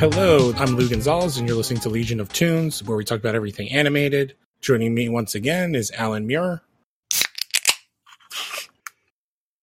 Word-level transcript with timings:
Hello, 0.00 0.54
I'm 0.56 0.76
Lou 0.76 0.88
Gonzalez, 0.88 1.36
and 1.36 1.46
you're 1.46 1.58
listening 1.58 1.80
to 1.80 1.90
Legion 1.90 2.20
of 2.20 2.32
Tunes, 2.32 2.82
where 2.82 2.96
we 2.96 3.04
talk 3.04 3.18
about 3.18 3.34
everything 3.34 3.68
animated. 3.68 4.34
Joining 4.62 4.94
me 4.94 5.10
once 5.10 5.34
again 5.34 5.74
is 5.74 5.90
Alan 5.90 6.26
Muir. 6.26 6.62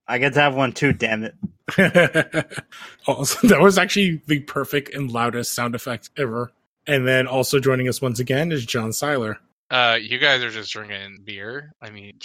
I 0.08 0.20
get 0.20 0.36
to 0.36 0.39
have 0.39 0.54
one 0.54 0.73
too, 0.73 0.94
damn 0.94 1.23
it. 1.23 1.34
also, 3.08 3.48
that 3.48 3.59
was 3.59 3.80
actually 3.80 4.21
the 4.27 4.41
perfect 4.41 4.94
and 4.94 5.09
loudest 5.09 5.55
sound 5.55 5.73
effect 5.73 6.12
ever. 6.16 6.52
And 6.85 7.08
then 7.08 7.26
also 7.26 7.59
joining 7.59 7.88
us 7.88 7.99
once 7.99 8.20
again 8.20 8.52
is 8.52 8.63
John 8.63 8.94
Seiler. 8.94 9.40
Uh, 9.72 9.98
you 9.99 10.20
guys 10.20 10.44
are 10.44 10.52
just 10.52 10.72
drinking 10.72 11.23
beer. 11.23 11.73
I 11.81 11.90
mean, 11.90 12.20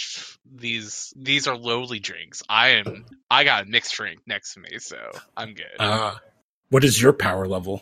these 0.45 1.11
these 1.15 1.47
are 1.47 1.57
lowly 1.57 1.97
drinks. 1.97 2.43
I 2.47 2.73
am. 2.73 3.05
I 3.31 3.43
got 3.43 3.63
a 3.63 3.65
mixed 3.65 3.95
drink 3.95 4.19
next 4.27 4.53
to 4.53 4.59
me, 4.59 4.77
so 4.77 4.99
I'm 5.35 5.55
good. 5.55 5.65
Uh, 5.79 6.13
what 6.69 6.83
is 6.83 7.01
your 7.01 7.13
power 7.13 7.47
level? 7.47 7.81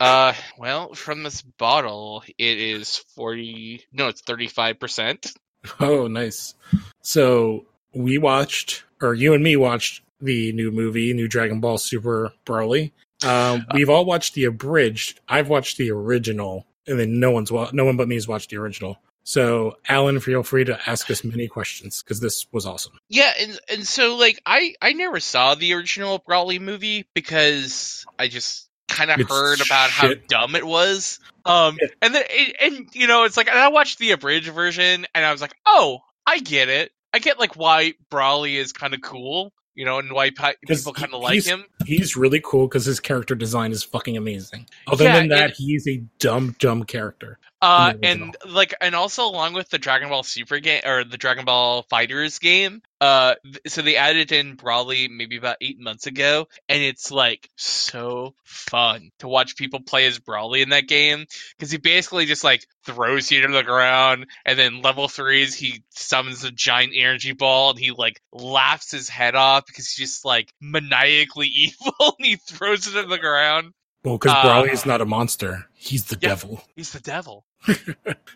Uh, 0.00 0.32
well, 0.58 0.94
from 0.94 1.22
this 1.22 1.42
bottle, 1.42 2.24
it 2.38 2.58
is 2.58 2.96
forty. 3.14 3.84
No, 3.92 4.08
it's 4.08 4.22
thirty 4.22 4.48
five 4.48 4.80
percent. 4.80 5.32
Oh, 5.78 6.06
nice. 6.06 6.54
So 7.02 7.66
we 7.94 8.16
watched, 8.16 8.84
or 9.02 9.12
you 9.12 9.34
and 9.34 9.44
me 9.44 9.56
watched 9.56 10.02
the 10.20 10.52
new 10.52 10.70
movie, 10.70 11.12
New 11.12 11.28
Dragon 11.28 11.60
Ball 11.60 11.76
Super 11.76 12.32
Broly. 12.46 12.92
Um, 13.22 13.66
we've 13.74 13.90
all 13.90 14.06
watched 14.06 14.34
the 14.34 14.44
abridged. 14.44 15.20
I've 15.28 15.48
watched 15.48 15.76
the 15.76 15.90
original 15.90 16.66
and 16.86 16.98
then 16.98 17.20
no 17.20 17.30
one's 17.30 17.50
no 17.50 17.84
one 17.84 17.96
but 17.96 18.08
me 18.08 18.16
has 18.16 18.28
watched 18.28 18.50
the 18.50 18.56
original. 18.56 18.98
So, 19.22 19.76
Alan, 19.88 20.18
feel 20.18 20.42
free 20.42 20.64
to 20.64 20.80
ask 20.88 21.10
us 21.10 21.22
many 21.22 21.46
questions 21.46 22.02
because 22.02 22.20
this 22.20 22.46
was 22.52 22.66
awesome. 22.66 22.98
Yeah, 23.08 23.32
and 23.38 23.58
and 23.68 23.86
so 23.86 24.16
like 24.16 24.40
I 24.46 24.74
I 24.80 24.92
never 24.92 25.20
saw 25.20 25.54
the 25.54 25.74
original 25.74 26.18
Broly 26.18 26.60
movie 26.60 27.06
because 27.14 28.04
I 28.18 28.28
just 28.28 28.68
kind 28.90 29.10
of 29.10 29.28
heard 29.28 29.60
about 29.60 29.90
shit. 29.90 30.20
how 30.30 30.40
dumb 30.40 30.54
it 30.54 30.66
was. 30.66 31.18
Um, 31.44 31.78
yeah. 31.80 31.88
and 32.02 32.14
then 32.14 32.24
it, 32.28 32.56
and 32.60 32.88
you 32.92 33.06
know 33.06 33.24
it's 33.24 33.36
like 33.36 33.48
I 33.48 33.68
watched 33.68 33.98
the 33.98 34.10
abridged 34.10 34.52
version 34.52 35.06
and 35.14 35.24
I 35.24 35.32
was 35.32 35.40
like, 35.40 35.54
oh, 35.64 36.00
I 36.26 36.40
get 36.40 36.68
it. 36.68 36.92
I 37.12 37.18
get 37.18 37.38
like 37.38 37.56
why 37.56 37.94
Broly 38.10 38.54
is 38.54 38.72
kind 38.72 38.94
of 38.94 39.00
cool 39.00 39.52
you 39.74 39.86
know, 39.86 39.98
and 39.98 40.12
why 40.12 40.30
people 40.30 40.92
kind 40.92 41.14
of 41.14 41.22
like 41.22 41.42
him. 41.44 41.64
He's 41.86 42.14
really 42.16 42.42
cool 42.44 42.66
because 42.66 42.84
his 42.84 43.00
character 43.00 43.34
design 43.34 43.72
is 43.72 43.82
fucking 43.82 44.16
amazing. 44.16 44.66
Other 44.86 45.04
yeah, 45.04 45.16
than 45.16 45.28
that, 45.28 45.54
he's 45.56 45.88
a 45.88 46.02
dumb, 46.18 46.54
dumb 46.58 46.84
character. 46.84 47.38
Uh, 47.62 47.92
and 48.02 48.36
like, 48.48 48.74
and 48.80 48.94
also 48.94 49.26
along 49.26 49.52
with 49.52 49.68
the 49.68 49.78
Dragon 49.78 50.08
Ball 50.08 50.22
Super 50.22 50.60
game 50.60 50.80
or 50.84 51.04
the 51.04 51.18
Dragon 51.18 51.44
Ball 51.44 51.82
Fighters 51.82 52.38
game, 52.38 52.80
uh, 53.02 53.34
so 53.66 53.82
they 53.82 53.96
added 53.96 54.32
in 54.32 54.56
Broly 54.56 55.10
maybe 55.10 55.36
about 55.36 55.56
eight 55.60 55.78
months 55.78 56.06
ago, 56.06 56.48
and 56.68 56.82
it's 56.82 57.10
like 57.10 57.48
so 57.56 58.34
fun 58.44 59.10
to 59.18 59.28
watch 59.28 59.56
people 59.56 59.80
play 59.80 60.06
as 60.06 60.18
Broly 60.18 60.62
in 60.62 60.70
that 60.70 60.88
game 60.88 61.26
because 61.56 61.70
he 61.70 61.78
basically 61.78 62.26
just 62.26 62.44
like 62.44 62.66
throws 62.86 63.30
you 63.30 63.42
to 63.42 63.52
the 63.52 63.62
ground, 63.62 64.26
and 64.46 64.58
then 64.58 64.82
level 64.82 65.08
threes 65.08 65.54
he 65.54 65.82
summons 65.90 66.44
a 66.44 66.50
giant 66.50 66.92
energy 66.96 67.32
ball, 67.32 67.70
and 67.70 67.78
he 67.78 67.90
like 67.90 68.20
laughs 68.32 68.90
his 68.90 69.08
head 69.08 69.34
off 69.34 69.66
because 69.66 69.90
he's 69.90 70.08
just 70.08 70.24
like 70.24 70.52
maniacally 70.60 71.48
evil, 71.54 72.16
and 72.18 72.26
he 72.26 72.36
throws 72.36 72.86
it 72.86 72.92
to 72.92 73.06
the 73.06 73.18
ground. 73.18 73.72
Well, 74.04 74.18
because 74.18 74.32
uh, 74.32 74.42
Broly 74.44 74.72
is 74.72 74.86
not 74.86 75.00
a 75.00 75.06
monster; 75.06 75.68
he's 75.74 76.06
the 76.06 76.18
yeah, 76.20 76.30
devil. 76.30 76.62
He's 76.76 76.92
the 76.92 77.00
devil. 77.00 77.44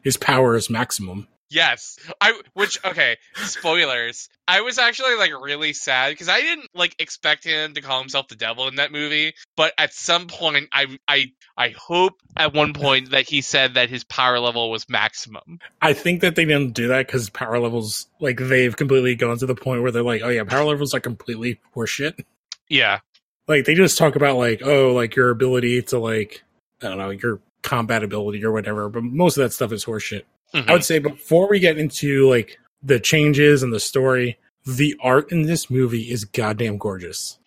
His 0.02 0.16
power 0.16 0.56
is 0.56 0.68
maximum. 0.68 1.28
Yes, 1.50 1.98
I. 2.20 2.38
Which 2.54 2.84
okay, 2.84 3.16
spoilers. 3.36 4.28
I 4.48 4.62
was 4.62 4.78
actually 4.78 5.14
like 5.14 5.30
really 5.40 5.72
sad 5.72 6.10
because 6.10 6.28
I 6.28 6.40
didn't 6.40 6.68
like 6.74 6.96
expect 6.98 7.44
him 7.44 7.74
to 7.74 7.80
call 7.80 8.00
himself 8.00 8.28
the 8.28 8.34
devil 8.34 8.66
in 8.66 8.74
that 8.77 8.92
movie. 8.92 9.34
But 9.56 9.72
at 9.78 9.94
some 9.94 10.27
point, 10.27 10.68
I 10.72 10.98
I 11.06 11.33
I 11.56 11.68
hope 11.70 12.20
at 12.36 12.55
one 12.55 12.72
point 12.72 13.12
that 13.12 13.28
he 13.28 13.40
said 13.40 13.74
that 13.74 13.89
his 13.89 14.05
power 14.05 14.40
level 14.40 14.70
was 14.70 14.89
maximum. 14.89 15.60
I 15.80 15.92
think 15.92 16.22
that 16.22 16.34
they 16.34 16.44
didn't 16.44 16.74
do 16.74 16.89
that 16.89 17.06
because 17.06 17.30
power 17.30 17.58
levels 17.58 18.06
like 18.20 18.39
they've 18.39 18.77
completely 18.77 19.14
gone 19.14 19.39
to 19.39 19.46
the 19.46 19.55
point 19.55 19.83
where 19.83 19.92
they're 19.92 20.02
like, 20.02 20.22
oh 20.22 20.30
yeah, 20.30 20.44
power 20.44 20.64
levels 20.64 20.92
are 20.92 21.00
completely 21.00 21.60
horseshit. 21.74 22.24
Yeah, 22.68 23.00
like 23.48 23.64
they 23.64 23.74
just 23.74 23.98
talk 23.98 24.16
about 24.16 24.36
like 24.36 24.62
oh 24.64 24.92
like 24.92 25.16
your 25.16 25.30
ability 25.30 25.82
to 25.82 25.98
like 25.98 26.42
I 26.82 26.88
don't 26.88 26.98
know 26.98 27.10
your 27.10 27.40
combat 27.62 28.02
ability 28.02 28.44
or 28.44 28.52
whatever, 28.52 28.88
but 28.88 29.02
most 29.02 29.36
of 29.36 29.42
that 29.42 29.52
stuff 29.52 29.72
is 29.72 29.84
horseshit. 29.84 30.22
Mm-hmm. 30.52 30.70
I 30.70 30.72
would 30.72 30.84
say 30.84 30.98
before 30.98 31.48
we 31.48 31.58
get 31.58 31.78
into 31.78 32.28
like 32.28 32.58
the 32.83 33.00
changes 33.00 33.62
and 33.62 33.72
the 33.72 33.80
story, 33.80 34.38
the 34.66 34.94
art 35.00 35.33
in 35.33 35.42
this 35.42 35.70
movie 35.70 36.10
is 36.10 36.24
goddamn 36.24 36.78
gorgeous. 36.78 37.38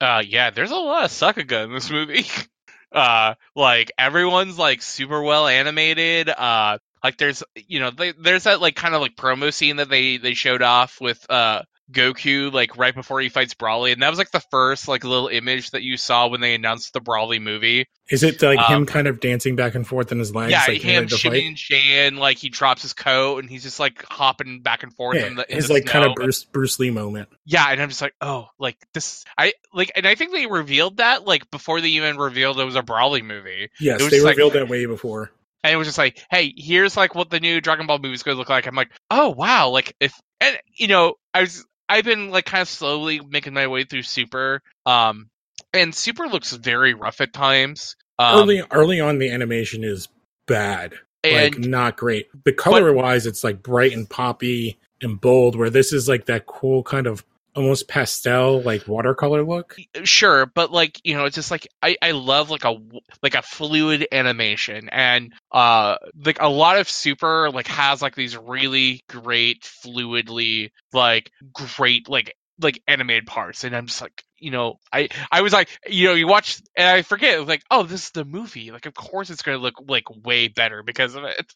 Uh 0.00 0.22
yeah, 0.26 0.50
there's 0.50 0.70
a 0.70 0.76
lot 0.76 1.04
of 1.04 1.10
Sakuga 1.10 1.64
in 1.64 1.72
this 1.72 1.90
movie. 1.90 2.26
uh 2.92 3.34
like 3.54 3.92
everyone's 3.98 4.58
like 4.58 4.82
super 4.82 5.22
well 5.22 5.46
animated. 5.46 6.28
Uh 6.28 6.78
like 7.04 7.18
there's 7.18 7.42
you 7.54 7.80
know, 7.80 7.90
they, 7.90 8.12
there's 8.12 8.44
that 8.44 8.60
like 8.60 8.74
kind 8.74 8.94
of 8.94 9.00
like 9.00 9.16
promo 9.16 9.52
scene 9.52 9.76
that 9.76 9.88
they 9.88 10.16
they 10.16 10.34
showed 10.34 10.62
off 10.62 11.00
with 11.00 11.24
uh 11.30 11.62
Goku 11.92 12.52
like 12.52 12.76
right 12.76 12.94
before 12.94 13.20
he 13.20 13.28
fights 13.28 13.54
Broly, 13.54 13.92
and 13.92 14.02
that 14.02 14.10
was 14.10 14.18
like 14.18 14.30
the 14.30 14.42
first 14.50 14.88
like 14.88 15.04
little 15.04 15.28
image 15.28 15.70
that 15.70 15.82
you 15.82 15.96
saw 15.96 16.26
when 16.26 16.40
they 16.40 16.54
announced 16.54 16.92
the 16.92 17.00
Broly 17.00 17.40
movie. 17.40 17.86
Is 18.10 18.22
it 18.22 18.42
like 18.42 18.58
um, 18.58 18.72
him 18.72 18.86
kind 18.86 19.06
of 19.06 19.20
dancing 19.20 19.56
back 19.56 19.74
and 19.74 19.86
forth 19.86 20.10
in 20.10 20.18
his 20.18 20.34
legs? 20.34 20.50
Yeah, 20.50 20.64
like, 20.66 20.80
him 20.80 21.06
shimmying 21.06 21.56
Shan, 21.56 22.16
like 22.16 22.38
he 22.38 22.48
drops 22.48 22.82
his 22.82 22.92
coat 22.92 23.38
and 23.38 23.48
he's 23.48 23.62
just 23.62 23.78
like 23.78 24.04
hopping 24.08 24.62
back 24.62 24.82
and 24.82 24.92
forth. 24.94 25.16
Yeah, 25.16 25.26
in 25.26 25.34
the, 25.36 25.48
in 25.48 25.56
his 25.56 25.70
like 25.70 25.84
snow. 25.84 25.92
kind 25.92 26.04
of 26.06 26.14
Bruce 26.14 26.44
Bruce 26.44 26.78
Lee 26.78 26.90
moment. 26.90 27.28
Yeah, 27.44 27.66
and 27.68 27.80
I'm 27.80 27.88
just 27.88 28.02
like, 28.02 28.14
oh, 28.20 28.48
like 28.58 28.76
this. 28.92 29.24
I 29.38 29.54
like, 29.72 29.92
and 29.94 30.06
I 30.06 30.16
think 30.16 30.32
they 30.32 30.46
revealed 30.46 30.96
that 30.96 31.24
like 31.24 31.50
before 31.50 31.80
they 31.80 31.88
even 31.88 32.16
revealed 32.16 32.58
it 32.58 32.64
was 32.64 32.76
a 32.76 32.82
Broly 32.82 33.24
movie. 33.24 33.70
Yes, 33.80 33.98
they 34.10 34.20
revealed 34.20 34.54
like, 34.54 34.62
that 34.62 34.68
way 34.68 34.86
before 34.86 35.30
and 35.66 35.74
it 35.74 35.76
was 35.76 35.88
just 35.88 35.98
like, 35.98 36.24
hey, 36.30 36.54
here's 36.56 36.96
like 36.96 37.16
what 37.16 37.28
the 37.28 37.40
new 37.40 37.60
Dragon 37.60 37.88
Ball 37.88 37.98
movie 37.98 38.14
is 38.14 38.22
going 38.22 38.36
to 38.36 38.38
look 38.38 38.48
like. 38.48 38.66
I'm 38.66 38.76
like, 38.76 38.90
oh 39.10 39.30
wow, 39.30 39.70
like 39.70 39.96
if 39.98 40.14
and 40.40 40.56
you 40.72 40.86
know, 40.86 41.14
I 41.34 41.40
was 41.40 41.64
I've 41.88 42.04
been 42.04 42.30
like 42.30 42.46
kind 42.46 42.62
of 42.62 42.68
slowly 42.68 43.20
making 43.20 43.54
my 43.54 43.66
way 43.66 43.84
through 43.84 44.02
Super. 44.02 44.62
Um, 44.84 45.28
and 45.72 45.94
Super 45.94 46.26
looks 46.26 46.52
very 46.52 46.94
rough 46.94 47.20
at 47.20 47.32
times. 47.32 47.96
Um, 48.18 48.40
early 48.40 48.62
early 48.70 49.00
on, 49.00 49.18
the 49.18 49.30
animation 49.30 49.84
is 49.84 50.08
bad, 50.46 50.94
and, 51.22 51.54
like 51.54 51.58
not 51.58 51.96
great. 51.96 52.28
But 52.44 52.56
color 52.56 52.92
wise, 52.92 53.26
it's 53.26 53.44
like 53.44 53.62
bright 53.62 53.92
and 53.92 54.08
poppy 54.08 54.78
and 55.02 55.20
bold. 55.20 55.56
Where 55.56 55.70
this 55.70 55.92
is 55.92 56.08
like 56.08 56.26
that 56.26 56.46
cool 56.46 56.82
kind 56.82 57.06
of 57.06 57.24
almost 57.56 57.88
pastel 57.88 58.60
like 58.62 58.86
watercolor 58.86 59.42
look? 59.42 59.76
Sure 60.04 60.46
but 60.46 60.70
like 60.70 61.00
you 61.04 61.14
know 61.14 61.24
it's 61.24 61.34
just 61.34 61.50
like 61.50 61.66
i 61.82 61.96
i 62.02 62.10
love 62.10 62.50
like 62.50 62.64
a 62.64 62.76
like 63.22 63.34
a 63.34 63.42
fluid 63.42 64.06
animation. 64.12 64.88
And 64.90 65.32
uh 65.50 65.96
like 66.24 66.40
a 66.40 66.48
lot 66.48 66.78
of 66.78 66.88
super 66.88 67.50
like 67.50 67.66
has 67.68 68.02
like 68.02 68.14
these 68.14 68.36
really 68.36 69.02
great 69.08 69.62
fluidly 69.62 70.70
like 70.92 71.30
great 71.52 72.08
like 72.08 72.36
like 72.60 72.82
animated 72.86 73.26
parts. 73.26 73.64
And 73.64 73.74
i'm 73.74 73.86
just 73.86 74.02
like 74.02 74.22
you 74.38 74.50
know 74.50 74.78
i 74.92 75.08
i 75.32 75.40
was 75.40 75.52
like 75.52 75.70
you 75.88 76.08
know 76.08 76.14
you 76.14 76.26
watch 76.26 76.60
and 76.76 76.86
i 76.86 77.00
forget 77.02 77.46
like 77.46 77.62
oh 77.70 77.82
this 77.84 78.04
is 78.04 78.10
the 78.10 78.24
movie. 78.24 78.70
Like 78.70 78.86
of 78.86 78.94
course 78.94 79.30
it's 79.30 79.42
to 79.42 79.56
look 79.56 79.74
like 79.88 80.04
way 80.24 80.48
better 80.48 80.82
because 80.82 81.14
of 81.14 81.24
it. 81.24 81.54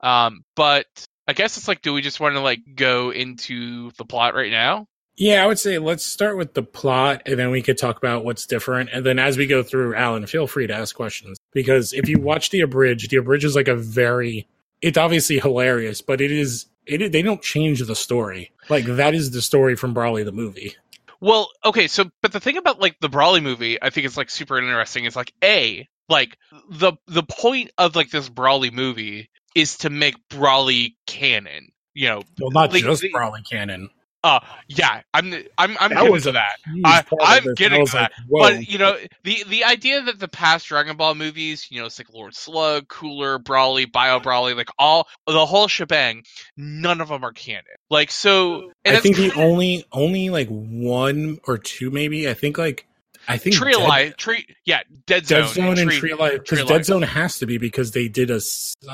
Um 0.00 0.44
but 0.54 0.86
I 1.28 1.34
guess 1.34 1.58
it's 1.58 1.68
like, 1.68 1.82
do 1.82 1.92
we 1.92 2.00
just 2.00 2.20
want 2.20 2.34
to 2.34 2.40
like 2.40 2.60
go 2.74 3.10
into 3.10 3.90
the 3.92 4.04
plot 4.06 4.34
right 4.34 4.50
now? 4.50 4.86
Yeah, 5.18 5.44
I 5.44 5.46
would 5.46 5.58
say 5.58 5.78
let's 5.78 6.04
start 6.04 6.38
with 6.38 6.54
the 6.54 6.62
plot 6.62 7.22
and 7.26 7.38
then 7.38 7.50
we 7.50 7.60
could 7.60 7.76
talk 7.76 7.98
about 7.98 8.24
what's 8.24 8.46
different. 8.46 8.90
And 8.92 9.04
then 9.04 9.18
as 9.18 9.36
we 9.36 9.46
go 9.46 9.62
through, 9.62 9.94
Alan, 9.94 10.26
feel 10.26 10.46
free 10.46 10.66
to 10.66 10.74
ask 10.74 10.96
questions. 10.96 11.36
Because 11.52 11.92
if 11.92 12.08
you 12.08 12.18
watch 12.20 12.48
the 12.50 12.60
abridged, 12.60 13.10
the 13.10 13.18
abridged 13.18 13.44
is 13.44 13.54
like 13.54 13.68
a 13.68 13.76
very 13.76 14.48
it's 14.80 14.96
obviously 14.96 15.38
hilarious, 15.38 16.00
but 16.00 16.20
it 16.20 16.32
is 16.32 16.66
it 16.86 17.12
they 17.12 17.22
don't 17.22 17.42
change 17.42 17.80
the 17.84 17.96
story. 17.96 18.52
Like 18.70 18.86
that 18.86 19.14
is 19.14 19.32
the 19.32 19.42
story 19.42 19.76
from 19.76 19.94
Broly 19.94 20.24
the 20.24 20.32
movie. 20.32 20.76
Well, 21.20 21.50
okay, 21.64 21.88
so 21.88 22.10
but 22.22 22.32
the 22.32 22.40
thing 22.40 22.56
about 22.56 22.80
like 22.80 23.00
the 23.00 23.10
Broly 23.10 23.42
movie, 23.42 23.80
I 23.82 23.90
think 23.90 24.06
it's 24.06 24.16
like 24.16 24.30
super 24.30 24.56
interesting 24.56 25.04
is 25.04 25.16
like 25.16 25.34
A, 25.42 25.88
like 26.08 26.38
the 26.70 26.92
the 27.06 27.24
point 27.24 27.72
of 27.76 27.96
like 27.96 28.10
this 28.10 28.30
Broly 28.30 28.72
movie 28.72 29.28
is 29.54 29.78
to 29.78 29.90
make 29.90 30.16
Broly 30.28 30.94
canon. 31.06 31.68
You 31.94 32.08
know, 32.08 32.22
well, 32.40 32.50
not 32.50 32.72
like, 32.72 32.84
just 32.84 33.02
the, 33.02 33.12
Broly 33.12 33.48
canon. 33.48 33.90
Uh, 34.24 34.40
yeah, 34.66 35.02
I'm, 35.14 35.32
I'm, 35.56 35.76
I'm 35.78 35.90
that 35.90 36.02
getting 36.02 36.20
to 36.20 36.32
that. 36.32 36.56
I, 36.84 37.04
am 37.38 37.54
getting 37.54 37.86
to 37.86 37.92
that. 37.92 38.12
Like, 38.28 38.56
but 38.56 38.68
you 38.68 38.76
know, 38.76 38.96
the 39.22 39.44
the 39.48 39.62
idea 39.62 40.02
that 40.02 40.18
the 40.18 40.26
past 40.26 40.66
Dragon 40.66 40.96
Ball 40.96 41.14
movies, 41.14 41.68
you 41.70 41.78
know, 41.78 41.86
it's 41.86 42.00
like 42.00 42.12
Lord 42.12 42.34
Slug, 42.34 42.88
Cooler, 42.88 43.38
Broly, 43.38 43.90
Bio 43.90 44.18
Broly, 44.18 44.56
like 44.56 44.70
all 44.76 45.06
the 45.28 45.46
whole 45.46 45.68
shebang, 45.68 46.24
none 46.56 47.00
of 47.00 47.08
them 47.08 47.24
are 47.24 47.32
canon. 47.32 47.62
Like 47.90 48.10
so, 48.10 48.72
I 48.84 48.96
think 48.96 49.16
the 49.16 49.32
only 49.36 49.84
only 49.92 50.30
like 50.30 50.48
one 50.48 51.38
or 51.46 51.56
two, 51.56 51.92
maybe. 51.92 52.28
I 52.28 52.34
think 52.34 52.58
like 52.58 52.87
I 53.28 53.36
think 53.36 53.56
Tree 53.56 53.72
Dead, 53.72 53.82
Alive, 53.82 54.16
Tree, 54.16 54.46
yeah, 54.64 54.80
Dead 55.06 55.26
Zone, 55.26 55.42
Dead 55.42 55.48
Zone 55.50 55.78
and, 55.78 55.90
Tree, 55.90 55.98
Tree 55.98 56.10
Alive 56.12 56.42
because 56.42 56.66
Dead 56.66 56.84
Zone 56.84 57.02
has 57.02 57.38
to 57.40 57.46
be 57.46 57.58
because 57.58 57.90
they 57.92 58.08
did 58.08 58.30
a 58.30 58.40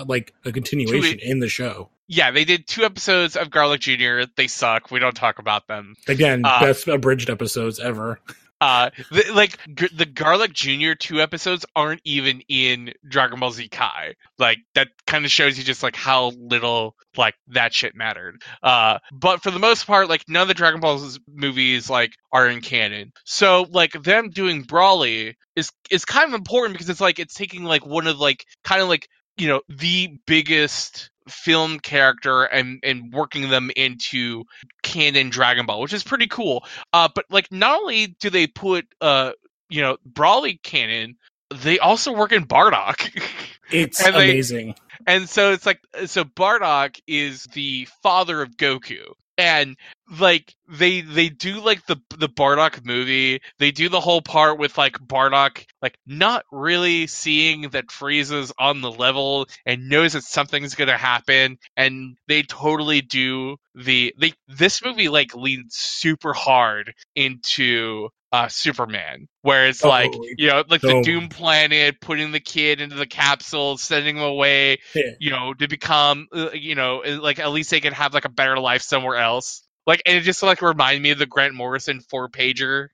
like 0.06 0.34
a 0.44 0.50
continuation 0.50 1.20
in 1.20 1.38
the 1.38 1.48
show. 1.48 1.88
Yeah, 2.08 2.32
they 2.32 2.44
did 2.44 2.66
two 2.66 2.84
episodes 2.84 3.36
of 3.36 3.50
Garlic 3.50 3.80
Jr. 3.80 4.22
They 4.36 4.48
suck. 4.48 4.90
We 4.90 4.98
don't 4.98 5.16
talk 5.16 5.38
about 5.38 5.68
them 5.68 5.94
again. 6.08 6.42
Uh, 6.44 6.60
best 6.60 6.88
abridged 6.88 7.30
episodes 7.30 7.78
ever. 7.78 8.18
Uh, 8.64 8.88
the, 9.10 9.30
like 9.34 9.58
g- 9.74 9.90
the 9.94 10.06
Garlic 10.06 10.54
Junior 10.54 10.94
two 10.94 11.20
episodes 11.20 11.66
aren't 11.76 12.00
even 12.04 12.40
in 12.48 12.94
Dragon 13.06 13.38
Ball 13.38 13.50
Z 13.50 13.68
Kai. 13.68 14.14
Like 14.38 14.56
that 14.74 14.88
kind 15.06 15.26
of 15.26 15.30
shows 15.30 15.58
you 15.58 15.64
just 15.64 15.82
like 15.82 15.94
how 15.94 16.32
little 16.38 16.94
like 17.14 17.34
that 17.48 17.74
shit 17.74 17.94
mattered. 17.94 18.40
Uh, 18.62 19.00
but 19.12 19.42
for 19.42 19.50
the 19.50 19.58
most 19.58 19.86
part, 19.86 20.08
like 20.08 20.24
none 20.28 20.40
of 20.40 20.48
the 20.48 20.54
Dragon 20.54 20.80
Ball 20.80 20.98
movies 21.28 21.90
like 21.90 22.14
are 22.32 22.48
in 22.48 22.62
canon. 22.62 23.12
So 23.26 23.66
like 23.70 23.92
them 24.02 24.30
doing 24.30 24.64
Broly 24.64 25.34
is 25.54 25.70
is 25.90 26.06
kind 26.06 26.26
of 26.26 26.32
important 26.32 26.72
because 26.72 26.88
it's 26.88 27.02
like 27.02 27.18
it's 27.18 27.34
taking 27.34 27.64
like 27.64 27.84
one 27.84 28.06
of 28.06 28.18
like 28.18 28.46
kind 28.64 28.80
of 28.80 28.88
like 28.88 29.06
you 29.36 29.48
know 29.48 29.60
the 29.68 30.16
biggest 30.26 31.10
film 31.28 31.80
character 31.80 32.42
and 32.44 32.80
and 32.82 33.12
working 33.12 33.48
them 33.48 33.70
into 33.76 34.44
canon 34.82 35.30
Dragon 35.30 35.66
Ball, 35.66 35.80
which 35.80 35.92
is 35.92 36.02
pretty 36.02 36.26
cool. 36.26 36.64
Uh, 36.92 37.08
but 37.14 37.24
like 37.30 37.50
not 37.50 37.80
only 37.80 38.08
do 38.20 38.30
they 38.30 38.46
put 38.46 38.86
uh 39.00 39.32
you 39.70 39.80
know 39.82 39.96
Broly 40.10 40.62
canon, 40.62 41.16
they 41.54 41.78
also 41.78 42.12
work 42.12 42.32
in 42.32 42.46
Bardock. 42.46 43.10
It's 43.70 44.04
And 44.04 44.14
they- 44.14 44.30
amazing. 44.30 44.74
and 45.06 45.26
so 45.28 45.52
it's 45.52 45.64
like 45.64 45.80
so 46.04 46.22
Bardock 46.24 47.00
is 47.06 47.44
the 47.54 47.88
father 48.02 48.42
of 48.42 48.56
Goku. 48.58 49.00
And 49.38 49.76
like 50.20 50.54
they 50.68 51.00
they 51.00 51.28
do 51.28 51.60
like 51.60 51.86
the 51.86 51.96
the 52.18 52.28
Bardock 52.28 52.84
movie. 52.84 53.40
They 53.58 53.70
do 53.70 53.88
the 53.88 54.00
whole 54.00 54.20
part 54.22 54.58
with 54.58 54.76
like 54.76 54.98
Bardock 54.98 55.64
like 55.80 55.98
not 56.06 56.44
really 56.52 57.06
seeing 57.06 57.70
that 57.70 57.88
Frieza's 57.88 58.52
on 58.58 58.80
the 58.80 58.90
level 58.90 59.46
and 59.64 59.88
knows 59.88 60.12
that 60.12 60.24
something's 60.24 60.74
gonna 60.74 60.98
happen. 60.98 61.58
And 61.76 62.16
they 62.28 62.42
totally 62.42 63.00
do 63.00 63.56
the 63.74 64.14
they 64.18 64.34
this 64.48 64.84
movie 64.84 65.08
like 65.08 65.34
leans 65.34 65.74
super 65.74 66.32
hard 66.34 66.94
into 67.14 68.08
uh 68.30 68.48
Superman, 68.48 69.28
where 69.42 69.68
it's 69.68 69.84
like 69.84 70.12
you 70.36 70.48
know 70.48 70.64
like 70.68 70.82
the 70.82 71.00
Doom 71.02 71.28
Planet, 71.28 72.00
putting 72.00 72.30
the 72.32 72.40
kid 72.40 72.80
into 72.80 72.96
the 72.96 73.06
capsule, 73.06 73.78
sending 73.78 74.16
him 74.16 74.22
away, 74.22 74.80
Yeah. 74.94 75.12
you 75.18 75.30
know, 75.30 75.54
to 75.54 75.66
become, 75.68 76.26
uh, 76.32 76.50
you 76.52 76.74
know, 76.74 77.02
like 77.22 77.38
at 77.38 77.50
least 77.52 77.70
they 77.70 77.80
can 77.80 77.92
have 77.94 78.12
like 78.12 78.24
a 78.26 78.30
better 78.30 78.58
life 78.58 78.82
somewhere 78.82 79.16
else. 79.16 79.62
Like, 79.86 80.02
and 80.06 80.16
it 80.16 80.22
just 80.22 80.42
like 80.42 80.62
reminded 80.62 81.02
me 81.02 81.10
of 81.10 81.18
the 81.18 81.26
Grant 81.26 81.54
Morrison 81.54 82.00
four 82.00 82.28
pager, 82.28 82.88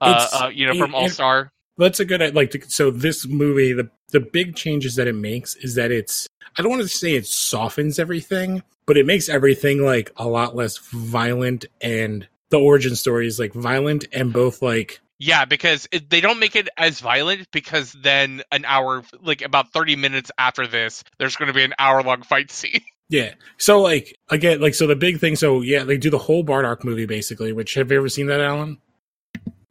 uh, 0.00 0.28
uh, 0.32 0.48
you 0.48 0.66
know, 0.66 0.74
from 0.74 0.94
All 0.94 1.08
Star. 1.08 1.50
That's 1.78 2.00
a 2.00 2.04
good 2.04 2.34
like. 2.34 2.50
the- 2.52 2.64
So 2.68 2.90
this 2.90 3.26
movie, 3.26 3.72
the 3.72 3.90
the 4.10 4.20
big 4.20 4.54
changes 4.56 4.94
that 4.96 5.06
it 5.06 5.14
makes 5.14 5.54
is 5.56 5.74
that 5.74 5.90
it's. 5.90 6.26
I 6.58 6.62
don't 6.62 6.70
want 6.70 6.82
to 6.82 6.88
say 6.88 7.14
it 7.14 7.26
softens 7.26 7.98
everything, 7.98 8.62
but 8.86 8.96
it 8.96 9.04
makes 9.04 9.28
everything 9.28 9.84
like 9.84 10.10
a 10.16 10.26
lot 10.26 10.56
less 10.56 10.78
violent, 10.78 11.66
and 11.80 12.26
the 12.50 12.58
origin 12.58 12.96
story 12.96 13.26
is 13.26 13.38
like 13.38 13.52
violent 13.52 14.06
and 14.12 14.32
both 14.32 14.62
like 14.62 15.00
Yeah, 15.18 15.44
because 15.44 15.88
it, 15.92 16.08
they 16.08 16.20
don't 16.20 16.38
make 16.38 16.54
it 16.56 16.68
as 16.78 17.00
violent 17.00 17.50
because 17.50 17.92
then 17.92 18.42
an 18.52 18.64
hour, 18.64 19.02
like 19.20 19.42
about 19.42 19.72
thirty 19.72 19.96
minutes 19.96 20.30
after 20.38 20.66
this, 20.66 21.02
there's 21.18 21.36
going 21.36 21.48
to 21.48 21.54
be 21.54 21.64
an 21.64 21.74
hour 21.78 22.02
long 22.02 22.22
fight 22.22 22.50
scene. 22.50 22.80
Yeah. 23.08 23.34
So 23.58 23.80
like 23.80 24.16
again, 24.30 24.60
like 24.60 24.74
so 24.74 24.86
the 24.86 24.96
big 24.96 25.20
thing. 25.20 25.36
So 25.36 25.60
yeah, 25.60 25.84
they 25.84 25.96
do 25.96 26.10
the 26.10 26.18
whole 26.18 26.44
Bardock 26.44 26.84
movie 26.84 27.06
basically. 27.06 27.52
Which 27.52 27.74
have 27.74 27.90
you 27.90 27.98
ever 27.98 28.08
seen 28.08 28.26
that, 28.26 28.40
Alan? 28.40 28.78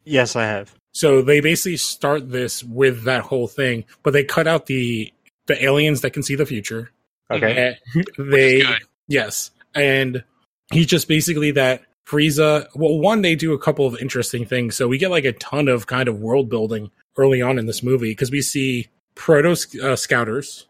Yes, 0.06 0.36
I 0.36 0.46
have. 0.46 0.74
So 0.94 1.22
they 1.22 1.42
basically 1.42 1.78
start 1.78 2.32
this 2.32 2.64
with 2.64 3.04
that 3.04 3.22
whole 3.22 3.48
thing, 3.48 3.84
but 4.04 4.12
they 4.12 4.24
cut 4.24 4.48
out 4.48 4.68
the 4.68 5.12
the 5.48 5.64
aliens 5.64 6.02
that 6.02 6.12
can 6.12 6.24
see 6.24 6.36
the 6.36 6.46
future. 6.46 6.92
Okay. 7.30 7.76
And 7.96 8.06
they 8.32 8.64
yes, 9.08 9.52
and 9.74 10.24
he's 10.72 10.88
just 10.88 11.08
basically 11.08 11.52
that 11.52 11.84
Frieza. 12.08 12.68
Well, 12.76 12.98
one 13.00 13.22
they 13.22 13.36
do 13.36 13.54
a 13.54 13.60
couple 13.60 13.86
of 13.86 13.98
interesting 13.98 14.46
things. 14.46 14.76
So 14.76 14.88
we 14.88 14.98
get 14.98 15.12
like 15.12 15.26
a 15.26 15.34
ton 15.34 15.68
of 15.68 15.88
kind 15.88 16.08
of 16.08 16.20
world 16.20 16.50
building 16.50 16.92
early 17.18 17.42
on 17.42 17.60
in 17.60 17.66
this 17.66 17.84
movie 17.84 18.12
because 18.12 18.32
we 18.32 18.42
see 18.42 18.88
proto 19.16 19.56
uh, 19.84 19.96
scouters, 19.96 20.68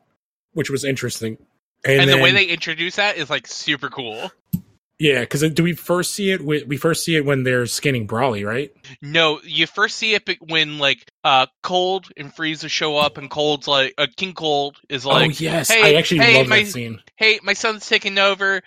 which 0.53 0.69
was 0.69 0.83
interesting. 0.83 1.37
And, 1.85 2.09
the 2.09 2.17
way 2.17 2.31
they 2.31 2.45
introduce 2.45 2.95
that 2.95 3.17
is 3.17 3.29
like 3.29 3.47
super 3.47 3.89
cool. 3.89 4.31
Yeah, 4.97 5.19
because 5.21 5.41
do 5.51 5.61
we 5.61 5.73
first 5.73 6.13
see 6.13 6.31
it? 6.31 6.41
We 6.41 6.77
first 6.77 7.03
see 7.03 7.17
it 7.17 7.25
when 7.25 7.43
they're 7.43 7.65
skinning 7.65 8.07
Broly, 8.07 8.45
right? 8.45 8.71
No, 9.01 9.41
you 9.43 9.67
first 9.67 9.97
see 9.97 10.13
it 10.13 10.25
when 10.41 10.77
like 10.77 11.05
uh 11.25 11.47
Cold 11.63 12.07
and 12.15 12.33
Frieza 12.33 12.69
show 12.69 12.95
up, 12.97 13.17
and 13.17 13.29
Cold's 13.29 13.67
like 13.67 13.93
uh, 13.97 14.07
King 14.15 14.33
Cold 14.33 14.77
is 14.87 15.05
like, 15.05 15.27
oh 15.27 15.33
yes, 15.37 15.69
hey, 15.69 15.95
I 15.95 15.99
actually 15.99 16.19
hey, 16.21 16.37
love 16.37 16.47
my- 16.47 16.63
that 16.63 16.67
scene. 16.71 17.01
hey, 17.17 17.39
my 17.43 17.53
son's 17.53 17.87
taking 17.89 18.17
over. 18.17 18.61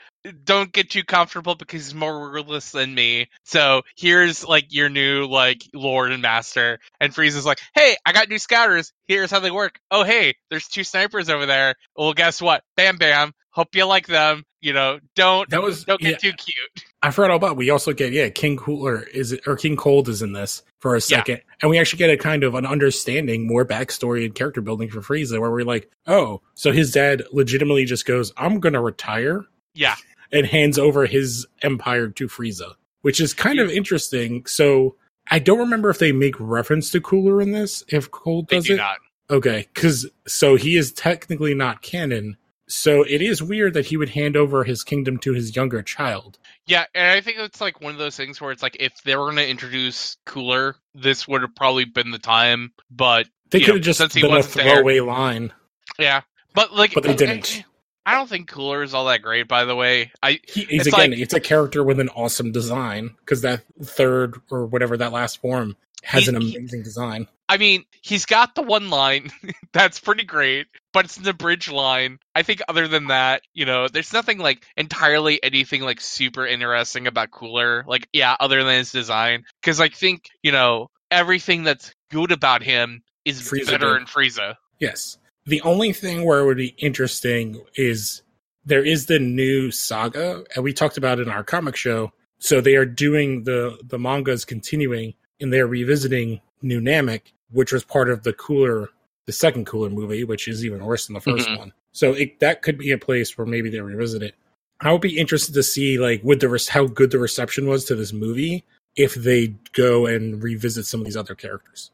Don't 0.45 0.73
get 0.73 0.91
too 0.91 1.05
comfortable 1.05 1.55
because 1.55 1.87
he's 1.87 1.95
more 1.95 2.31
ruthless 2.31 2.73
than 2.73 2.95
me. 2.95 3.29
So 3.45 3.83
here's 3.97 4.45
like 4.47 4.67
your 4.71 4.89
new 4.89 5.27
like 5.27 5.63
lord 5.75 6.13
and 6.13 6.21
master. 6.23 6.79
And 7.01 7.15
Frieza's 7.15 7.47
like, 7.47 7.61
hey, 7.75 7.97
I 8.05 8.13
got 8.13 8.29
new 8.29 8.39
scouters. 8.39 8.93
Here's 9.07 9.31
how 9.31 9.41
they 9.41 9.51
work. 9.51 9.79
Oh, 9.91 10.03
hey, 10.05 10.35
there's 10.51 10.69
two 10.69 10.85
snipers 10.85 11.31
over 11.31 11.47
there. 11.47 11.75
Well, 11.97 12.13
guess 12.15 12.43
what? 12.43 12.63
Bam, 12.77 12.97
bam. 12.97 13.33
Hope 13.51 13.75
you 13.75 13.85
like 13.87 14.07
them. 14.07 14.45
You 14.61 14.73
know, 14.73 14.99
don't 15.15 15.49
That 15.51 15.63
was 15.63 15.85
don't 15.85 16.01
yeah, 16.03 16.11
get 16.11 16.21
too 16.21 16.33
cute. 16.33 16.85
I 17.01 17.13
forgot 17.13 17.31
all 17.31 17.37
about. 17.37 17.57
We 17.57 17.71
also 17.71 17.93
get 17.93 18.13
yeah, 18.13 18.29
King 18.29 18.57
Cooler 18.57 19.03
is 19.05 19.39
or 19.47 19.57
King 19.57 19.77
Cold 19.77 20.09
is 20.09 20.21
in 20.21 20.33
this 20.33 20.63
for 20.81 20.95
a 20.95 20.97
Yeah. 20.97 21.19
second, 21.19 21.43
and 21.63 21.71
we 21.71 21.79
actually 21.79 21.99
get 21.99 22.11
a 22.11 22.17
kind 22.17 22.43
of 22.43 22.57
an 22.57 22.67
understanding, 22.67 23.47
more 23.47 23.65
backstory 23.65 24.25
and 24.25 24.35
character 24.35 24.61
building 24.61 24.91
for 24.91 25.01
Frieza, 25.01 25.41
where 25.41 25.51
we're 25.53 25.63
like, 25.63 25.89
oh, 26.09 26.41
so 26.55 26.73
his 26.73 26.91
dad 26.91 27.23
legitimately 27.33 27.85
just 27.85 28.05
goes, 28.05 28.33
"I'm 28.37 28.59
gonna 28.59 28.83
retire," 28.83 29.45
Yeah. 29.79 29.95
and 30.33 30.47
hands 30.47 30.79
over 30.79 31.07
his 31.07 31.47
empire 31.63 32.09
to 32.09 32.29
Frieza, 32.29 32.75
which 33.03 33.21
is 33.21 33.33
kind 33.35 33.59
of 33.61 33.71
interesting. 33.71 34.45
So 34.47 34.97
I 35.31 35.39
don't 35.39 35.59
remember 35.61 35.89
if 35.91 35.99
they 35.99 36.13
make 36.13 36.35
reference 36.39 36.91
to 36.91 37.01
Cooler 37.01 37.41
in 37.41 37.53
this. 37.53 37.83
If 37.89 38.11
Cold 38.11 38.49
does 38.49 38.65
do 38.67 38.75
it, 38.75 38.77
not. 38.79 38.99
Okay, 39.31 39.67
because 39.75 40.07
so 40.27 40.57
he 40.57 40.77
is 40.77 40.91
technically 40.93 41.55
not 41.55 41.83
canon. 41.83 42.37
So 42.71 43.03
it 43.03 43.23
is 43.23 43.43
weird 43.43 43.73
that 43.75 43.87
he 43.87 43.97
would 43.97 44.11
hand 44.11 44.37
over 44.37 44.65
his 44.65 44.83
kingdom 44.83 45.17
to 45.19 45.33
his 45.33 45.57
younger 45.57 45.83
child. 45.83 46.39
Yeah, 46.67 46.85
and 46.95 47.11
I 47.13 47.21
think 47.23 47.39
it's 47.39 47.61
like 47.63 47.81
one 47.81 47.93
of 47.93 47.99
those 47.99 48.17
things 48.17 48.41
where 48.41 48.53
it's 48.53 48.63
like 48.63 48.77
if 48.81 49.03
they 49.05 49.17
were 49.17 49.25
going 49.25 49.37
to 49.37 49.49
introduce 49.49 50.17
Cooler, 50.27 50.77
this 50.95 51.27
would 51.29 51.41
have 51.43 51.55
probably 51.55 51.85
been 51.87 52.11
the 52.11 52.19
time. 52.19 52.73
But 52.91 53.27
They 53.51 53.61
could 53.61 53.77
have 53.77 53.85
just 53.85 53.99
since 53.99 54.13
he 54.15 54.21
a 54.27 54.29
wasn't 54.29 54.55
there- 54.57 54.75
throwaway 54.77 55.01
line. 55.01 55.53
yeah, 55.99 56.23
but 56.55 56.75
like, 56.75 56.93
But 56.93 57.05
they 57.05 57.15
didn't. 57.17 57.57
Eh, 57.57 57.61
eh, 57.61 57.63
I 58.09 58.15
don't 58.15 58.29
think 58.29 58.49
Cooler 58.49 58.83
is 58.83 58.95
all 58.95 59.07
that 59.07 59.23
great. 59.23 59.49
By 59.49 59.65
the 59.65 59.77
way, 59.77 60.11
I 60.23 60.41
He, 60.49 60.63
he's 60.65 60.87
It's 60.87 60.87
again, 60.89 61.11
like- 61.11 61.21
it's 61.21 61.35
a 61.35 61.41
character 61.41 61.83
with 61.85 62.01
an 62.01 62.09
awesome 62.11 62.53
design 62.53 63.15
because 63.21 63.43
that 63.43 63.63
third 63.83 64.41
or 64.51 64.67
whatever 64.67 64.97
that 64.97 65.13
last 65.13 65.41
form 65.41 65.77
has 66.03 66.25
He- 66.27 66.35
an 66.35 66.41
he- 66.41 66.57
amazing 66.57 66.83
design. 66.83 67.29
I 67.51 67.57
mean, 67.57 67.85
he's 68.03 68.27
got 68.27 68.55
the 68.55 68.61
one 68.63 68.91
line 68.91 69.31
that's 69.73 70.01
pretty 70.01 70.25
great, 70.25 70.67
but 70.93 71.07
it's 71.07 71.17
the 71.17 71.33
bridge 71.33 71.71
line. 71.71 72.19
I 72.35 72.43
think 72.43 72.61
other 72.69 72.87
than 72.89 73.07
that, 73.07 73.41
you 73.55 73.65
know, 73.65 73.89
there's 73.89 74.13
nothing 74.13 74.37
like 74.39 74.67
entirely 74.77 75.43
anything 75.43 75.81
like 75.83 76.01
super 76.01 76.47
interesting 76.47 77.07
about 77.07 77.31
Cooler. 77.31 77.85
Like, 77.87 78.07
yeah, 78.13 78.37
other 78.39 78.63
than 78.65 78.77
his 78.77 78.93
design, 78.93 79.45
because 79.63 79.81
I 79.81 79.89
think 79.89 80.29
you 80.43 80.53
know 80.53 80.91
everything 81.11 81.63
that's 81.65 81.93
good 82.11 82.33
about 82.33 82.63
him 82.63 83.03
is 83.25 83.41
Frieza 83.41 83.67
better 83.71 83.93
did. 83.95 84.03
in 84.03 84.07
Frieza. 84.07 84.57
Yes. 84.79 85.17
The 85.49 85.63
only 85.63 85.93
thing 85.93 86.25
where 86.25 86.41
it 86.41 86.47
would 86.47 86.57
be 86.59 86.75
interesting 86.79 87.61
is 87.75 88.23
there 88.67 88.85
is 88.85 89.07
the 89.07 89.19
new 89.19 89.71
saga, 89.71 90.45
and 90.55 90.63
we 90.63 90.73
talked 90.75 90.99
about 90.99 91.19
it 91.19 91.23
in 91.23 91.31
our 91.33 91.43
comic 91.45 91.75
show. 91.75 92.13
So 92.39 92.61
they 92.61 92.77
are 92.77 92.85
doing 92.85 93.45
the 93.45 93.79
the 93.83 93.99
manga 93.99 94.31
is 94.33 94.45
continuing, 94.45 95.15
and 95.41 95.53
they're 95.53 95.67
revisiting 95.67 96.41
New 96.61 96.81
Namek, 96.81 97.23
which 97.51 97.73
was 97.73 97.83
part 97.83 98.11
of 98.11 98.23
the 98.25 98.33
cooler, 98.35 98.91
the 99.27 99.33
second 99.33 99.65
cooler 99.67 99.89
movie, 99.91 100.23
which 100.25 100.49
is 100.49 100.65
even 100.65 100.85
worse 100.85 101.07
than 101.07 101.15
the 101.15 101.21
1st 101.21 101.47
Mhm. 101.49 101.59
one. 101.59 101.73
So 101.93 102.13
it, 102.13 102.39
that 102.41 102.63
could 102.63 102.77
be 102.79 102.91
a 102.93 102.99
place 102.99 103.37
where 103.39 103.47
maybe 103.47 103.71
they 103.71 103.81
revisit 103.81 104.23
it. 104.23 104.35
I 104.81 104.93
would 104.93 105.01
be 105.01 105.19
interested 105.19 105.55
to 105.55 105.63
see 105.63 105.99
like 105.99 106.23
with 106.23 106.41
the 106.41 106.49
res- 106.49 106.69
how 106.69 106.87
good 106.87 107.11
the 107.11 107.19
reception 107.19 107.67
was 107.67 107.85
to 107.87 107.95
this 107.97 108.13
movie 108.13 108.65
if 108.97 109.15
they 109.15 109.55
go 109.73 110.07
and 110.07 110.43
revisit 110.43 110.85
some 110.87 111.01
of 111.01 111.07
these 111.07 111.17
other 111.17 111.35
characters 111.35 111.91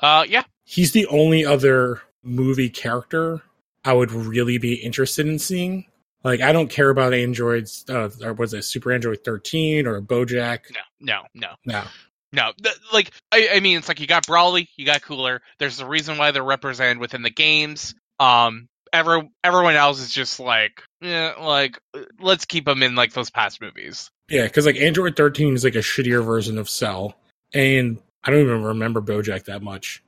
Uh, 0.00 0.24
yeah, 0.28 0.44
he's 0.64 0.92
the 0.92 1.06
only 1.08 1.44
other 1.44 2.00
movie 2.24 2.70
character 2.70 3.42
I 3.84 3.92
would 3.92 4.12
really 4.12 4.58
be 4.58 4.74
interested 4.74 5.26
in 5.26 5.38
seeing. 5.38 5.84
Like, 6.22 6.40
I 6.40 6.52
don't 6.52 6.70
care 6.70 6.88
about 6.88 7.12
androids, 7.12 7.84
uh, 7.88 8.08
or 8.22 8.32
was 8.32 8.54
it 8.54 8.62
Super 8.64 8.92
Android 8.92 9.22
13 9.24 9.86
or 9.86 10.00
Bojack? 10.00 10.60
no, 10.72 10.80
no, 11.00 11.22
no. 11.34 11.48
No. 11.66 11.84
No, 12.32 12.50
th- 12.60 12.74
like 12.92 13.12
I, 13.30 13.50
I 13.54 13.60
mean, 13.60 13.78
it's 13.78 13.86
like 13.86 14.00
you 14.00 14.08
got 14.08 14.26
Broly, 14.26 14.66
you 14.76 14.84
got 14.84 15.02
Cooler. 15.02 15.40
There's 15.58 15.78
a 15.78 15.86
reason 15.86 16.18
why 16.18 16.32
they're 16.32 16.42
represented 16.42 16.98
within 16.98 17.22
the 17.22 17.30
games. 17.30 17.94
Um, 18.18 18.66
every, 18.92 19.30
everyone 19.44 19.76
else 19.76 20.00
is 20.00 20.10
just 20.10 20.40
like, 20.40 20.82
yeah, 21.00 21.34
like 21.38 21.78
let's 22.18 22.44
keep 22.44 22.64
them 22.64 22.82
in 22.82 22.96
like 22.96 23.12
those 23.12 23.30
past 23.30 23.60
movies. 23.60 24.10
Yeah, 24.28 24.44
because 24.44 24.66
like 24.66 24.76
Android 24.76 25.14
13 25.14 25.54
is 25.54 25.62
like 25.62 25.76
a 25.76 25.78
shittier 25.78 26.24
version 26.24 26.58
of 26.58 26.68
Cell. 26.68 27.14
And 27.52 27.98
I 28.24 28.32
don't 28.32 28.40
even 28.40 28.64
remember 28.64 29.00
Bojack 29.00 29.44
that 29.44 29.62
much. 29.62 30.02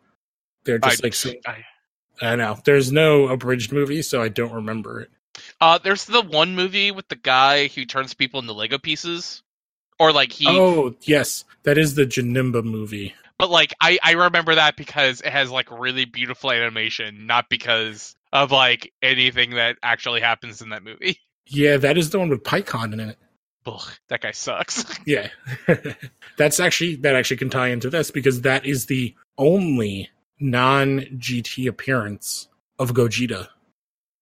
They're 0.64 0.78
just 0.78 1.04
I- 1.04 1.06
like, 1.06 1.14
so, 1.14 1.30
I- 1.46 1.64
I 2.20 2.36
know. 2.36 2.58
There's 2.64 2.90
no 2.92 3.28
abridged 3.28 3.72
movie, 3.72 4.02
so 4.02 4.22
I 4.22 4.28
don't 4.28 4.52
remember 4.52 5.00
it. 5.00 5.10
uh, 5.60 5.78
there's 5.78 6.04
the 6.06 6.22
one 6.22 6.54
movie 6.54 6.90
with 6.90 7.08
the 7.08 7.16
guy 7.16 7.68
who 7.68 7.84
turns 7.84 8.14
people 8.14 8.40
into 8.40 8.52
Lego 8.52 8.78
pieces, 8.78 9.42
or 9.98 10.12
like 10.12 10.32
he. 10.32 10.46
Oh, 10.48 10.94
yes. 11.02 11.44
That 11.64 11.78
is 11.78 11.94
the 11.94 12.04
Janemba 12.06 12.62
movie. 12.64 13.14
but 13.38 13.50
like 13.50 13.74
I 13.80 13.98
I 14.02 14.12
remember 14.12 14.54
that 14.54 14.76
because 14.76 15.20
it 15.20 15.30
has 15.32 15.50
like 15.50 15.70
really 15.70 16.04
beautiful 16.06 16.50
animation, 16.52 17.26
not 17.26 17.48
because 17.50 18.14
of 18.32 18.50
like 18.52 18.92
anything 19.02 19.50
that 19.56 19.76
actually 19.82 20.20
happens 20.20 20.62
in 20.62 20.70
that 20.70 20.82
movie. 20.82 21.18
Yeah, 21.48 21.76
that 21.76 21.96
is 21.96 22.10
the 22.10 22.18
one 22.18 22.28
with 22.28 22.42
Pikkon 22.42 22.92
in 22.92 22.98
it. 22.98 23.18
Ugh, 23.66 23.80
that 24.08 24.20
guy 24.20 24.32
sucks. 24.32 24.84
Yeah. 25.06 25.28
That's 26.36 26.58
actually 26.58 26.96
that 26.96 27.14
actually 27.14 27.36
can 27.36 27.50
tie 27.50 27.68
into 27.68 27.88
this 27.88 28.10
because 28.10 28.40
that 28.40 28.66
is 28.66 28.86
the 28.86 29.14
only 29.38 30.10
non 30.40 31.00
GT 31.18 31.66
appearance 31.68 32.48
of 32.78 32.92
Gogeta 32.92 33.48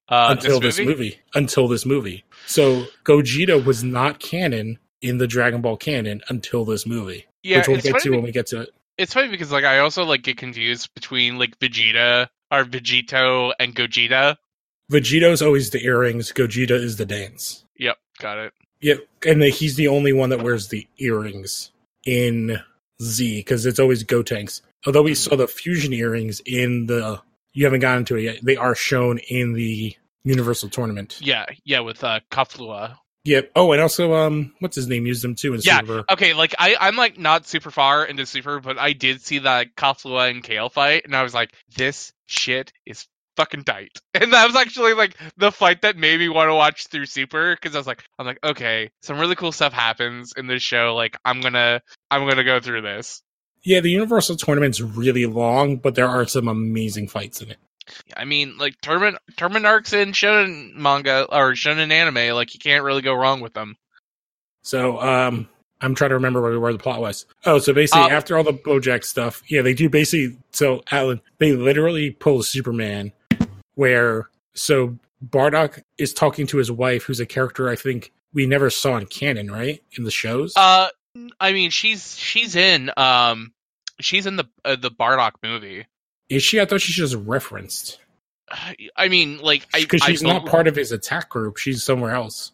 Uh, 0.08 0.28
until 0.30 0.60
this 0.60 0.78
movie? 0.78 1.18
Until 1.34 1.68
this 1.68 1.84
movie. 1.86 2.24
So 2.46 2.84
Gogeta 3.04 3.64
was 3.64 3.82
not 3.82 4.20
canon 4.20 4.78
in 5.00 5.18
the 5.18 5.26
Dragon 5.26 5.60
Ball 5.60 5.76
canon 5.76 6.22
until 6.28 6.64
this 6.64 6.86
movie. 6.86 7.26
Yeah, 7.42 7.58
which 7.58 7.68
we'll 7.68 7.80
get 7.80 7.98
to 8.00 8.10
be- 8.10 8.16
when 8.16 8.24
we 8.24 8.32
get 8.32 8.46
to 8.48 8.62
it. 8.62 8.70
It's 8.96 9.12
funny 9.12 9.28
because 9.28 9.50
like 9.50 9.64
I 9.64 9.80
also 9.80 10.04
like 10.04 10.22
get 10.22 10.36
confused 10.36 10.94
between 10.94 11.38
like 11.38 11.58
Vegeta 11.58 12.28
or 12.50 12.64
Vegito 12.64 13.52
and 13.58 13.74
Gogeta. 13.74 14.36
Vegito's 14.92 15.42
always 15.42 15.70
the 15.70 15.82
earrings, 15.84 16.30
Gogeta 16.32 16.72
is 16.72 16.96
the 16.96 17.06
dance. 17.06 17.64
Yep, 17.78 17.96
got 18.20 18.38
it. 18.38 18.52
Yep, 18.82 19.00
and 19.26 19.42
he's 19.42 19.74
the 19.76 19.88
only 19.88 20.12
one 20.12 20.28
that 20.28 20.42
wears 20.42 20.68
the 20.68 20.86
earrings 20.98 21.72
in 22.06 22.60
Z 23.02 23.40
because 23.40 23.66
it's 23.66 23.78
always 23.78 24.04
Gotenks. 24.04 24.60
Although 24.86 25.02
we 25.02 25.14
saw 25.14 25.36
the 25.36 25.48
fusion 25.48 25.92
earrings 25.92 26.40
in 26.44 26.86
the, 26.86 27.20
you 27.52 27.64
haven't 27.64 27.80
gotten 27.80 28.04
to 28.06 28.16
it 28.16 28.22
yet. 28.22 28.38
They 28.42 28.56
are 28.56 28.74
shown 28.74 29.18
in 29.18 29.52
the 29.52 29.96
Universal 30.24 30.70
Tournament. 30.70 31.18
Yeah, 31.20 31.46
yeah, 31.64 31.80
with 31.80 32.02
uh 32.02 32.20
Kefla. 32.30 32.96
Yep. 33.24 33.52
Oh, 33.56 33.72
and 33.72 33.80
also, 33.80 34.12
um, 34.14 34.52
what's 34.60 34.76
his 34.76 34.86
name? 34.86 35.06
Used 35.06 35.24
them 35.24 35.34
too 35.34 35.54
in 35.54 35.60
Yeah, 35.62 35.80
Super. 35.80 36.04
Okay, 36.10 36.34
like 36.34 36.54
I, 36.58 36.76
I'm 36.78 36.96
like 36.96 37.18
not 37.18 37.46
super 37.46 37.70
far 37.70 38.04
into 38.04 38.26
Super, 38.26 38.60
but 38.60 38.78
I 38.78 38.92
did 38.92 39.22
see 39.22 39.38
that 39.40 39.74
Kefla 39.76 40.30
and 40.30 40.42
Kale 40.42 40.68
fight, 40.68 41.04
and 41.06 41.16
I 41.16 41.22
was 41.22 41.32
like, 41.32 41.54
this 41.74 42.12
shit 42.26 42.72
is 42.84 43.06
fucking 43.36 43.64
tight. 43.64 43.98
And 44.14 44.32
that 44.32 44.46
was 44.46 44.56
actually 44.56 44.94
like 44.94 45.16
the 45.36 45.50
fight 45.50 45.82
that 45.82 45.96
made 45.96 46.20
me 46.20 46.28
want 46.28 46.48
to 46.48 46.54
watch 46.54 46.86
through 46.86 47.06
Super 47.06 47.54
because 47.54 47.74
I 47.74 47.78
was 47.78 47.86
like, 47.86 48.04
I'm 48.18 48.26
like, 48.26 48.38
okay, 48.44 48.90
some 49.02 49.18
really 49.18 49.34
cool 49.34 49.50
stuff 49.52 49.72
happens 49.72 50.32
in 50.36 50.46
this 50.46 50.62
show. 50.62 50.94
Like 50.94 51.16
I'm 51.24 51.40
gonna, 51.40 51.82
I'm 52.10 52.28
gonna 52.28 52.44
go 52.44 52.60
through 52.60 52.82
this. 52.82 53.22
Yeah, 53.64 53.80
the 53.80 53.90
Universal 53.90 54.36
Tournament's 54.36 54.80
really 54.80 55.26
long, 55.26 55.78
but 55.78 55.94
there 55.94 56.08
are 56.08 56.26
some 56.26 56.48
amazing 56.48 57.08
fights 57.08 57.40
in 57.42 57.50
it. 57.50 57.58
I 58.16 58.24
mean, 58.24 58.56
like 58.56 58.80
tournament 58.80 59.18
tournament 59.36 59.66
arcs 59.66 59.92
in 59.92 60.12
shonen 60.12 60.74
manga 60.74 61.24
or 61.24 61.52
shonen 61.52 61.90
anime, 61.90 62.34
like 62.34 62.54
you 62.54 62.60
can't 62.60 62.84
really 62.84 63.02
go 63.02 63.14
wrong 63.14 63.40
with 63.40 63.54
them. 63.54 63.76
So, 64.62 64.98
um, 65.00 65.48
I'm 65.80 65.94
trying 65.94 66.10
to 66.10 66.14
remember 66.14 66.40
where, 66.40 66.58
where 66.58 66.72
the 66.72 66.78
plot 66.78 67.00
was. 67.00 67.26
Oh, 67.44 67.58
so 67.58 67.74
basically, 67.74 68.04
Um, 68.04 68.12
after 68.12 68.36
all 68.38 68.44
the 68.44 68.54
BoJack 68.54 69.04
stuff, 69.04 69.42
yeah, 69.48 69.60
they 69.60 69.74
do 69.74 69.90
basically. 69.90 70.38
So, 70.52 70.82
Alan, 70.90 71.20
they 71.38 71.52
literally 71.52 72.10
pull 72.12 72.42
Superman, 72.42 73.12
where 73.74 74.28
so 74.54 74.98
Bardock 75.24 75.82
is 75.98 76.12
talking 76.12 76.46
to 76.48 76.58
his 76.58 76.70
wife, 76.70 77.04
who's 77.04 77.20
a 77.20 77.26
character 77.26 77.68
I 77.68 77.76
think 77.76 78.12
we 78.32 78.46
never 78.46 78.70
saw 78.70 78.96
in 78.96 79.06
canon, 79.06 79.50
right? 79.50 79.82
In 79.96 80.04
the 80.04 80.10
shows. 80.10 80.54
Uh, 80.56 80.88
I 81.40 81.52
mean, 81.52 81.70
she's 81.70 82.16
she's 82.16 82.56
in 82.56 82.90
um, 82.96 83.52
she's 84.00 84.26
in 84.26 84.36
the 84.36 84.44
uh, 84.64 84.76
the 84.76 84.90
Bardock 84.90 85.32
movie. 85.42 85.86
is 86.28 86.42
she? 86.42 86.60
I 86.60 86.64
thought 86.64 86.80
she 86.80 87.00
was 87.00 87.10
just 87.10 87.26
referenced 87.26 88.00
I 88.96 89.08
mean, 89.08 89.38
like, 89.38 89.66
I 89.74 89.80
because 89.80 90.02
I 90.02 90.06
she's 90.06 90.22
not 90.22 90.46
part 90.46 90.68
of 90.68 90.76
his 90.76 90.92
attack 90.92 91.28
group. 91.28 91.56
She's 91.56 91.82
somewhere 91.82 92.12
else. 92.12 92.52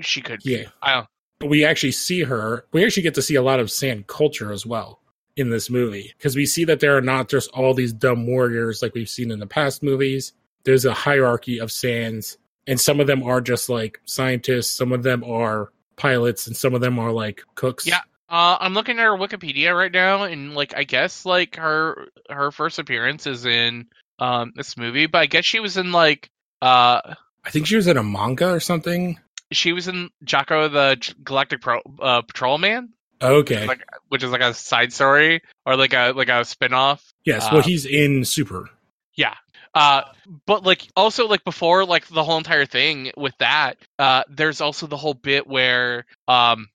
She 0.00 0.22
could. 0.22 0.42
be. 0.42 0.52
Yeah. 0.52 0.64
I 0.82 0.94
don't. 0.94 1.06
But 1.38 1.48
we 1.50 1.64
actually 1.64 1.92
see 1.92 2.22
her. 2.22 2.64
We 2.72 2.84
actually 2.84 3.02
get 3.04 3.14
to 3.14 3.22
see 3.22 3.34
a 3.34 3.42
lot 3.42 3.60
of 3.60 3.68
Saiyan 3.68 4.06
culture 4.06 4.52
as 4.52 4.64
well 4.64 5.00
in 5.36 5.50
this 5.50 5.68
movie 5.68 6.12
because 6.16 6.36
we 6.36 6.46
see 6.46 6.64
that 6.64 6.80
there 6.80 6.96
are 6.96 7.00
not 7.02 7.28
just 7.28 7.50
all 7.50 7.74
these 7.74 7.92
dumb 7.92 8.26
warriors 8.26 8.82
like 8.82 8.94
we've 8.94 9.08
seen 9.08 9.30
in 9.30 9.38
the 9.38 9.46
past 9.46 9.82
movies. 9.82 10.32
There's 10.64 10.84
a 10.84 10.94
hierarchy 10.94 11.58
of 11.58 11.70
Saiyans, 11.70 12.36
and 12.66 12.80
some 12.80 13.00
of 13.00 13.06
them 13.06 13.22
are 13.22 13.40
just 13.40 13.68
like 13.68 14.00
scientists, 14.04 14.70
some 14.70 14.92
of 14.92 15.02
them 15.02 15.22
are 15.24 15.72
pilots, 15.96 16.46
and 16.46 16.56
some 16.56 16.74
of 16.74 16.80
them 16.80 16.98
are 16.98 17.12
like 17.12 17.42
cooks. 17.54 17.86
Yeah. 17.86 18.00
Uh, 18.28 18.56
I'm 18.58 18.72
looking 18.74 18.98
at 18.98 19.04
her 19.04 19.10
Wikipedia 19.16 19.76
right 19.76 19.92
now, 19.92 20.22
and 20.24 20.54
like, 20.54 20.74
I 20.76 20.84
guess 20.84 21.26
like 21.26 21.56
her 21.56 22.08
her 22.30 22.50
first 22.50 22.78
appearance 22.78 23.26
is 23.26 23.44
in 23.44 23.86
um 24.18 24.52
this 24.56 24.76
movie, 24.76 25.06
but 25.06 25.18
I 25.18 25.26
guess 25.26 25.44
she 25.44 25.60
was 25.60 25.76
in 25.76 25.92
like 25.92 26.30
uh 26.62 27.00
I 27.44 27.50
think 27.50 27.66
she 27.66 27.76
was 27.76 27.86
in 27.86 27.96
a 27.98 28.02
manga 28.02 28.48
or 28.50 28.60
something. 28.60 29.20
she 29.52 29.72
was 29.72 29.86
in 29.88 30.08
Jaco 30.24 30.72
the 30.72 31.14
Galactic 31.22 31.60
Pro, 31.60 31.80
uh, 32.00 32.22
Patrolman, 32.22 32.94
Okay. 33.22 33.66
like 33.66 33.82
which 34.08 34.22
is 34.22 34.30
like 34.30 34.40
a 34.40 34.54
side 34.54 34.92
story 34.92 35.42
or 35.64 35.76
like 35.76 35.92
a 35.92 36.12
like 36.12 36.28
a 36.28 36.44
spin 36.44 36.72
off. 36.72 37.12
yes. 37.24 37.50
well, 37.52 37.62
he's 37.62 37.86
in 37.86 38.24
Super. 38.24 38.70
Yeah. 39.14 39.34
Uh, 39.74 40.02
but 40.46 40.64
like 40.64 40.86
also 40.94 41.26
like 41.26 41.44
before 41.44 41.84
like 41.84 42.06
the 42.06 42.22
whole 42.22 42.38
entire 42.38 42.66
thing 42.66 43.10
with 43.16 43.34
that, 43.38 43.76
uh, 43.98 44.22
there's 44.28 44.60
also 44.60 44.86
the 44.86 44.96
whole 44.96 45.14
bit 45.14 45.48
where 45.48 46.06
um, 46.28 46.68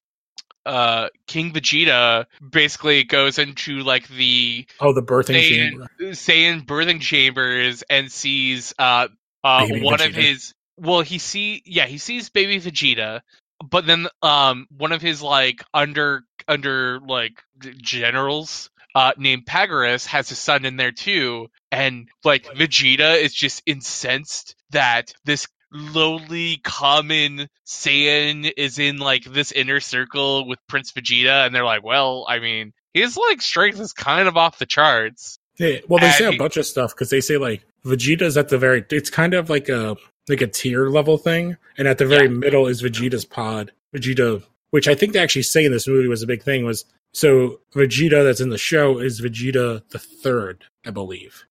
uh, 0.66 1.08
King 1.26 1.54
Vegeta 1.54 2.26
basically 2.48 3.04
goes 3.06 3.40
into 3.40 3.80
like 3.80 4.08
the 4.10 4.68
Oh, 4.82 4.94
the 4.94 5.02
birthing 5.02 5.36
Saiyan, 5.36 5.70
chamber. 5.70 5.88
Saiyan 6.00 6.66
birthing 6.66 7.02
chambers 7.02 7.84
and 7.90 8.12
sees 8.12 8.74
uh, 8.78 9.08
uh 9.44 9.68
Baby 9.68 9.82
one 9.84 10.02
of 10.02 10.14
his 10.14 10.54
well 10.78 11.02
he 11.02 11.18
see 11.18 11.62
yeah 11.66 11.86
he 11.86 11.98
sees 11.98 12.30
baby 12.30 12.60
Vegeta, 12.60 13.22
but 13.64 13.88
then 13.88 14.08
um 14.22 14.68
one 14.78 14.92
of 14.92 15.02
his 15.02 15.22
like 15.22 15.64
under 15.74 16.24
under 16.50 17.00
like 17.08 17.42
generals 17.78 18.70
uh 18.96 19.12
named 19.18 19.46
Paragus 19.46 20.06
has 20.08 20.32
a 20.32 20.36
son 20.36 20.66
in 20.66 20.76
there 20.78 20.92
too, 20.92 21.48
and 21.72 22.10
like 22.24 22.46
Vegeta 22.46 23.22
is 23.22 23.34
just 23.34 23.62
incensed 23.66 24.56
that 24.72 25.14
this 25.26 25.48
lowly 25.72 26.58
common 26.64 27.48
Saiyan 27.68 28.52
is 28.58 28.80
in 28.80 28.98
like 28.98 29.24
this 29.26 29.52
inner 29.52 29.80
circle 29.80 30.48
with 30.48 30.60
Prince 30.68 30.92
Vegeta, 30.92 31.46
and 31.46 31.54
they're 31.54 31.64
like, 31.66 31.84
well, 31.84 32.26
I 32.28 32.40
mean, 32.40 32.74
his 32.94 33.16
like 33.18 33.42
strength 33.42 33.80
is 33.80 33.94
kind 33.94 34.28
of 34.28 34.36
off 34.38 34.58
the 34.60 34.66
charts. 34.66 35.38
Yeah, 35.60 35.78
well, 35.88 36.00
they 36.00 36.08
And 36.08 36.16
say 36.16 36.26
a 36.26 36.32
he- 36.32 36.38
bunch 36.38 36.58
of 36.58 36.66
stuff 36.66 36.92
because 36.96 37.10
they 37.12 37.22
say 37.22 37.38
like 37.38 37.64
Vegeta's 37.86 38.38
at 38.38 38.50
the 38.50 38.58
very. 38.58 38.84
It's 38.90 39.10
kind 39.12 39.34
of 39.34 39.50
like 39.50 39.70
a 39.70 39.96
like 40.28 40.42
a 40.42 40.48
tier 40.48 40.90
level 40.90 41.18
thing, 41.18 41.58
and 41.78 41.88
at 41.88 41.98
the 42.00 42.06
very 42.06 42.26
Yeah. 42.28 42.34
middle 42.34 42.68
is 42.68 42.82
Vegeta's 42.82 43.26
pod. 43.26 43.72
Vegeta, 43.96 44.44
which 44.72 44.88
I 44.88 44.96
think 44.96 45.14
they 45.14 45.20
actually 45.20 45.44
say 45.44 45.66
in 45.66 45.72
this 45.72 45.88
movie 45.88 46.08
was 46.08 46.24
a 46.24 46.28
big 46.28 46.44
thing, 46.44 46.66
was 46.66 46.86
so 47.14 47.60
Vegeta 47.76 48.24
that's 48.24 48.42
in 48.42 48.50
the 48.50 48.58
show 48.58 49.00
is 49.00 49.22
Vegeta 49.22 49.82
the 49.90 50.00
third, 50.00 50.66
I 50.86 50.92
believe. 50.92 51.46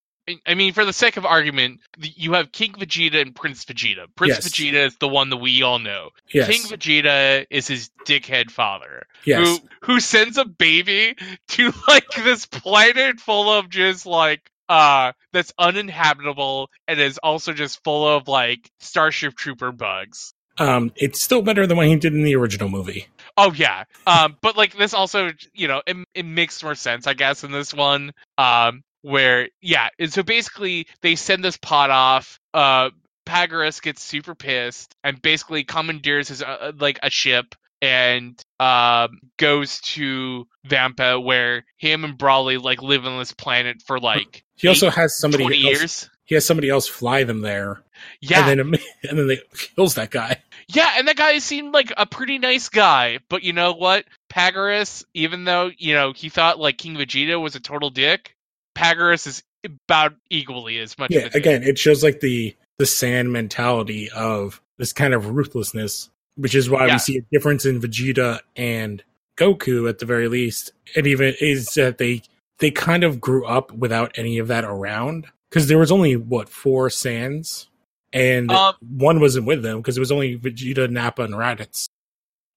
I- 0.47 0.55
mean, 0.55 0.75
for 0.75 0.85
the 0.85 0.93
sake 0.93 1.17
of 1.17 1.25
argument, 1.25 1.81
you 1.99 2.35
have 2.35 2.53
King 2.53 2.73
Vegeta 2.75 3.21
and 3.21 3.35
Prince 3.35 3.65
Vegeta. 3.65 4.07
Prince 4.15 4.35
Yes. 4.37 4.49
Vegeta 4.49 4.87
is 4.87 4.97
the 4.97 5.09
one 5.09 5.31
that 5.31 5.39
we 5.39 5.63
all 5.63 5.79
know. 5.79 6.11
Yes, 6.33 6.49
King 6.49 6.63
Vegeta 6.63 7.47
is 7.51 7.67
his 7.67 7.91
dickhead 8.05 8.51
father, 8.51 9.07
yes, 9.25 9.47
who 9.47 9.69
who 9.83 10.01
sends 10.01 10.37
a 10.37 10.45
baby 10.45 11.17
to 11.49 11.73
like 11.89 12.09
this 12.11 12.45
planet 12.47 13.21
full 13.21 13.51
of 13.51 13.71
just 13.71 14.05
like 14.07 14.51
uh 14.69 15.13
that's 15.33 15.53
uninhabitable 15.59 16.71
and 16.87 17.01
is 17.01 17.19
also 17.23 17.55
just 17.55 17.83
full 17.83 18.07
of 18.07 18.29
like 18.29 18.71
Starship 18.81 19.35
Trooper 19.35 19.73
bugs. 19.73 20.35
Um, 20.59 20.93
it's 20.97 21.21
still 21.21 21.43
better 21.43 21.67
than 21.67 21.77
what 21.77 21.87
he 21.87 21.97
did 21.97 22.15
in 22.15 22.23
the 22.23 22.35
original 22.37 22.69
movie. 22.69 23.07
Oh 23.37 23.53
yeah, 23.53 23.85
um, 24.07 24.37
but 24.41 24.57
like 24.57 24.77
this 24.77 24.95
also, 24.95 25.31
you 25.55 25.69
know, 25.69 25.83
it, 25.87 25.97
it 26.15 26.25
makes 26.25 26.63
more 26.63 26.75
sense, 26.75 27.07
I 27.07 27.15
guess, 27.15 27.45
in 27.45 27.53
this 27.53 27.73
one, 27.73 28.13
um, 28.37 28.83
where 29.03 29.49
yeah, 29.61 29.89
and 29.99 30.13
so 30.13 30.23
basically 30.23 30.87
they 31.03 31.15
send 31.15 31.45
this 31.45 31.57
pod 31.57 31.91
off. 31.91 32.39
Uh, 32.53 32.91
Paragus 33.27 33.83
gets 33.83 34.03
super 34.03 34.35
pissed 34.35 34.95
and 35.05 35.21
basically 35.21 35.63
commandeers 35.63 36.29
his 36.29 36.43
uh, 36.43 36.73
like 36.79 36.99
a 37.03 37.11
ship 37.11 37.55
and 37.81 38.41
um 38.59 39.21
goes 39.37 39.81
to 39.81 40.47
Vampa, 40.65 41.21
where 41.21 41.65
him 41.77 42.05
and 42.05 42.19
Broly 42.19 42.61
like 42.61 42.83
live 42.83 43.07
on 43.07 43.19
this 43.19 43.33
planet 43.33 43.83
for 43.87 44.01
like 44.01 44.45
He 44.57 44.67
also 44.69 44.91
has 44.91 45.19
somebody 45.19 45.45
else, 45.45 45.55
years. 45.55 46.11
He 46.25 46.35
has 46.35 46.45
somebody 46.45 46.69
else 46.71 46.89
fly 46.89 47.25
them 47.25 47.43
there, 47.43 47.83
Yeah, 48.21 48.49
and 48.49 48.59
then 48.59 48.81
and 49.09 49.19
then 49.19 49.29
they 49.29 49.41
kills 49.77 49.95
that 49.95 50.11
guy. 50.11 50.43
Yeah, 50.69 50.95
and 50.97 51.09
that 51.09 51.17
guy 51.17 51.39
seemed 51.39 51.73
like 51.73 51.93
a 51.97 52.05
pretty 52.07 52.39
nice 52.39 52.69
guy, 52.69 53.21
but 53.31 53.43
you 53.43 53.53
know 53.55 53.73
what? 53.73 54.05
Paragus, 54.31 55.05
even 55.15 55.45
though, 55.45 55.71
you 55.79 55.95
know, 55.95 56.13
he 56.13 56.29
thought 56.29 56.59
like 56.59 56.77
King 56.79 56.95
Vegeta 56.97 57.41
was 57.41 57.55
a 57.57 57.61
total 57.61 57.89
dick, 57.91 58.35
Paragus 58.77 59.27
is 59.27 59.43
about 59.89 60.15
equally 60.31 60.79
as 60.79 60.97
much 60.99 61.11
yeah 61.11 61.21
of 61.21 61.27
a 61.27 61.31
dick. 61.31 61.35
again 61.45 61.63
it 61.65 61.77
shows 61.77 62.05
like 62.05 62.21
the 62.21 62.55
the 62.79 62.85
Saiyan 62.85 63.29
mentality 63.31 64.09
of 64.11 64.63
this 64.79 64.93
kind 64.93 65.13
of 65.13 65.31
ruthlessness 65.31 66.11
which 66.37 66.55
is 66.55 66.71
why 66.71 66.87
Yeah. 66.87 66.95
we 66.95 66.99
see 67.01 67.19
a 67.19 67.23
difference 67.33 67.67
in 67.67 67.81
vegeta 67.81 68.39
and 68.55 69.03
goku 69.37 69.89
at 69.89 69.99
the 69.99 70.07
very 70.07 70.29
least 70.29 70.71
and 70.95 71.09
even 71.09 71.35
is 71.41 71.75
that 71.75 71.99
they 71.99 72.23
they 72.61 72.71
kind 72.71 73.03
of 73.03 73.21
grew 73.21 73.45
up 73.47 73.73
without 73.73 74.13
any 74.17 74.39
of 74.39 74.47
that 74.47 74.63
around 74.63 75.27
because 75.51 75.67
there 75.67 75.77
was 75.79 75.91
only 75.91 76.15
what 76.15 76.49
four 76.49 76.89
Saiyans 76.89 77.67
and 78.13 78.51
Um, 78.51 78.75
one 78.81 79.21
wasn't 79.21 79.47
with 79.47 79.63
them 79.63 79.79
because 79.79 79.97
it 79.97 80.01
was 80.01 80.13
only 80.13 80.39
vegeta 80.39 80.91
nappa 80.91 81.23
and 81.23 81.35
raditz. 81.35 81.89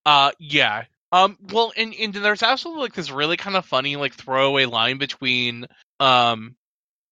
Uh 0.06 0.32
yeah. 0.40 0.86
Um, 1.14 1.38
well, 1.52 1.74
and, 1.76 1.94
and 1.94 2.14
there's 2.14 2.42
also 2.42 2.70
like 2.70 2.94
this 2.94 3.12
really 3.12 3.36
kind 3.36 3.58
of 3.58 3.66
funny 3.66 3.98
like 3.98 4.14
throwaway 4.14 4.66
line 4.66 4.98
between 4.98 5.66
um, 6.00 6.56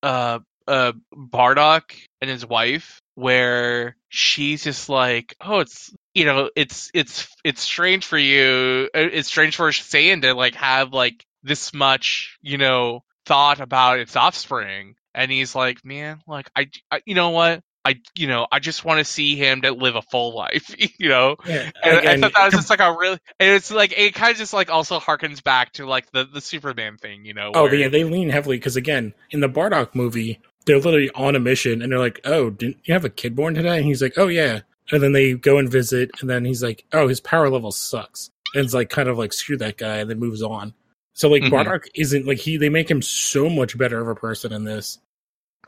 uh, 0.01 0.39
uh, 0.67 0.93
Bardock 1.13 1.96
and 2.22 2.29
his 2.29 2.46
wife, 2.46 3.01
where 3.15 3.98
she's 4.08 4.63
just 4.63 4.88
like, 4.88 5.36
oh, 5.41 5.60
it's 5.60 5.93
you 6.13 6.24
know, 6.25 6.50
it's 6.55 6.89
it's 6.93 7.27
it's 7.43 7.62
strange 7.62 8.05
for 8.05 8.17
you, 8.17 8.89
uh, 8.96 9.00
it's 9.00 9.27
strange 9.27 9.58
for 9.58 9.69
Saiyan 9.69 10.22
to 10.22 10.34
like 10.34 10.55
have 10.55 10.93
like 10.93 11.25
this 11.43 11.74
much, 11.74 12.38
you 12.41 12.58
know, 12.58 13.03
thought 13.25 13.60
about 13.60 14.00
its 14.00 14.15
offspring, 14.15 14.96
and 15.13 15.29
he's 15.29 15.55
like, 15.55 15.84
man, 15.84 16.22
like 16.25 16.50
I, 16.55 16.69
I 16.89 17.01
you 17.05 17.15
know 17.15 17.31
what, 17.31 17.62
I 17.89 17.96
you 18.15 18.27
know 18.27 18.46
I 18.51 18.60
just 18.60 18.86
want 18.86 19.00
to 19.00 19.03
see 19.05 19.36
him 19.36 19.62
to 19.63 19.72
live 19.72 19.96
a 19.96 20.01
full 20.01 20.36
life, 20.36 20.74
you 21.00 21.10
know. 21.10 21.36
Yeah, 21.46 21.72
And 21.84 21.98
again, 21.98 22.24
I 22.24 22.27
thought 22.27 22.34
that 22.36 22.46
was 22.46 22.53
just 22.53 22.69
like 22.69 22.79
a 22.79 22.91
really, 22.91 23.17
and 23.39 23.50
it's 23.55 23.72
like 23.72 23.93
it 23.98 24.13
kind 24.13 24.31
of 24.31 24.38
just 24.38 24.53
like 24.53 24.69
also 24.69 25.00
harkens 25.00 25.43
back 25.43 25.74
to 25.74 25.86
like 25.86 26.12
the 26.12 26.25
the 26.25 26.41
Superman 26.41 26.98
thing, 26.98 27.25
you 27.25 27.34
know. 27.34 27.51
Oh, 27.55 27.63
where- 27.63 27.75
yeah, 27.75 27.88
they 27.89 28.03
lean 28.03 28.29
heavily 28.29 28.58
because 28.58 28.75
again, 28.75 29.13
in 29.31 29.39
the 29.39 29.50
Bardock 29.50 29.96
movie, 29.96 30.39
they're 30.65 30.79
literally 30.79 31.10
on 31.15 31.36
a 31.36 31.39
mission 31.39 31.81
and 31.81 31.91
they're 31.91 32.00
like, 32.00 32.19
"Oh, 32.25 32.50
didn't 32.51 32.77
you 32.84 32.93
have 32.93 33.05
a 33.05 33.10
kid 33.10 33.36
born 33.36 33.55
today?" 33.55 33.77
And 33.77 33.86
he's 33.86 34.01
like, 34.01 34.13
"Oh 34.17 34.27
yeah," 34.27 34.62
and 34.91 35.01
then 35.01 35.13
they 35.13 35.34
go 35.34 35.58
and 35.58 35.69
visit, 35.72 36.12
and 36.22 36.29
then 36.29 36.46
he's 36.46 36.62
like, 36.62 36.86
"Oh, 36.93 37.08
his 37.08 37.19
power 37.19 37.50
level 37.50 37.72
sucks," 37.72 38.29
and 38.53 38.63
it's 38.63 38.74
like 38.74 38.89
kind 38.89 39.10
of 39.10 39.17
like 39.17 39.34
screw 39.34 39.58
that 39.58 39.77
guy, 39.77 39.98
and 39.98 40.10
then 40.10 40.19
moves 40.19 40.41
on. 40.43 40.74
So 41.13 41.27
like 41.29 41.41
Mhm. 41.43 41.50
Bardock 41.51 41.86
isn't 41.96 42.27
like 42.27 42.38
he 42.38 42.58
they 42.58 42.69
make 42.69 42.89
him 42.91 43.01
so 43.01 43.50
much 43.50 43.77
better 43.77 44.00
of 44.00 44.08
a 44.08 44.15
person 44.15 44.53
in 44.53 44.63
this. 44.63 45.00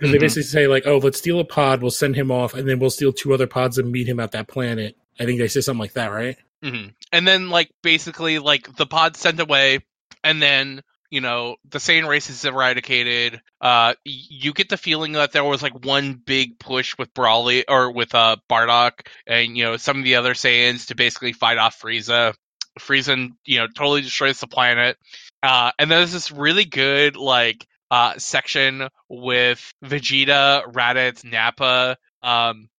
Because 0.02 0.10
Mhm. 0.10 0.14
they 0.14 0.18
basically 0.26 0.44
say 0.44 0.66
like, 0.68 0.88
"Oh, 0.88 0.98
let's 0.98 1.20
steal 1.20 1.40
a 1.40 1.46
pod, 1.46 1.82
we'll 1.84 1.92
send 1.92 2.16
him 2.16 2.32
off, 2.32 2.56
and 2.56 2.68
then 2.68 2.80
we'll 2.80 2.90
steal 2.90 3.14
two 3.14 3.34
other 3.36 3.46
pods 3.46 3.78
and 3.78 3.92
meet 3.92 4.08
him 4.08 4.20
at 4.20 4.32
that 4.32 4.48
planet." 4.48 4.98
I 5.20 5.26
think 5.26 5.38
they 5.40 5.48
say 5.48 5.62
something 5.62 5.80
like 5.80 5.94
that, 5.94 6.08
right? 6.08 6.38
hmm 6.64 6.88
And 7.12 7.28
then 7.28 7.50
like 7.52 7.70
basically 7.84 8.40
like 8.40 8.76
the 8.78 8.88
pod's 8.88 9.20
sent 9.20 9.40
away, 9.40 9.80
and 10.24 10.42
then 10.42 10.82
you 11.12 11.22
know 11.22 11.58
the 11.70 11.78
Saiyan 11.78 12.08
race 12.08 12.30
is 12.32 12.44
eradicated. 12.46 13.42
Uh, 13.60 13.94
you 14.04 14.54
get 14.54 14.70
the 14.70 14.78
feeling 14.78 15.12
that 15.12 15.34
there 15.34 15.44
was 15.44 15.62
like 15.62 15.86
one 15.86 16.14
big 16.14 16.58
push 16.58 16.98
with 16.98 17.14
Broly 17.14 17.64
or 17.70 17.92
with 17.92 18.16
uh 18.16 18.38
Bardock 18.50 19.08
and 19.28 19.56
you 19.56 19.64
know 19.66 19.78
some 19.78 20.00
of 20.00 20.04
the 20.04 20.16
other 20.16 20.34
Saiyans 20.34 20.88
to 20.88 20.96
basically 20.96 21.34
fight 21.34 21.60
off 21.60 21.80
Frieza. 21.80 22.34
Frieza, 22.80 23.30
you 23.46 23.60
know, 23.60 23.68
totally 23.68 24.02
destroys 24.02 24.40
the 24.40 24.48
planet. 24.48 24.98
Uh, 25.44 25.72
and 25.78 25.92
there's 25.92 26.14
this 26.14 26.32
really 26.32 26.66
good 26.66 27.16
like 27.18 27.68
uh 27.92 28.18
section 28.18 28.88
with 29.10 29.72
Vegeta, 29.84 30.64
Raditz, 30.74 31.24
Nappa, 31.24 31.98
um, 32.24 32.70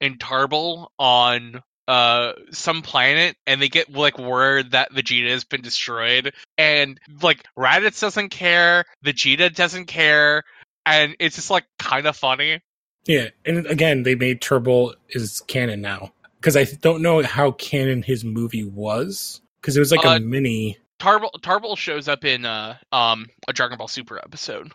and 0.00 0.18
Tarble 0.18 0.88
on 0.98 1.62
uh 1.86 2.32
some 2.52 2.82
planet 2.82 3.36
and 3.46 3.60
they 3.60 3.68
get 3.68 3.92
like 3.92 4.18
word 4.18 4.70
that 4.70 4.92
Vegeta 4.92 5.28
has 5.30 5.44
been 5.44 5.62
destroyed 5.62 6.32
and 6.56 6.98
like 7.20 7.44
Raditz 7.56 8.00
doesn't 8.00 8.30
care, 8.30 8.84
Vegeta 9.04 9.54
doesn't 9.54 9.86
care, 9.86 10.42
and 10.86 11.14
it's 11.20 11.36
just 11.36 11.50
like 11.50 11.64
kind 11.78 12.06
of 12.06 12.16
funny. 12.16 12.60
Yeah, 13.04 13.28
and 13.44 13.66
again, 13.66 14.04
they 14.04 14.14
made 14.14 14.40
Tarble 14.40 14.94
is 15.10 15.40
canon 15.48 15.80
now 15.80 16.12
because 16.36 16.56
I 16.56 16.64
don't 16.64 17.02
know 17.02 17.22
how 17.22 17.50
canon 17.50 18.02
his 18.02 18.24
movie 18.24 18.64
was 18.64 19.40
because 19.60 19.76
it 19.76 19.80
was 19.80 19.90
like 19.90 20.06
Uh, 20.06 20.10
a 20.10 20.20
mini. 20.20 20.78
Tarble 21.02 21.30
Tarble 21.40 21.76
shows 21.76 22.06
up 22.08 22.24
in 22.24 22.44
uh 22.44 22.76
um 22.92 23.26
a 23.48 23.52
Dragon 23.52 23.76
Ball 23.78 23.88
Super 23.88 24.18
episode. 24.18 24.72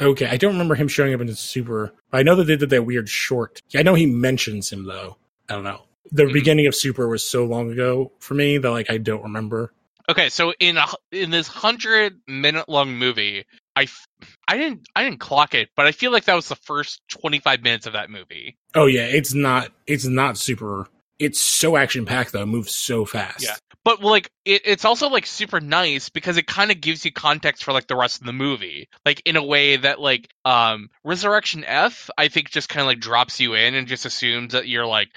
Okay, 0.00 0.26
I 0.26 0.36
don't 0.36 0.52
remember 0.52 0.74
him 0.74 0.88
showing 0.88 1.14
up 1.14 1.20
in 1.20 1.26
the 1.28 1.36
Super. 1.36 1.92
I 2.12 2.22
know 2.22 2.34
that 2.36 2.44
they 2.44 2.56
did 2.56 2.70
that 2.70 2.84
weird 2.84 3.08
short. 3.08 3.62
I 3.76 3.82
know 3.82 3.94
he 3.94 4.06
mentions 4.06 4.70
him 4.70 4.84
though. 4.84 5.16
I 5.48 5.54
don't 5.54 5.64
know. 5.64 5.82
The 6.10 6.24
Mhm. 6.24 6.32
beginning 6.32 6.66
of 6.66 6.74
Super 6.74 7.08
was 7.08 7.22
so 7.22 7.44
long 7.44 7.70
ago 7.70 8.12
for 8.18 8.34
me 8.34 8.58
that 8.58 8.70
like 8.70 8.90
I 8.90 8.98
don't 8.98 9.22
remember. 9.22 9.72
Okay, 10.08 10.30
so 10.30 10.52
in 10.58 10.78
a, 10.78 10.86
in 11.12 11.30
this 11.30 11.46
hundred 11.46 12.18
minute 12.26 12.66
long 12.68 12.96
movie, 12.96 13.44
I, 13.76 13.82
f- 13.82 14.08
I 14.48 14.56
didn't 14.56 14.88
I 14.96 15.04
didn't 15.04 15.20
clock 15.20 15.54
it, 15.54 15.68
but 15.76 15.86
I 15.86 15.92
feel 15.92 16.10
like 16.12 16.24
that 16.24 16.34
was 16.34 16.48
the 16.48 16.56
first 16.56 17.02
twenty 17.08 17.38
five 17.40 17.62
minutes 17.62 17.86
of 17.86 17.92
that 17.92 18.08
movie. 18.10 18.56
Oh 18.74 18.86
yeah, 18.86 19.04
it's 19.04 19.34
not. 19.34 19.70
It's 19.86 20.06
not 20.06 20.38
super. 20.38 20.88
It's 21.18 21.40
so 21.40 21.76
action 21.76 22.04
packed 22.04 22.32
though. 22.32 22.42
It 22.42 22.46
moves 22.46 22.74
so 22.74 23.04
fast. 23.04 23.42
Yeah. 23.42 23.56
But 23.84 24.02
like 24.02 24.30
it, 24.44 24.62
it's 24.64 24.84
also 24.84 25.08
like 25.08 25.26
super 25.26 25.60
nice 25.60 26.08
because 26.08 26.36
it 26.36 26.46
kind 26.46 26.70
of 26.70 26.80
gives 26.80 27.04
you 27.04 27.12
context 27.12 27.64
for 27.64 27.72
like 27.72 27.86
the 27.86 27.96
rest 27.96 28.20
of 28.20 28.26
the 28.26 28.32
movie, 28.32 28.88
like 29.06 29.22
in 29.24 29.36
a 29.36 29.44
way 29.44 29.76
that 29.76 30.00
like 30.00 30.28
um 30.44 30.90
Resurrection 31.04 31.64
F 31.64 32.10
I 32.18 32.28
think 32.28 32.50
just 32.50 32.68
kind 32.68 32.82
of 32.82 32.86
like 32.86 33.00
drops 33.00 33.40
you 33.40 33.54
in 33.54 33.74
and 33.74 33.88
just 33.88 34.06
assumes 34.06 34.52
that 34.52 34.68
you're 34.68 34.86
like 34.86 35.08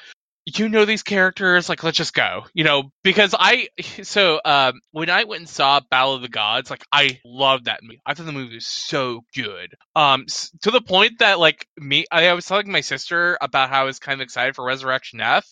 you 0.45 0.69
know 0.69 0.85
these 0.85 1.03
characters 1.03 1.69
like 1.69 1.83
let's 1.83 1.97
just 1.97 2.15
go 2.15 2.43
you 2.53 2.63
know 2.63 2.91
because 3.03 3.35
i 3.37 3.67
so 4.03 4.41
um 4.43 4.79
when 4.91 5.09
i 5.09 5.23
went 5.23 5.41
and 5.41 5.49
saw 5.49 5.79
battle 5.91 6.15
of 6.15 6.21
the 6.21 6.29
gods 6.29 6.69
like 6.69 6.83
i 6.91 7.19
loved 7.23 7.65
that 7.65 7.83
movie. 7.83 8.01
I 8.05 8.13
thought 8.13 8.25
the 8.25 8.31
movie 8.31 8.55
was 8.55 8.65
so 8.65 9.21
good. 9.35 9.75
Um 9.95 10.25
to 10.61 10.71
the 10.71 10.81
point 10.81 11.19
that 11.19 11.39
like 11.39 11.67
me 11.77 12.05
i, 12.11 12.33
was 12.33 12.45
telling 12.45 12.71
my 12.71 12.81
sister 12.81 13.37
about 13.39 13.69
how 13.69 13.81
i 13.81 13.83
was 13.83 13.99
kind 13.99 14.19
of 14.19 14.23
excited 14.23 14.55
for 14.55 14.65
resurrection 14.65 15.21
f 15.21 15.45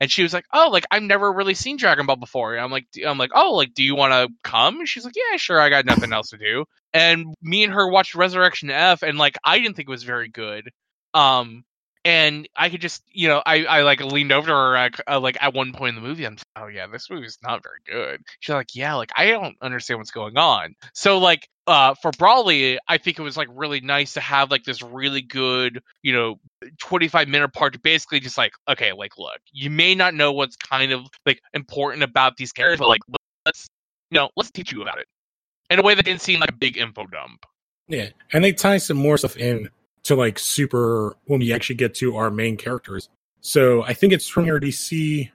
and 0.00 0.10
she 0.10 0.22
was 0.22 0.34
like 0.34 0.44
oh 0.52 0.68
like 0.70 0.84
i've 0.90 1.02
never 1.02 1.32
really 1.32 1.54
seen 1.54 1.76
dragon 1.76 2.06
ball 2.06 2.16
before. 2.16 2.54
And 2.54 2.62
i'm 2.62 2.70
like 2.70 2.86
i'm 3.06 3.18
like 3.18 3.30
oh 3.34 3.54
like 3.54 3.72
do 3.74 3.82
you 3.82 3.96
want 3.96 4.12
to 4.12 4.28
come? 4.42 4.78
And 4.80 4.88
she's 4.88 5.04
like 5.04 5.16
yeah 5.16 5.36
sure 5.38 5.58
i 5.58 5.70
got 5.70 5.86
nothing 5.86 6.12
else 6.12 6.30
to 6.30 6.38
do. 6.38 6.64
And 6.92 7.34
me 7.42 7.64
and 7.64 7.72
her 7.72 7.88
watched 7.88 8.14
resurrection 8.14 8.70
f 8.70 9.02
and 9.02 9.16
like 9.16 9.38
i 9.44 9.58
didn't 9.58 9.76
think 9.76 9.88
it 9.88 9.92
was 9.92 10.04
very 10.04 10.28
good. 10.28 10.68
Um 11.14 11.64
and 12.06 12.48
I 12.54 12.68
could 12.68 12.80
just, 12.80 13.02
you 13.10 13.26
know, 13.26 13.42
I, 13.44 13.64
I 13.64 13.82
like 13.82 14.00
leaned 14.00 14.30
over 14.30 14.46
to 14.46 14.52
her 14.52 14.72
like, 14.74 15.00
uh, 15.08 15.18
like 15.18 15.36
at 15.40 15.54
one 15.54 15.72
point 15.72 15.96
in 15.96 16.00
the 16.00 16.08
movie. 16.08 16.24
I'm, 16.24 16.36
oh 16.54 16.68
yeah, 16.68 16.86
this 16.86 17.10
movie's 17.10 17.36
not 17.42 17.64
very 17.64 17.80
good. 17.84 18.22
She's 18.38 18.54
like, 18.54 18.76
yeah, 18.76 18.94
like 18.94 19.10
I 19.16 19.26
don't 19.26 19.56
understand 19.60 19.98
what's 19.98 20.12
going 20.12 20.38
on. 20.38 20.76
So 20.94 21.18
like, 21.18 21.48
uh, 21.66 21.94
for 22.00 22.12
Broly, 22.12 22.78
I 22.86 22.98
think 22.98 23.18
it 23.18 23.22
was 23.22 23.36
like 23.36 23.48
really 23.50 23.80
nice 23.80 24.14
to 24.14 24.20
have 24.20 24.52
like 24.52 24.62
this 24.62 24.82
really 24.82 25.20
good, 25.20 25.82
you 26.00 26.12
know, 26.12 26.36
25 26.78 27.26
minute 27.26 27.52
part 27.52 27.72
to 27.72 27.80
basically 27.80 28.20
just 28.20 28.38
like, 28.38 28.52
okay, 28.68 28.92
like 28.92 29.18
look, 29.18 29.40
you 29.50 29.68
may 29.68 29.96
not 29.96 30.14
know 30.14 30.30
what's 30.30 30.54
kind 30.54 30.92
of 30.92 31.08
like 31.26 31.40
important 31.54 32.04
about 32.04 32.36
these 32.36 32.52
characters, 32.52 32.78
but 32.78 32.88
like 32.88 33.02
let's, 33.44 33.66
you 34.12 34.20
know, 34.20 34.30
let's 34.36 34.52
teach 34.52 34.70
you 34.70 34.80
about 34.80 35.00
it 35.00 35.08
in 35.70 35.80
a 35.80 35.82
way 35.82 35.96
that 35.96 36.04
didn't 36.04 36.22
seem 36.22 36.38
like 36.38 36.52
a 36.52 36.56
big 36.56 36.76
info 36.76 37.04
dump. 37.06 37.44
Yeah, 37.88 38.10
and 38.32 38.44
they 38.44 38.52
tie 38.52 38.78
some 38.78 38.96
more 38.96 39.18
stuff 39.18 39.36
in 39.36 39.70
to 40.06 40.14
like 40.16 40.38
super 40.38 41.16
when 41.26 41.40
we 41.40 41.52
actually 41.52 41.76
get 41.76 41.94
to 41.96 42.16
our 42.16 42.30
main 42.30 42.56
characters. 42.56 43.08
So 43.40 43.82
I 43.84 43.94
think 43.94 44.12
it's 44.12 44.26
from 44.28 44.44
here 44.44 44.58
DC. 44.58 45.30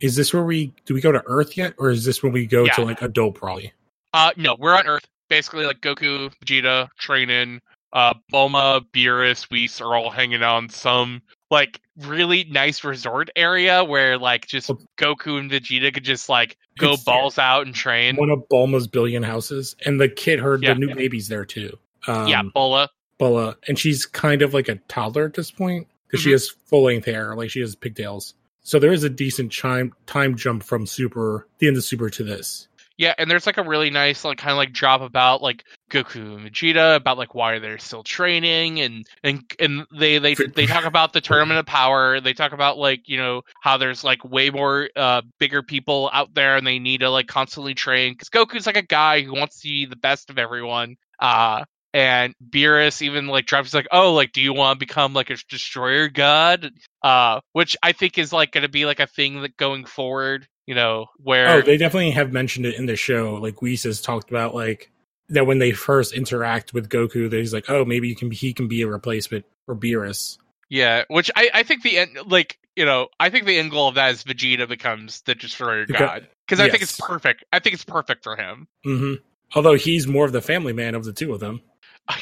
Is 0.00 0.16
this 0.16 0.32
where 0.32 0.42
we 0.44 0.72
do 0.86 0.94
we 0.94 1.00
go 1.00 1.12
to 1.12 1.22
Earth 1.26 1.56
yet, 1.56 1.74
or 1.78 1.90
is 1.90 2.04
this 2.04 2.22
when 2.22 2.32
we 2.32 2.46
go 2.46 2.66
to 2.66 2.82
like 2.84 3.02
adult 3.02 3.38
Broly? 3.38 3.72
Uh, 4.14 4.30
no, 4.36 4.56
we're 4.58 4.74
on 4.74 4.86
Earth. 4.86 5.06
Basically, 5.28 5.64
like 5.66 5.80
Goku, 5.80 6.32
Vegeta, 6.44 6.88
Training, 6.98 7.60
uh, 7.92 8.14
Bulma, 8.32 8.84
Beerus, 8.92 9.48
Whis 9.50 9.80
are 9.80 9.94
all 9.94 10.10
hanging 10.10 10.42
out 10.42 10.58
in 10.62 10.68
some 10.70 11.22
like 11.50 11.80
really 11.98 12.44
nice 12.44 12.82
resort 12.82 13.28
area 13.36 13.84
where 13.84 14.16
like 14.18 14.46
just. 14.46 14.70
Goku 14.98 15.38
and 15.38 15.50
Vegeta 15.50 15.92
could 15.92 16.04
just 16.04 16.28
like 16.28 16.56
go 16.78 16.92
It's- 16.92 17.04
balls 17.04 17.38
out 17.38 17.66
and 17.66 17.74
train. 17.74 18.16
One 18.16 18.30
of 18.30 18.42
Bulma's 18.50 18.86
billion 18.86 19.22
houses, 19.22 19.76
and 19.84 20.00
the 20.00 20.08
kid, 20.08 20.40
heard 20.40 20.62
Yeah. 20.62 20.72
the 20.74 20.80
new 20.80 20.94
baby's 20.94 21.28
there 21.28 21.44
too. 21.44 21.76
Um, 22.06 22.26
yeah, 22.26 22.42
Bola. 22.42 22.88
Bulla, 23.20 23.56
and 23.68 23.78
she's 23.78 24.04
kind 24.06 24.42
of 24.42 24.52
like 24.54 24.68
a 24.68 24.76
toddler 24.88 25.24
at 25.26 25.34
this 25.34 25.50
point 25.52 25.86
because 26.08 26.20
she 26.22 26.30
Mhm. 26.30 26.32
has 26.32 26.48
full 26.66 26.84
length 26.84 27.06
hair, 27.06 27.36
like 27.36 27.50
she 27.50 27.60
has 27.60 27.76
pigtails. 27.76 28.34
So 28.62 28.78
there 28.78 28.92
is 28.92 29.04
a 29.04 29.10
decent 29.10 29.52
chime, 29.52 29.92
time 30.06 30.36
jump 30.36 30.62
from 30.64 30.86
Super, 30.86 31.46
the 31.58 31.68
end 31.68 31.76
of 31.76 31.84
Super 31.84 32.10
to 32.10 32.24
this. 32.24 32.66
Yeah, 32.98 33.14
and 33.16 33.30
there's 33.30 33.46
like 33.46 33.56
a 33.56 33.62
really 33.62 33.88
nice 33.88 34.26
like 34.26 34.36
kind 34.36 34.50
of 34.50 34.58
like 34.58 34.74
drop 34.74 35.00
about 35.00 35.40
like 35.40 35.64
Goku 35.90 36.36
and 36.36 36.46
Vegeta 36.50 36.96
about 36.96 37.16
like 37.16 37.34
why 37.34 37.58
they're 37.58 37.78
still 37.78 38.02
training 38.02 38.80
and 38.80 39.06
and 39.24 39.42
and 39.58 39.86
they 39.98 40.18
they 40.18 40.34
they 40.34 40.66
talk 40.66 40.84
about 40.84 41.14
the 41.14 41.22
tournament 41.22 41.58
of 41.58 41.64
power. 41.64 42.20
They 42.20 42.34
talk 42.34 42.52
about 42.52 42.76
like 42.76 43.08
you 43.08 43.16
know 43.16 43.40
how 43.62 43.78
there's 43.78 44.04
like 44.04 44.22
way 44.22 44.50
more 44.50 44.90
uh 44.96 45.22
bigger 45.38 45.62
people 45.62 46.10
out 46.12 46.34
there 46.34 46.58
and 46.58 46.66
they 46.66 46.78
need 46.78 47.00
to 47.00 47.08
like 47.08 47.26
constantly 47.26 47.72
train 47.72 48.12
because 48.12 48.28
Goku's 48.28 48.66
like 48.66 48.76
a 48.76 48.82
guy 48.82 49.22
who 49.22 49.32
wants 49.32 49.60
to 49.62 49.68
be 49.68 49.86
the 49.86 49.96
best 49.96 50.28
of 50.28 50.38
everyone. 50.38 50.96
Uh 51.18 51.64
and 51.92 52.34
Beerus 52.48 53.02
even 53.02 53.26
like 53.26 53.46
drops 53.46 53.74
like, 53.74 53.88
oh, 53.92 54.14
like, 54.14 54.32
do 54.32 54.40
you 54.40 54.52
want 54.52 54.78
to 54.78 54.86
become 54.86 55.12
like 55.12 55.30
a 55.30 55.36
destroyer 55.48 56.08
god? 56.08 56.70
Uh, 57.02 57.40
which 57.52 57.76
I 57.82 57.92
think 57.92 58.18
is 58.18 58.32
like 58.32 58.52
going 58.52 58.62
to 58.62 58.68
be 58.68 58.86
like 58.86 59.00
a 59.00 59.06
thing 59.06 59.42
that 59.42 59.56
going 59.56 59.84
forward, 59.84 60.46
you 60.66 60.74
know, 60.74 61.06
where 61.16 61.48
Oh, 61.48 61.62
they 61.62 61.76
definitely 61.76 62.10
have 62.12 62.32
mentioned 62.32 62.66
it 62.66 62.76
in 62.76 62.86
the 62.86 62.96
show. 62.96 63.34
Like 63.34 63.60
Whis 63.62 63.84
has 63.84 64.00
talked 64.00 64.30
about 64.30 64.54
like 64.54 64.90
that 65.30 65.46
when 65.46 65.58
they 65.58 65.72
first 65.72 66.12
interact 66.12 66.74
with 66.74 66.88
Goku, 66.88 67.30
that 67.30 67.36
he's 67.36 67.54
like, 67.54 67.68
oh, 67.68 67.84
maybe 67.84 68.08
you 68.08 68.16
can 68.16 68.28
be, 68.28 68.36
he 68.36 68.52
can 68.52 68.68
be 68.68 68.82
a 68.82 68.88
replacement 68.88 69.44
for 69.66 69.74
Beerus. 69.74 70.38
Yeah, 70.68 71.02
which 71.08 71.30
I, 71.34 71.50
I 71.52 71.62
think 71.64 71.82
the 71.82 71.98
end, 71.98 72.18
like 72.26 72.56
you 72.76 72.84
know, 72.84 73.08
I 73.18 73.30
think 73.30 73.46
the 73.46 73.58
end 73.58 73.72
goal 73.72 73.88
of 73.88 73.96
that 73.96 74.12
is 74.12 74.22
Vegeta 74.22 74.68
becomes 74.68 75.22
the 75.22 75.34
Destroyer 75.34 75.86
God 75.86 76.28
because 76.46 76.60
I 76.60 76.70
think 76.70 76.82
it's 76.82 77.00
perfect. 77.00 77.44
I 77.52 77.58
think 77.58 77.74
it's 77.74 77.84
perfect 77.84 78.22
for 78.22 78.36
him. 78.36 78.68
hmm 78.84 79.14
Although 79.52 79.74
he's 79.74 80.06
more 80.06 80.24
of 80.24 80.32
the 80.32 80.40
family 80.40 80.72
man 80.72 80.94
of 80.94 81.04
the 81.04 81.12
two 81.12 81.34
of 81.34 81.40
them. 81.40 81.60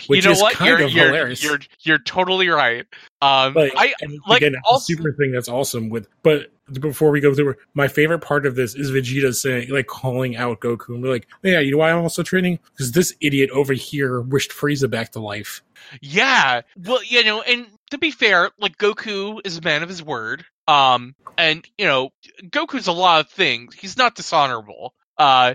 Which 0.06 0.24
you 0.24 0.28
know 0.28 0.32
is 0.32 0.42
what? 0.42 0.54
kind 0.54 0.68
you're, 0.68 0.86
of 0.86 0.92
you're, 0.92 1.06
hilarious. 1.06 1.42
You're 1.42 1.58
you're 1.80 1.98
totally 1.98 2.48
right. 2.48 2.86
Um, 3.20 3.54
Like, 3.54 3.72
I 3.76 3.94
like 4.26 4.42
again, 4.42 4.60
also 4.64 4.94
super 4.94 5.12
thing 5.12 5.32
that's 5.32 5.48
awesome 5.48 5.88
with, 5.88 6.08
but 6.22 6.50
before 6.80 7.10
we 7.10 7.20
go 7.20 7.34
through, 7.34 7.54
my 7.74 7.88
favorite 7.88 8.20
part 8.20 8.46
of 8.46 8.54
this 8.54 8.74
is 8.74 8.90
Vegeta 8.90 9.34
saying, 9.34 9.70
like, 9.70 9.86
calling 9.86 10.36
out 10.36 10.60
Goku 10.60 10.90
and 10.90 11.02
be 11.02 11.08
like, 11.08 11.26
yeah, 11.42 11.60
you 11.60 11.72
know 11.72 11.78
why 11.78 11.90
I'm 11.90 12.02
also 12.02 12.22
training? 12.22 12.58
Because 12.72 12.92
this 12.92 13.14
idiot 13.20 13.50
over 13.50 13.72
here 13.72 14.20
wished 14.20 14.50
Frieza 14.50 14.90
back 14.90 15.12
to 15.12 15.20
life. 15.20 15.62
Yeah. 16.02 16.60
Well, 16.76 17.02
you 17.04 17.24
know, 17.24 17.40
and 17.42 17.66
to 17.90 17.98
be 17.98 18.10
fair, 18.10 18.50
like 18.58 18.76
Goku 18.76 19.40
is 19.44 19.56
a 19.56 19.62
man 19.62 19.82
of 19.82 19.88
his 19.88 20.02
word. 20.02 20.44
Um, 20.66 21.14
and 21.38 21.66
you 21.78 21.86
know, 21.86 22.10
Goku's 22.44 22.86
a 22.86 22.92
lot 22.92 23.20
of 23.20 23.30
things. 23.30 23.74
He's 23.74 23.96
not 23.96 24.14
dishonorable. 24.14 24.94
Uh, 25.16 25.54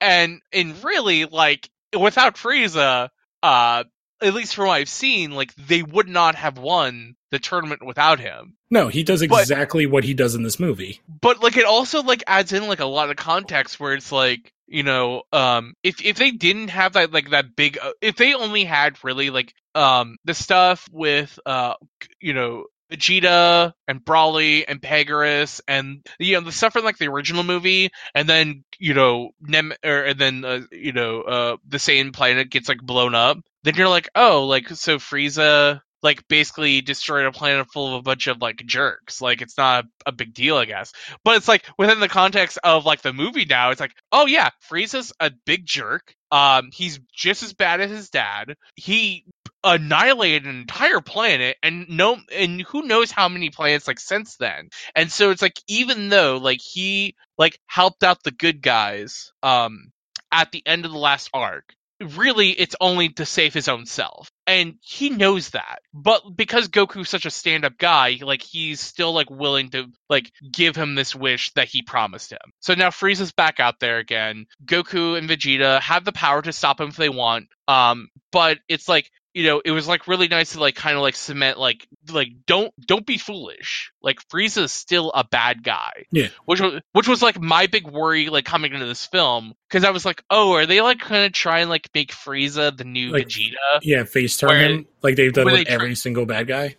and 0.00 0.40
and 0.52 0.82
really, 0.82 1.26
like 1.26 1.68
without 1.98 2.36
Frieza, 2.36 3.10
uh, 3.44 3.84
at 4.22 4.34
least 4.34 4.54
from 4.54 4.66
what 4.68 4.74
I've 4.74 4.88
seen, 4.88 5.32
like 5.32 5.54
they 5.54 5.82
would 5.82 6.08
not 6.08 6.34
have 6.36 6.56
won 6.58 7.14
the 7.30 7.38
tournament 7.38 7.84
without 7.84 8.20
him. 8.20 8.56
No, 8.70 8.88
he 8.88 9.02
does 9.04 9.24
But- 9.26 9.40
exactly 9.42 9.86
what 9.86 10.04
he 10.04 10.14
does 10.14 10.34
in 10.34 10.42
this 10.42 10.58
movie. 10.58 11.00
but 11.20 11.42
like 11.42 11.56
it 11.56 11.64
also 11.66 12.02
like 12.02 12.22
adds 12.26 12.52
in 12.52 12.66
like 12.68 12.80
a 12.80 12.84
lot 12.86 13.10
of 13.10 13.16
context 13.16 13.78
where 13.78 13.92
it's 13.94 14.10
like 14.12 14.50
you 14.66 14.82
know 14.82 15.22
um 15.32 15.74
if 15.82 16.02
if 16.02 16.16
they 16.16 16.30
didn't 16.30 16.68
have 16.68 16.94
that 16.94 17.12
like 17.12 17.30
that 17.30 17.54
big 17.54 17.76
uh, 17.82 17.92
if 18.00 18.16
they 18.16 18.32
only 18.34 18.64
had 18.64 18.96
really 19.04 19.28
like 19.28 19.52
um 19.74 20.16
the 20.24 20.32
stuff 20.32 20.88
with 20.90 21.38
uh 21.44 21.74
you 22.20 22.32
know 22.32 22.64
Vegeta 22.94 23.72
and 23.88 24.04
Broly 24.04 24.64
and 24.66 24.80
Pegasus 24.80 25.60
and 25.66 26.06
you 26.18 26.34
know 26.34 26.40
the 26.40 26.52
stuff 26.52 26.72
from 26.72 26.84
like 26.84 26.98
the 26.98 27.08
original 27.08 27.42
movie 27.42 27.90
and 28.14 28.28
then 28.28 28.64
you 28.78 28.94
know 28.94 29.30
Nem 29.40 29.72
or 29.84 30.02
and 30.02 30.18
then 30.18 30.44
uh, 30.44 30.60
you 30.70 30.92
know 30.92 31.22
uh 31.22 31.56
the 31.66 31.78
same 31.78 32.12
planet 32.12 32.50
gets 32.50 32.68
like 32.68 32.80
blown 32.80 33.14
up 33.14 33.38
then 33.64 33.74
you're 33.74 33.88
like 33.88 34.08
oh 34.14 34.46
like 34.46 34.68
so 34.68 34.98
Frieza 34.98 35.80
like 36.04 36.28
basically 36.28 36.82
destroyed 36.82 37.24
a 37.24 37.32
planet 37.32 37.66
full 37.72 37.88
of 37.88 37.94
a 37.94 38.02
bunch 38.02 38.26
of 38.26 38.40
like 38.40 38.58
jerks. 38.66 39.22
Like 39.22 39.40
it's 39.40 39.56
not 39.56 39.84
a, 39.84 40.10
a 40.10 40.12
big 40.12 40.34
deal 40.34 40.58
I 40.58 40.66
guess. 40.66 40.92
But 41.24 41.38
it's 41.38 41.48
like 41.48 41.64
within 41.78 41.98
the 41.98 42.08
context 42.08 42.58
of 42.62 42.84
like 42.84 43.00
the 43.00 43.14
movie 43.14 43.46
now 43.46 43.70
it's 43.70 43.80
like 43.80 43.94
oh 44.12 44.26
yeah 44.26 44.50
Frieza's 44.70 45.12
a 45.18 45.32
big 45.46 45.64
jerk. 45.64 46.14
Um 46.30 46.68
he's 46.72 47.00
just 47.12 47.42
as 47.42 47.54
bad 47.54 47.80
as 47.80 47.90
his 47.90 48.10
dad. 48.10 48.54
He 48.76 49.24
annihilated 49.64 50.44
an 50.44 50.60
entire 50.60 51.00
planet 51.00 51.56
and 51.62 51.88
no 51.88 52.18
and 52.34 52.60
who 52.62 52.82
knows 52.82 53.10
how 53.10 53.28
many 53.28 53.50
planets 53.50 53.88
like 53.88 53.98
since 53.98 54.36
then. 54.36 54.68
And 54.94 55.10
so 55.10 55.30
it's 55.30 55.42
like 55.42 55.60
even 55.66 56.10
though 56.10 56.36
like 56.36 56.60
he 56.60 57.16
like 57.38 57.58
helped 57.66 58.04
out 58.04 58.22
the 58.22 58.30
good 58.30 58.62
guys 58.62 59.32
um 59.42 59.90
at 60.30 60.52
the 60.52 60.62
end 60.66 60.84
of 60.84 60.92
the 60.92 60.98
last 60.98 61.30
arc 61.32 61.74
really 62.00 62.50
it's 62.50 62.74
only 62.80 63.08
to 63.08 63.24
save 63.24 63.54
his 63.54 63.68
own 63.68 63.86
self. 63.86 64.28
And 64.46 64.74
he 64.82 65.08
knows 65.08 65.50
that. 65.50 65.78
But 65.94 66.36
because 66.36 66.68
goku's 66.68 67.08
such 67.08 67.24
a 67.24 67.30
stand-up 67.30 67.78
guy 67.78 68.18
like 68.20 68.42
he's 68.42 68.80
still 68.80 69.14
like 69.14 69.30
willing 69.30 69.70
to 69.70 69.86
like 70.10 70.30
give 70.52 70.76
him 70.76 70.94
this 70.94 71.14
wish 71.14 71.52
that 71.54 71.68
he 71.68 71.82
promised 71.82 72.32
him. 72.32 72.52
So 72.60 72.74
now 72.74 72.90
frieza's 72.90 73.32
back 73.32 73.60
out 73.60 73.80
there 73.80 73.98
again. 73.98 74.46
Goku 74.64 75.16
and 75.16 75.30
vegeta 75.30 75.80
have 75.80 76.04
the 76.04 76.12
power 76.12 76.42
to 76.42 76.52
stop 76.52 76.80
him 76.80 76.88
if 76.88 76.96
they 76.96 77.08
want 77.08 77.46
um 77.66 78.08
but 78.30 78.58
it's 78.68 78.88
like 78.88 79.10
you 79.34 79.44
know, 79.44 79.60
it 79.64 79.72
was 79.72 79.86
like 79.88 80.06
really 80.08 80.28
nice 80.28 80.52
to 80.52 80.60
like 80.60 80.76
kind 80.76 80.96
of 80.96 81.02
like 81.02 81.16
cement 81.16 81.58
like 81.58 81.86
like 82.10 82.28
don't 82.46 82.72
don't 82.86 83.04
be 83.04 83.18
foolish. 83.18 83.92
Like 84.00 84.18
Frieza's 84.28 84.72
still 84.72 85.10
a 85.12 85.24
bad 85.24 85.62
guy. 85.64 86.04
Yeah. 86.12 86.28
Which 86.44 86.60
was 86.60 86.80
which 86.92 87.08
was 87.08 87.20
like 87.20 87.40
my 87.40 87.66
big 87.66 87.86
worry 87.86 88.28
like 88.28 88.44
coming 88.44 88.72
into 88.72 88.86
this 88.86 89.04
film 89.06 89.54
because 89.68 89.84
I 89.84 89.90
was 89.90 90.04
like, 90.04 90.22
oh, 90.30 90.52
are 90.54 90.66
they 90.66 90.80
like 90.80 91.00
kind 91.00 91.24
of 91.26 91.32
try 91.32 91.58
and 91.60 91.68
like 91.68 91.90
make 91.94 92.12
Frieza 92.12 92.74
the 92.76 92.84
new 92.84 93.10
Like, 93.10 93.26
Vegeta? 93.26 93.80
Yeah, 93.82 94.04
face 94.04 94.36
turn 94.36 94.48
Where- 94.50 94.60
him 94.60 94.86
like 95.02 95.16
they've 95.16 95.32
done 95.32 95.46
with 95.46 95.54
they 95.54 95.64
try- 95.64 95.74
every 95.74 95.94
single 95.96 96.26
bad 96.26 96.46
guy. 96.46 96.76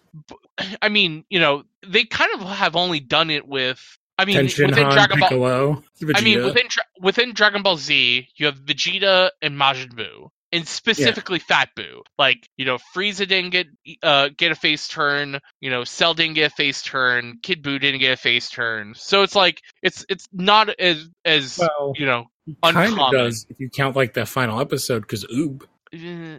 I 0.82 0.90
mean, 0.90 1.26
you 1.30 1.40
know, 1.40 1.64
they 1.86 2.06
kind 2.06 2.32
of 2.36 2.48
have 2.48 2.76
only 2.76 3.00
done 3.02 3.30
it 3.30 3.46
with. 3.48 3.98
I 4.18 4.24
mean, 4.24 4.38
Tenshin 4.38 4.68
within 4.70 4.86
Han, 4.86 4.94
Dragon 4.94 5.20
Ball. 5.20 5.84
Vegeta. 6.00 6.14
I 6.16 6.22
mean, 6.22 6.42
within 6.46 6.68
within 7.02 7.34
Dragon 7.34 7.64
Ball 7.64 7.76
Z, 7.76 8.30
you 8.38 8.46
have 8.46 8.56
Vegeta 8.58 9.30
and 9.42 9.58
Majin 9.60 9.90
Buu, 9.94 10.30
and 10.56 10.68
specifically 10.68 11.40
Fat 11.40 11.70
Buu. 11.78 12.02
Like, 12.18 12.48
you 12.58 12.66
know, 12.66 12.78
Frieza 12.96 13.28
didn't 13.28 13.50
get 13.52 13.68
uh 14.02 14.30
get 14.36 14.52
a 14.52 14.56
face 14.56 14.88
turn. 14.88 15.40
You 15.62 15.70
know, 15.70 15.84
Cell 15.84 16.14
didn't 16.14 16.36
get 16.36 16.52
a 16.52 16.56
face 16.56 16.82
turn. 16.82 17.40
Kid 17.44 17.62
Buu 17.64 17.80
didn't 17.80 18.00
get 18.00 18.14
a 18.14 18.18
face 18.18 18.50
turn. 18.50 18.94
So 18.96 19.24
it's 19.24 19.36
like 19.36 19.62
it's 19.84 20.06
it's 20.10 20.28
not 20.34 20.70
as 20.80 21.10
as 21.26 21.58
well, 21.60 21.94
you 21.96 22.06
know. 22.06 22.26
kind 22.64 22.78
of 22.78 22.84
uncommon. 22.94 23.20
does 23.20 23.46
if 23.50 23.60
you 23.60 23.70
count 23.70 23.96
like 23.96 24.14
the 24.14 24.26
final 24.26 24.60
episode 24.60 25.02
because 25.02 25.26
Oob. 25.26 25.64
eh, 25.94 26.38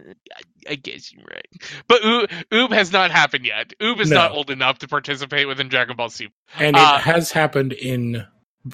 I- 0.69 0.75
guess 0.75 1.11
you're 1.13 1.23
right, 1.23 1.47
but 1.87 2.01
Oob, 2.01 2.29
Oob 2.51 2.71
has 2.71 2.91
not 2.91 3.09
happened 3.11 3.45
yet. 3.45 3.73
Oob 3.81 3.99
is 4.01 4.09
No. 4.09 4.17
not 4.17 4.31
old 4.31 4.49
enough 4.49 4.79
to 4.79 4.87
participate 4.87 5.47
within 5.47 5.67
Dragon 5.69 5.95
Ball 5.95 6.09
Super. 6.09 6.33
and 6.59 6.75
Uh, 6.75 6.95
it 6.99 7.01
has 7.03 7.31
happened 7.31 7.71
in 7.73 8.25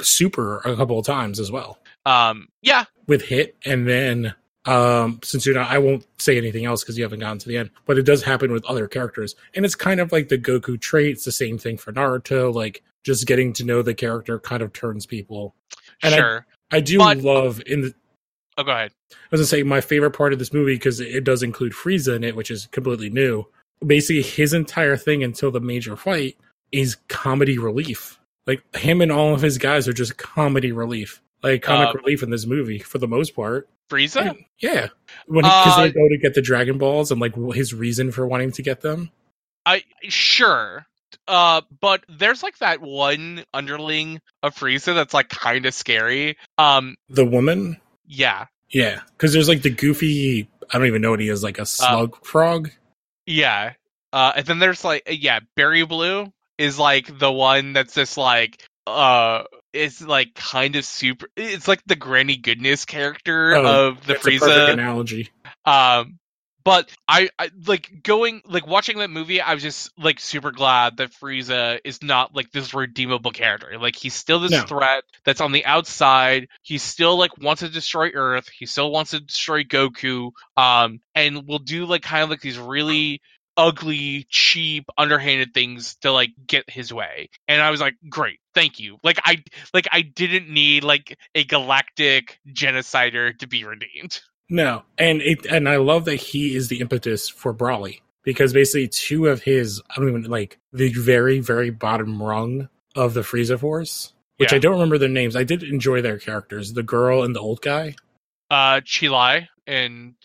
Super 0.01 0.57
a 0.59 0.75
couple 0.75 0.97
of 0.99 1.05
times 1.05 1.39
as 1.39 1.51
well 1.51 1.77
Um, 2.05 2.47
yeah, 2.61 2.85
with 3.07 3.21
Hit, 3.23 3.55
and 3.65 3.87
then 3.87 4.33
um, 4.65 5.19
since 5.23 5.45
you're 5.45 5.55
not, 5.55 5.69
I 5.71 5.77
won't 5.79 6.05
say 6.21 6.37
anything 6.37 6.65
else 6.65 6.83
because 6.83 6.97
you 6.97 7.03
haven't 7.03 7.19
gotten 7.19 7.37
to 7.39 7.47
the 7.47 7.57
end. 7.57 7.69
But 7.85 7.97
it 7.97 8.03
does 8.03 8.23
happen 8.23 8.51
with 8.51 8.65
other 8.65 8.87
characters, 8.87 9.35
and 9.55 9.65
it's 9.65 9.75
kind 9.75 9.99
of 9.99 10.11
like 10.11 10.29
the 10.29 10.37
Goku 10.37 10.79
trait. 10.79 11.11
It's 11.13 11.25
the 11.25 11.31
same 11.31 11.57
thing 11.57 11.77
for 11.77 11.91
Naruto. 11.91 12.53
Like 12.53 12.83
just 13.03 13.27
getting 13.27 13.51
to 13.53 13.65
know 13.65 13.81
the 13.81 13.93
character 13.93 14.39
kind 14.39 14.61
of 14.61 14.71
turns 14.73 15.05
people. 15.05 15.53
And 16.01 16.13
I- 16.13 16.17
sure. 16.17 16.45
I 16.71 16.79
do 16.79 16.97
But- 16.97 17.17
love 17.19 17.61
in 17.67 17.81
the. 17.81 17.93
oh, 18.57 18.63
go 18.63 18.71
ahead. 18.71 18.91
I 19.11 19.15
was 19.31 19.41
gonna 19.41 19.47
say 19.47 19.63
my 19.63 19.81
favorite 19.81 20.11
part 20.11 20.33
of 20.33 20.39
this 20.39 20.53
movie 20.53 20.75
because 20.75 20.99
it 20.99 21.23
does 21.23 21.43
include 21.43 21.73
Frieza 21.73 22.15
in 22.15 22.23
it, 22.23 22.35
which 22.35 22.49
is 22.49 22.67
completely 22.71 23.09
new. 23.09 23.45
Basically, 23.85 24.21
his 24.23 24.53
entire 24.53 24.95
thing 24.97 25.23
until 25.23 25.51
the 25.51 25.59
major 25.59 25.95
fight 25.95 26.37
is 26.71 26.95
comedy 27.09 27.57
relief. 27.59 28.17
Like 28.47 28.63
him 28.75 29.01
and 29.01 29.11
all 29.11 29.33
of 29.33 29.41
his 29.41 29.57
guys 29.57 29.87
are 29.87 29.93
just 29.93 30.17
comedy 30.17 30.71
relief, 30.71 31.21
like 31.43 31.61
comic 31.61 31.89
Uh, 31.89 31.99
relief 31.99 32.23
in 32.23 32.29
this 32.29 32.45
movie 32.45 32.79
for 32.79 32.97
the 32.97 33.07
most 33.07 33.35
part. 33.35 33.69
Frieza. 33.91 34.35
Yeah, 34.59 34.87
when 35.27 35.43
because 35.43 35.77
Uh, 35.77 35.81
they 35.81 35.91
go 35.91 36.07
to 36.09 36.17
get 36.17 36.33
the 36.33 36.41
Dragon 36.41 36.77
Balls 36.77 37.11
and 37.11 37.19
like 37.21 37.35
his 37.53 37.73
reason 37.73 38.11
for 38.11 38.25
wanting 38.25 38.51
to 38.53 38.61
get 38.63 38.81
them. 38.81 39.11
I 39.65 39.83
sure. 40.09 40.85
Uh, 41.27 41.61
but 41.79 42.03
there's 42.09 42.41
like 42.43 42.57
that 42.57 42.81
one 42.81 43.43
underling 43.53 44.19
of 44.41 44.55
Frieza 44.55 44.95
that's 44.95 45.13
like 45.13 45.29
kind 45.29 45.65
of 45.65 45.73
scary. 45.73 46.37
Um, 46.57 46.95
The 47.09 47.25
woman, 47.25 47.77
yeah, 48.07 48.47
yeah, 48.69 49.01
because 49.15 49.31
there's 49.33 49.47
like 49.49 49.61
the 49.61 49.69
goofy. 49.69 50.49
I 50.73 50.77
don't 50.77 50.87
even 50.87 51.01
know 51.01 51.11
what 51.11 51.19
he 51.19 51.29
is, 51.29 51.43
like 51.43 51.59
a 51.59 51.65
slug 51.65 52.25
frog. 52.25 52.71
yeah. 53.25 53.73
Uh, 54.11 54.31
and 54.37 54.45
then 54.45 54.59
there's 54.59 54.83
like 54.83 55.03
yeah, 55.09 55.39
Berry 55.55 55.85
Blue 55.85 56.31
is 56.57 56.77
like 56.79 57.17
the 57.19 57.31
one 57.31 57.73
that's 57.73 57.93
just 57.95 58.17
like 58.17 58.63
uh. 58.87 59.43
It's 59.73 60.01
like 60.01 60.35
kind 60.35 60.75
of 60.75 60.85
super. 60.85 61.27
It's 61.35 61.67
like 61.67 61.81
the 61.85 61.95
Granny 61.95 62.37
Goodness 62.37 62.85
character 62.85 63.55
Oh, 63.55 63.65
of 63.65 64.01
the 64.05 64.13
That's 64.13 64.27
a 64.27 64.31
perfect 64.31 64.69
Frieza. 64.69 64.73
analogy. 64.73 65.29
Um, 65.65 66.19
but 66.63 66.89
I, 67.09 67.29
I 67.37 67.49
like 67.67 68.03
going 68.03 68.41
like 68.45 68.65
watching 68.67 68.99
that 68.99 69.09
movie. 69.09 69.41
I 69.41 69.53
was 69.53 69.63
just 69.63 69.91
like 69.97 70.19
super 70.19 70.51
glad 70.51 70.97
that 70.97 71.11
Frieza 71.11 71.79
is 71.83 72.01
not 72.01 72.33
like 72.35 72.51
this 72.51 72.73
redeemable 72.73 73.31
character. 73.31 73.77
Like 73.77 73.95
he's 73.97 74.13
still 74.13 74.39
this 74.39 74.51
No. 74.51 74.63
threat 74.63 75.03
that's 75.25 75.41
on 75.41 75.51
the 75.51 75.65
outside. 75.65 76.47
He 76.61 76.77
still 76.77 77.17
like 77.17 77.37
wants 77.37 77.61
to 77.61 77.69
destroy 77.69 78.11
Earth. 78.11 78.47
He 78.47 78.65
still 78.65 78.91
wants 78.91 79.11
to 79.11 79.19
destroy 79.19 79.63
Goku. 79.63 80.31
Um, 80.55 81.01
and 81.15 81.45
will 81.47 81.59
do 81.59 81.85
like 81.85 82.03
kind 82.03 82.23
of 82.23 82.29
like 82.29 82.41
these 82.41 82.57
really 82.59 83.21
ugly, 83.57 84.25
cheap, 84.29 84.85
underhanded 84.97 85.53
things 85.53 85.95
to 85.97 86.11
like 86.11 86.31
get 86.47 86.69
his 86.69 86.93
way. 86.93 87.29
And 87.47 87.61
I 87.61 87.71
was 87.71 87.81
like, 87.81 87.95
great, 88.09 88.39
thank 88.53 88.79
you. 88.79 88.97
Like 89.03 89.19
I 89.25 89.43
like 89.73 89.87
I 89.91 90.01
didn't 90.01 90.49
need 90.49 90.83
like 90.83 91.17
a 91.35 91.43
galactic 91.43 92.39
genocider 92.49 93.37
to 93.39 93.47
be 93.47 93.63
redeemed. 93.65 94.21
No, 94.49 94.83
and 94.97 95.21
it 95.21 95.45
and 95.45 95.67
I 95.69 95.77
love 95.77 96.05
that 96.05 96.17
he 96.17 96.55
is 96.55 96.67
the 96.67 96.79
impetus 96.81 97.29
for 97.29 97.53
Broly 97.53 98.01
because 98.23 98.53
basically 98.53 98.87
two 98.87 99.27
of 99.27 99.41
his 99.41 99.81
I 99.89 99.95
don't 99.99 100.09
even 100.09 100.23
like 100.23 100.59
the 100.71 100.91
very 100.93 101.39
very 101.39 101.69
bottom 101.69 102.21
rung 102.21 102.69
of 102.95 103.13
the 103.13 103.21
Frieza 103.21 103.59
Force, 103.59 104.13
which 104.37 104.51
Yeah. 104.51 104.57
I 104.57 104.59
don't 104.59 104.73
remember 104.73 104.97
their 104.97 105.09
names. 105.09 105.35
I 105.35 105.43
did 105.43 105.63
enjoy 105.63 106.01
their 106.01 106.19
characters, 106.19 106.73
the 106.73 106.83
girl 106.83 107.23
and 107.23 107.35
the 107.35 107.39
old 107.39 107.61
guy. 107.61 107.95
uh 108.51 108.81
Chilai 108.81 109.47
and 109.65 110.15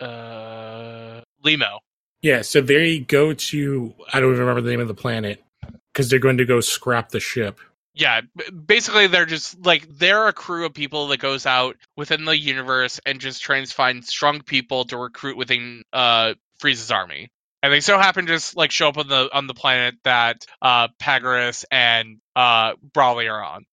uh 0.00 1.20
Lemo. 1.44 1.78
Yeah, 2.20 2.42
so 2.42 2.60
they 2.60 2.98
go 2.98 3.32
to 3.32 3.94
I 4.12 4.20
don't 4.20 4.30
even 4.30 4.40
remember 4.40 4.60
the 4.60 4.70
name 4.70 4.80
of 4.80 4.88
the 4.88 4.94
planet 4.94 5.42
because 5.92 6.10
they're 6.10 6.18
going 6.18 6.38
to 6.38 6.44
go 6.44 6.60
scrap 6.60 7.10
the 7.10 7.20
ship. 7.20 7.60
Yeah, 7.98 8.20
basically 8.66 9.08
they're 9.08 9.26
just 9.26 9.66
like 9.66 9.88
they're 9.88 10.28
a 10.28 10.32
crew 10.32 10.64
of 10.64 10.72
people 10.72 11.08
that 11.08 11.18
goes 11.18 11.46
out 11.46 11.76
within 11.96 12.24
the 12.24 12.38
universe 12.38 13.00
and 13.04 13.18
just 13.20 13.42
tries 13.42 13.70
to 13.70 13.74
find 13.74 14.04
strong 14.04 14.40
people 14.40 14.84
to 14.84 14.96
recruit 14.96 15.36
within 15.36 15.82
uh 15.92 16.34
Frieza's 16.62 16.92
army. 16.92 17.28
And 17.60 17.72
they 17.72 17.80
so 17.80 17.98
happen 17.98 18.24
to 18.26 18.32
just 18.32 18.56
like 18.56 18.70
show 18.70 18.88
up 18.88 18.98
on 18.98 19.08
the 19.08 19.28
on 19.36 19.48
the 19.48 19.54
planet 19.54 19.96
that 20.04 20.46
uh 20.62 20.86
Paragus 21.02 21.64
and 21.72 22.18
uh 22.36 22.74
Broly 22.92 23.28
are 23.28 23.42
on. 23.44 23.64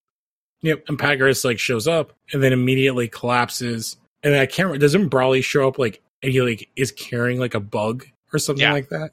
Yep, 0.63 0.85
and 0.87 0.97
Paragus 0.97 1.45
like 1.45 1.59
shows 1.59 1.87
up 1.87 2.13
and 2.33 2.41
then 2.41 2.51
immediately 2.51 3.07
collapses. 3.07 3.95
And 4.23 4.33
I 4.35 4.47
can't 4.47 4.65
remember, 4.67 4.79
doesn't 4.79 5.11
Broly 5.11 5.43
show 5.43 5.67
up 5.67 5.77
like 5.77 6.01
and 6.23 6.31
he 6.31 6.41
like 6.41 6.67
is 6.75 6.91
carrying 6.91 7.39
like 7.39 7.53
a 7.53 7.59
bug 7.59 8.07
or 8.33 8.39
something 8.39 8.63
Yeah. 8.63 8.71
like 8.73 8.89
that. 8.89 9.11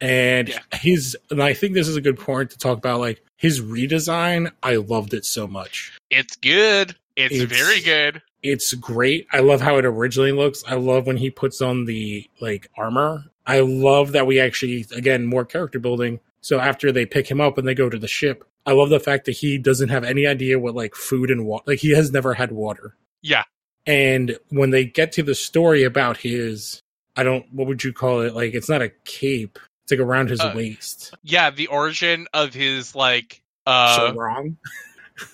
And 0.00 0.48
Yeah. 0.48 0.58
his 0.72 1.16
and 1.30 1.42
I 1.42 1.52
think 1.54 1.74
this 1.74 1.88
is 1.88 1.96
a 1.96 2.00
good 2.00 2.18
point 2.18 2.50
to 2.50 2.58
talk 2.58 2.78
about 2.78 3.00
like 3.00 3.22
his 3.36 3.60
redesign. 3.60 4.50
I 4.62 4.76
loved 4.76 5.14
it 5.14 5.24
so 5.24 5.46
much. 5.46 5.92
It's 6.10 6.36
good. 6.36 6.96
It's, 7.16 7.34
It's- 7.34 7.58
very 7.58 7.80
good. 7.80 8.22
It's 8.42 8.72
great. 8.72 9.26
I 9.32 9.40
love 9.40 9.60
how 9.60 9.76
it 9.76 9.84
originally 9.84 10.32
looks. 10.32 10.64
I 10.66 10.74
love 10.76 11.06
when 11.06 11.18
he 11.18 11.28
puts 11.30 11.60
on 11.60 11.84
the 11.84 12.28
like 12.40 12.70
armor. 12.78 13.24
I 13.46 13.60
love 13.60 14.12
that 14.12 14.26
we 14.26 14.40
actually 14.40 14.86
again 14.94 15.26
more 15.26 15.44
character 15.44 15.78
building. 15.78 16.20
So 16.40 16.58
after 16.58 16.90
they 16.90 17.04
pick 17.04 17.30
him 17.30 17.40
up 17.40 17.58
and 17.58 17.68
they 17.68 17.74
go 17.74 17.90
to 17.90 17.98
the 17.98 18.08
ship, 18.08 18.44
I 18.64 18.72
love 18.72 18.88
the 18.88 19.00
fact 19.00 19.26
that 19.26 19.32
he 19.32 19.58
doesn't 19.58 19.90
have 19.90 20.04
any 20.04 20.26
idea 20.26 20.58
what 20.58 20.74
like 20.74 20.94
food 20.94 21.30
and 21.30 21.44
water. 21.44 21.64
Like 21.66 21.80
he 21.80 21.90
has 21.94 22.10
never 22.12 22.32
had 22.32 22.52
water. 22.52 22.94
Yeah. 23.20 23.44
And 23.86 24.38
when 24.48 24.70
they 24.70 24.84
get 24.86 25.12
to 25.12 25.22
the 25.22 25.34
story 25.34 25.82
about 25.82 26.16
his, 26.18 26.80
I 27.16 27.22
don't, 27.22 27.44
what 27.52 27.66
would 27.66 27.82
you 27.84 27.92
call 27.92 28.20
it? 28.22 28.34
Like 28.34 28.54
it's 28.54 28.68
not 28.68 28.80
a 28.82 28.90
cape. 29.04 29.58
It's 29.90 29.98
like 29.98 30.06
around 30.06 30.30
his 30.30 30.40
Uh, 30.40 30.52
waist. 30.54 31.14
Yeah, 31.22 31.50
the 31.50 31.66
origin 31.66 32.28
of 32.32 32.54
his 32.54 32.94
like 32.94 33.42
uh 33.66 33.96
so 33.96 34.14
wrong. 34.14 34.56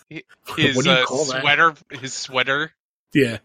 his 0.08 0.22
what 0.76 0.84
do 0.84 0.90
you 0.90 0.96
uh, 0.96 1.04
call 1.04 1.24
that? 1.26 1.42
sweater 1.42 1.74
his 1.90 2.14
sweater. 2.14 2.72
Yeah. 3.12 3.38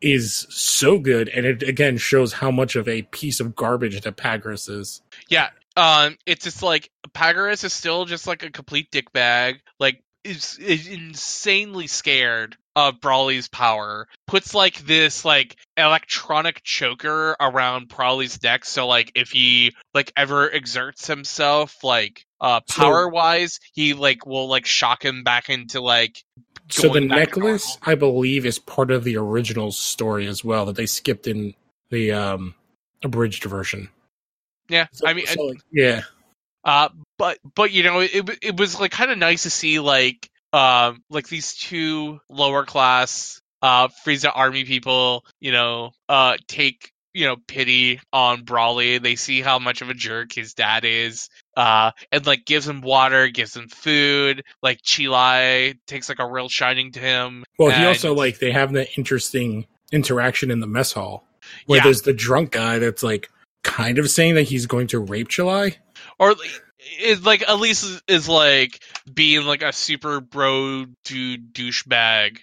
Is 0.00 0.46
so 0.50 0.98
good. 0.98 1.28
And 1.28 1.46
it 1.46 1.62
again 1.62 1.96
shows 1.96 2.32
how 2.34 2.50
much 2.50 2.76
of 2.76 2.88
a 2.88 3.02
piece 3.02 3.40
of 3.40 3.54
garbage 3.54 4.00
that 4.00 4.16
Paragus 4.16 4.68
is. 4.68 5.00
Yeah. 5.28 5.50
Um 5.76 6.18
it's 6.26 6.44
just 6.44 6.62
like 6.62 6.90
Paragus 7.14 7.64
is 7.64 7.72
still 7.72 8.04
just 8.04 8.26
like 8.26 8.42
a 8.42 8.50
complete 8.50 8.90
dickbag. 8.90 9.60
Like 9.78 10.02
is, 10.24 10.58
is 10.58 10.86
insanely 10.86 11.86
scared 11.86 12.56
of 12.74 13.00
Broly's 13.00 13.48
power. 13.48 14.08
Puts 14.26 14.54
like 14.54 14.78
this 14.78 15.24
like 15.24 15.56
electronic 15.76 16.62
choker 16.62 17.36
around 17.40 17.88
Broly's 17.88 18.42
neck 18.42 18.64
so 18.64 18.86
like 18.86 19.12
if 19.14 19.30
he 19.30 19.74
like 19.94 20.12
ever 20.16 20.50
exerts 20.50 21.06
himself 21.06 21.82
like 21.84 22.24
uh 22.40 22.60
power 22.68 23.08
wise, 23.08 23.60
he 23.74 23.94
like 23.94 24.26
will 24.26 24.48
like 24.48 24.66
shock 24.66 25.04
him 25.04 25.22
back 25.24 25.48
into 25.48 25.80
like 25.80 26.22
So 26.70 26.88
the 26.88 27.00
necklace. 27.00 27.78
I 27.82 27.94
believe, 27.94 28.46
is 28.46 28.58
part 28.58 28.90
of 28.90 29.04
the 29.04 29.16
original 29.16 29.70
story 29.72 30.26
as 30.26 30.44
well 30.44 30.66
that 30.66 30.76
they 30.76 30.86
skipped 30.86 31.26
in 31.26 31.54
the 31.90 32.12
um 32.12 32.54
abridged 33.02 33.44
version. 33.44 33.88
Yeah, 34.68 34.86
So- 34.92 35.06
I 35.06 35.12
mean, 35.14 35.26
so, 35.26 35.52
yeah, 35.72 36.02
Uh, 36.64 36.88
but 37.18 37.38
but 37.54 37.70
you 37.72 37.82
know, 37.82 38.00
it, 38.00 38.38
it 38.40 38.56
was 38.56 38.78
like 38.80 38.92
kind 38.92 39.10
of 39.10 39.18
nice 39.18 39.42
to 39.42 39.50
see 39.50 39.78
like 39.80 40.30
um 40.52 41.02
like 41.10 41.28
these 41.28 41.54
two 41.54 42.20
lower 42.28 42.64
class 42.64 43.40
uh 43.62 43.88
Frieza 43.88 44.30
army 44.34 44.64
people, 44.64 45.24
you 45.40 45.52
know, 45.52 45.90
uh 46.08 46.36
take 46.48 46.92
you 47.14 47.26
know 47.26 47.36
pity 47.46 48.00
on 48.12 48.44
Broly. 48.44 49.00
They 49.02 49.16
see 49.16 49.40
how 49.42 49.58
much 49.58 49.82
of 49.82 49.90
a 49.90 49.94
jerk 49.94 50.32
his 50.32 50.54
dad 50.54 50.84
is. 50.84 51.28
Uh, 51.54 51.90
and 52.10 52.26
like 52.26 52.46
gives 52.46 52.66
him 52.66 52.80
water, 52.80 53.28
gives 53.28 53.54
him 53.54 53.68
food. 53.68 54.42
Like 54.62 54.80
Chilai 54.82 55.78
takes 55.86 56.08
like 56.08 56.18
a 56.20 56.26
real 56.26 56.48
shining 56.48 56.92
to 56.92 57.00
him. 57.00 57.44
Well, 57.58 57.70
he 57.78 57.84
also 57.84 58.14
like 58.14 58.38
they 58.38 58.50
have 58.52 58.72
that 58.72 58.96
interesting 58.96 59.66
interaction 59.92 60.50
in 60.50 60.60
the 60.60 60.66
mess 60.66 60.92
hall 60.92 61.26
where 61.66 61.78
Yeah. 61.78 61.84
there's 61.84 62.02
the 62.02 62.14
drunk 62.14 62.52
guy 62.52 62.78
that's 62.78 63.02
like 63.02 63.28
kind 63.62 63.98
of 63.98 64.08
saying 64.10 64.34
that 64.36 64.44
he's 64.44 64.64
going 64.64 64.86
to 64.88 64.98
rape 64.98 65.28
Chilai, 65.28 65.76
or 66.18 66.34
is 67.00 67.24
like 67.24 67.42
at 67.48 67.58
least 67.60 67.84
is, 67.84 68.02
is 68.08 68.28
like 68.28 68.82
being 69.12 69.44
like 69.46 69.62
a 69.62 69.72
super 69.72 70.20
bro 70.20 70.84
dude 71.04 71.52
douchebag 71.54 72.38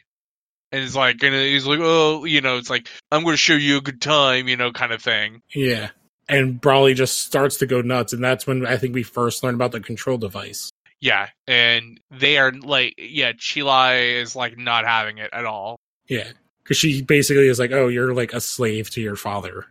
and 0.71 0.83
it's 0.83 0.95
like 0.95 1.21
and 1.23 1.33
he's 1.33 1.65
like 1.65 1.79
oh 1.81 2.25
you 2.25 2.41
know 2.41 2.57
it's 2.57 2.69
like 2.69 2.87
i'm 3.11 3.23
gonna 3.23 3.37
show 3.37 3.53
you 3.53 3.77
a 3.77 3.81
good 3.81 4.01
time 4.01 4.47
you 4.47 4.55
know 4.57 4.71
kind 4.71 4.91
of 4.91 5.01
thing 5.01 5.41
Yeah. 5.53 5.89
And 6.31 6.61
Broly 6.61 6.93
just 6.95 7.23
starts 7.23 7.57
to 7.57 7.65
go 7.65 7.81
nuts, 7.81 8.13
and 8.13 8.23
that's 8.23 8.45
when 8.45 8.63
I 8.63 8.77
think 8.77 8.93
we 8.93 9.01
first 9.01 9.43
learn 9.43 9.55
about 9.55 9.71
the 9.71 9.79
control 9.79 10.19
device. 10.19 10.69
yeah 11.01 11.29
and 11.47 11.99
they 12.11 12.37
are 12.37 12.51
like 12.51 12.93
yeah 12.99 13.31
chilai 13.33 14.21
is 14.21 14.35
like 14.35 14.55
not 14.55 14.85
having 14.85 15.17
it 15.17 15.31
at 15.33 15.45
all 15.45 15.77
Yeah. 16.07 16.27
Because 16.63 16.77
she 16.77 17.01
basically 17.01 17.47
is 17.47 17.57
like, 17.57 17.71
oh, 17.71 17.87
you're 17.87 18.13
like 18.13 18.31
a 18.33 18.39
slave 18.39 18.91
to 18.91 19.01
your 19.01 19.15
father. 19.15 19.65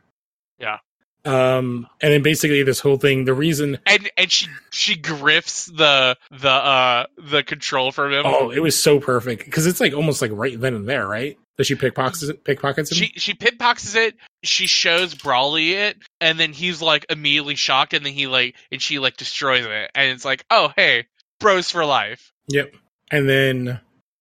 Yeah. 0.59 0.79
Um, 1.25 1.87
and 2.01 2.13
then 2.13 2.23
basically 2.23 2.63
this 2.63 2.81
whole 2.81 2.97
thing, 2.97 3.25
the 3.25 3.35
reason 3.35 3.79
and 3.87 4.11
and 4.17 4.31
she 4.31 4.47
she 4.71 4.97
grifts 4.97 5.67
the 5.67 6.17
the 6.31 6.49
uh 6.49 7.07
the 7.17 7.43
control 7.43 7.93
from 7.93 8.13
him 8.13 8.23
Oh, 8.25 8.51
it 8.51 8.61
was 8.61 8.81
so 8.81 9.01
perfect 9.01 9.45
because 9.45 9.67
it's 9.67 9.81
like 9.81 9.93
almost 9.93 10.23
like 10.23 10.31
right 10.33 10.59
then 10.59 10.75
and 10.75 10.89
there, 10.89 11.07
right? 11.07 11.37
That 11.57 11.65
she 11.65 11.75
pickpockets 11.75 12.31
pickpockets 12.45 12.93
him. 12.93 12.97
she 12.97 13.13
she 13.17 13.35
pickpockets 13.35 13.95
it. 13.97 14.15
She 14.45 14.69
shows 14.69 15.15
Broly 15.15 15.73
it, 15.73 15.99
and 16.21 16.39
then 16.39 16.53
he's 16.53 16.81
like 16.81 17.05
immediately 17.11 17.57
shocked, 17.57 17.95
and 17.95 18.07
then 18.07 18.13
he 18.13 18.29
like 18.29 18.55
and 18.71 18.81
she 18.81 19.01
like 19.01 19.17
destroys 19.17 19.67
it, 19.67 19.91
and 19.95 20.13
it's 20.13 20.25
like, 20.25 20.45
oh 20.51 20.73
hey, 20.77 21.07
bros 21.41 21.71
for 21.71 21.85
life. 21.85 22.33
Yep. 22.49 22.75
And 23.11 23.29
then 23.29 23.81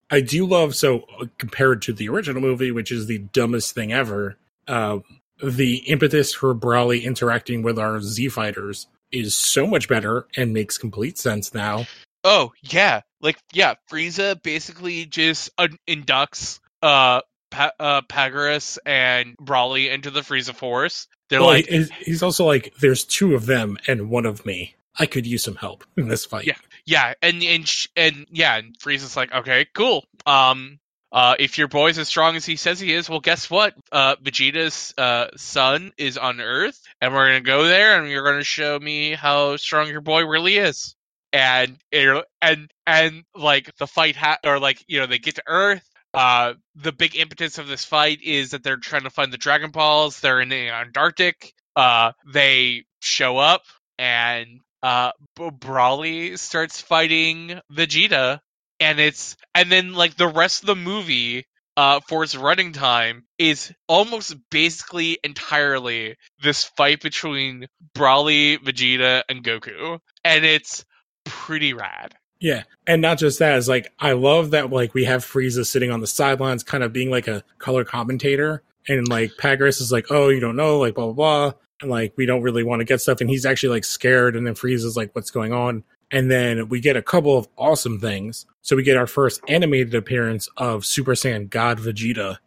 I 0.09 0.21
do 0.21 0.45
love 0.45 0.75
so 0.75 1.03
uh, 1.21 1.25
compared 1.37 1.81
to 1.83 1.93
the 1.93 2.09
original 2.09 2.41
movie, 2.41 2.71
which 2.71 2.91
is 2.91 3.05
the 3.07 3.19
dumbest 3.19 3.75
thing 3.75 3.91
ever. 3.93 4.37
Uh, 4.67 4.99
the 5.43 5.77
impetus 5.89 6.33
for 6.33 6.53
Broly 6.55 7.03
interacting 7.03 7.61
with 7.63 7.77
our 7.79 8.01
Z 8.01 8.29
fighters 8.29 8.87
is 9.11 9.35
so 9.35 9.65
much 9.67 9.87
better 9.87 10.27
and 10.35 10.53
makes 10.53 10.77
complete 10.77 11.17
sense 11.17 11.53
now. 11.53 11.85
Oh 12.23 12.51
yeah, 12.61 13.01
like 13.21 13.37
yeah, 13.53 13.75
Frieza 13.89 14.41
basically 14.41 15.05
just 15.05 15.49
uh, 15.57 15.67
inducts 15.87 16.59
uh, 16.81 17.21
pa- 17.51 17.71
uh 17.79 18.01
Paragus 18.01 18.77
and 18.85 19.37
Broly 19.37 19.91
into 19.91 20.11
the 20.11 20.21
Frieza 20.21 20.53
Force. 20.53 21.07
They're 21.29 21.39
Well, 21.39 21.49
like, 21.49 21.67
he- 21.67 21.87
he's 22.03 22.23
also 22.23 22.45
like, 22.45 22.73
there's 22.79 23.03
two 23.03 23.35
of 23.35 23.45
them 23.45 23.77
and 23.87 24.09
one 24.09 24.25
of 24.25 24.45
me. 24.45 24.75
I 24.99 25.05
could 25.05 25.27
use 25.27 25.43
some 25.43 25.55
help 25.55 25.83
in 25.95 26.07
this 26.07 26.25
fight. 26.25 26.47
Yeah. 26.47 26.55
Yeah, 26.85 27.13
and 27.21 27.43
and 27.43 27.67
sh- 27.67 27.87
and 27.95 28.25
yeah, 28.31 28.57
and 28.57 28.77
Frieza's 28.79 29.15
like, 29.15 29.31
okay, 29.31 29.67
cool. 29.75 30.05
Um, 30.25 30.79
uh, 31.17 31.33
if 31.39 31.57
your 31.57 31.67
boy's 31.67 31.97
as 31.97 32.07
strong 32.07 32.35
as 32.35 32.45
he 32.45 32.55
says 32.57 32.79
he 32.79 32.93
is, 32.93 33.09
well, 33.09 33.19
guess 33.19 33.49
what? 33.49 33.73
Uh, 33.91 34.17
Vegeta's 34.17 34.93
uh 34.99 35.29
son 35.35 35.91
is 35.97 36.15
on 36.15 36.39
Earth, 36.39 36.79
and 37.01 37.11
we're 37.11 37.25
gonna 37.29 37.41
go 37.41 37.63
there, 37.63 37.99
and 37.99 38.07
you're 38.07 38.23
gonna 38.23 38.43
show 38.43 38.77
me 38.77 39.15
how 39.15 39.57
strong 39.57 39.87
your 39.87 40.01
boy 40.01 40.27
really 40.27 40.57
is. 40.57 40.95
And 41.33 41.79
and 41.91 42.69
and 42.85 43.23
like 43.35 43.75
the 43.79 43.87
fight 43.87 44.15
ha- 44.15 44.37
or 44.45 44.59
like 44.59 44.85
you 44.87 44.99
know 44.99 45.07
they 45.07 45.17
get 45.17 45.33
to 45.35 45.43
Earth. 45.47 45.89
Uh, 46.13 46.53
the 46.75 46.91
big 46.91 47.15
impetus 47.15 47.57
of 47.57 47.67
this 47.67 47.83
fight 47.83 48.21
is 48.21 48.51
that 48.51 48.61
they're 48.61 48.77
trying 48.77 49.03
to 49.03 49.09
find 49.09 49.33
the 49.33 49.39
Dragon 49.39 49.71
Balls. 49.71 50.19
They're 50.19 50.39
in 50.39 50.49
the 50.49 50.69
Antarctic. 50.69 51.51
Uh, 51.75 52.11
they 52.31 52.85
show 52.99 53.39
up 53.39 53.63
and 53.97 54.61
uh 54.83 55.13
B- 55.35 55.49
Broly 55.49 56.37
starts 56.37 56.79
fighting 56.79 57.59
Vegeta 57.73 58.39
and 58.79 58.99
it's 58.99 59.35
and 59.55 59.71
then 59.71 59.93
like 59.93 60.15
the 60.15 60.27
rest 60.27 60.63
of 60.63 60.67
the 60.67 60.75
movie 60.75 61.45
uh 61.75 61.99
for 62.07 62.23
its 62.23 62.35
running 62.35 62.71
time 62.71 63.23
is 63.37 63.73
almost 63.87 64.35
basically 64.49 65.19
entirely 65.23 66.15
this 66.41 66.63
fight 66.63 67.01
between 67.01 67.67
Broly, 67.95 68.57
Vegeta 68.57 69.23
and 69.29 69.43
Goku 69.43 69.99
and 70.23 70.45
it's 70.45 70.85
pretty 71.25 71.73
rad. 71.73 72.15
Yeah, 72.39 72.63
and 72.85 73.01
not 73.01 73.17
just 73.17 73.39
that 73.39 73.57
is 73.57 73.67
like 73.67 73.91
I 73.99 74.11
love 74.11 74.51
that 74.51 74.69
like 74.69 74.93
we 74.93 75.05
have 75.05 75.25
Frieza 75.25 75.65
sitting 75.65 75.89
on 75.89 76.01
the 76.01 76.07
sidelines, 76.07 76.63
kind 76.63 76.83
of 76.83 76.93
being 76.93 77.09
like 77.09 77.27
a 77.27 77.43
color 77.57 77.83
commentator, 77.83 78.61
and 78.87 79.07
like 79.07 79.31
Paragus 79.39 79.81
is 79.81 79.91
like, 79.91 80.07
"Oh, 80.11 80.29
you 80.29 80.39
don't 80.39 80.55
know," 80.55 80.77
like 80.77 80.93
blah 80.93 81.05
blah 81.05 81.13
blah, 81.13 81.53
and 81.81 81.89
like 81.89 82.13
we 82.15 82.27
don't 82.27 82.43
really 82.43 82.63
want 82.63 82.81
to 82.81 82.85
get 82.85 83.01
stuff, 83.01 83.21
and 83.21 83.29
he's 83.29 83.45
actually 83.45 83.69
like 83.69 83.85
scared, 83.85 84.35
and 84.35 84.45
then 84.45 84.53
Frieza's 84.53 84.95
like, 84.95 85.15
"What's 85.15 85.31
going 85.31 85.51
on?" 85.51 85.83
And 86.11 86.31
then 86.31 86.69
we 86.69 86.79
get 86.79 86.95
a 86.95 87.01
couple 87.01 87.37
of 87.37 87.47
awesome 87.57 87.99
things. 87.99 88.45
So 88.61 88.75
we 88.75 88.83
get 88.83 88.97
our 88.97 89.07
first 89.07 89.41
animated 89.47 89.93
appearance 89.95 90.47
of 90.57 90.85
Super 90.85 91.13
Saiyan 91.13 91.49
God 91.49 91.79
Vegeta, 91.79 92.37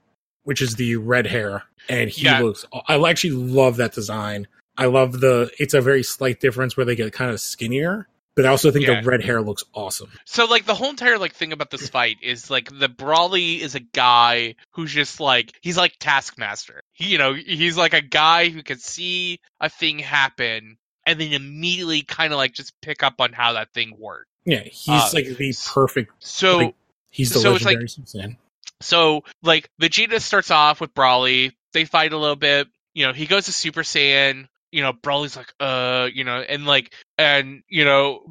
which 0.44 0.62
is 0.62 0.76
the 0.76 0.96
red 0.96 1.26
hair, 1.26 1.64
and 1.88 2.08
he 2.10 2.24
Yeah. 2.24 2.40
looks. 2.40 2.64
I 2.88 2.96
actually 3.08 3.32
love 3.32 3.76
that 3.76 3.92
design. 3.92 4.46
I 4.78 4.86
love 4.86 5.20
the. 5.20 5.50
It's 5.58 5.74
a 5.74 5.80
very 5.80 6.02
slight 6.02 6.40
difference 6.40 6.76
where 6.76 6.86
they 6.86 6.96
get 6.96 7.12
kind 7.12 7.30
of 7.30 7.40
skinnier, 7.40 8.08
but 8.34 8.46
I 8.46 8.48
also 8.48 8.70
think 8.70 8.86
Yeah. 8.86 9.00
the 9.02 9.06
red 9.06 9.22
hair 9.22 9.42
looks 9.42 9.64
awesome. 9.74 10.10
So 10.24 10.46
like 10.46 10.64
the 10.64 10.74
whole 10.74 10.88
entire 10.90 11.18
like 11.18 11.34
thing 11.34 11.52
about 11.52 11.70
this 11.70 11.88
fight 11.90 12.16
is 12.22 12.48
like 12.50 12.68
the 12.78 12.88
Brawly 12.88 13.60
is 13.60 13.74
a 13.74 13.80
guy 13.80 14.54
who's 14.70 14.92
just 14.92 15.20
like 15.20 15.52
he's 15.60 15.76
like 15.76 15.96
Taskmaster. 16.00 16.80
He, 16.92 17.08
you 17.08 17.18
know, 17.18 17.34
he's 17.34 17.76
like 17.76 17.92
a 17.92 18.00
guy 18.00 18.48
who 18.48 18.62
can 18.62 18.78
see 18.78 19.40
a 19.60 19.68
thing 19.68 19.98
happen 19.98 20.78
and 21.10 21.20
then 21.20 21.32
immediately 21.32 22.02
kind 22.02 22.32
of 22.32 22.36
like 22.38 22.52
just 22.52 22.72
pick 22.80 23.02
up 23.02 23.20
on 23.20 23.32
how 23.32 23.52
that 23.54 23.72
thing 23.72 23.94
worked. 23.98 24.28
Yeah, 24.44 24.62
he's 24.62 24.88
Uh, 24.88 25.10
like 25.12 25.26
the 25.36 25.54
perfect. 25.72 26.12
So 26.20 26.58
Like, 26.58 26.74
He's 27.10 27.30
the 27.32 27.40
so 27.40 27.54
it's 27.56 27.64
like- 27.64 27.76
legendary 27.78 27.88
Super 27.88 28.06
Saiyan. 28.06 28.36
so 28.80 29.24
like 29.42 29.68
Vegeta 29.80 30.20
starts 30.20 30.50
off 30.50 30.80
with 30.80 30.94
Broly. 30.94 31.52
They 31.72 31.84
fight 31.84 32.12
a 32.12 32.16
little 32.18 32.36
bit. 32.36 32.68
You 32.94 33.06
know, 33.06 33.12
he 33.12 33.26
goes 33.26 33.46
to 33.46 33.52
Super 33.52 33.82
Saiyan. 33.82 34.46
You 34.72 34.82
know, 34.82 34.92
Broly's 34.92 35.36
like, 35.36 35.52
uh, 35.58 36.08
you 36.12 36.22
know, 36.22 36.40
and 36.40 36.64
like, 36.66 36.94
and 37.18 37.62
you 37.68 37.84
know, 37.84 38.22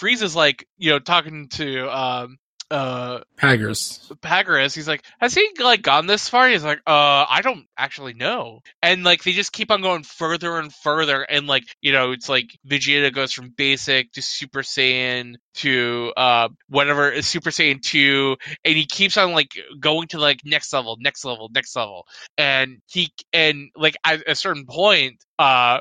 Frieza's 0.00 0.34
like, 0.34 0.66
you 0.78 0.90
know, 0.90 0.98
talking 0.98 1.48
to 1.50 1.88
um 1.96 2.38
uh 2.70 3.20
Paragus. 3.36 4.08
Paragus, 4.20 4.74
he's 4.74 4.88
like, 4.88 5.04
has 5.20 5.34
he 5.34 5.48
like 5.60 5.82
gone 5.82 6.06
this 6.06 6.28
far? 6.28 6.48
He's 6.48 6.64
like, 6.64 6.78
uh, 6.86 7.24
I 7.28 7.40
don't 7.42 7.66
actually 7.76 8.14
know. 8.14 8.60
And 8.82 9.04
like 9.04 9.22
they 9.22 9.32
just 9.32 9.52
keep 9.52 9.70
on 9.70 9.80
going 9.80 10.02
further 10.02 10.58
and 10.58 10.72
further, 10.72 11.22
and 11.22 11.46
like 11.46 11.64
you 11.80 11.92
know, 11.92 12.12
it's 12.12 12.28
like 12.28 12.56
Vegeta 12.66 13.12
goes 13.12 13.32
from 13.32 13.50
basic 13.56 14.12
to 14.12 14.22
Super 14.22 14.60
Saiyan 14.60 15.36
to 15.54 16.12
uh 16.16 16.48
whatever 16.68 17.10
is 17.10 17.26
Super 17.26 17.50
Saiyan 17.50 17.80
two, 17.80 18.36
and 18.64 18.76
he 18.76 18.86
keeps 18.86 19.16
on 19.16 19.32
like 19.32 19.52
going 19.80 20.08
to 20.08 20.18
like 20.18 20.40
next 20.44 20.72
level, 20.72 20.96
next 21.00 21.24
level, 21.24 21.50
next 21.54 21.74
level, 21.76 22.06
and 22.36 22.78
he 22.86 23.10
and 23.32 23.70
like 23.76 23.96
at 24.04 24.22
a 24.28 24.34
certain 24.34 24.66
point, 24.66 25.24
uh, 25.38 25.80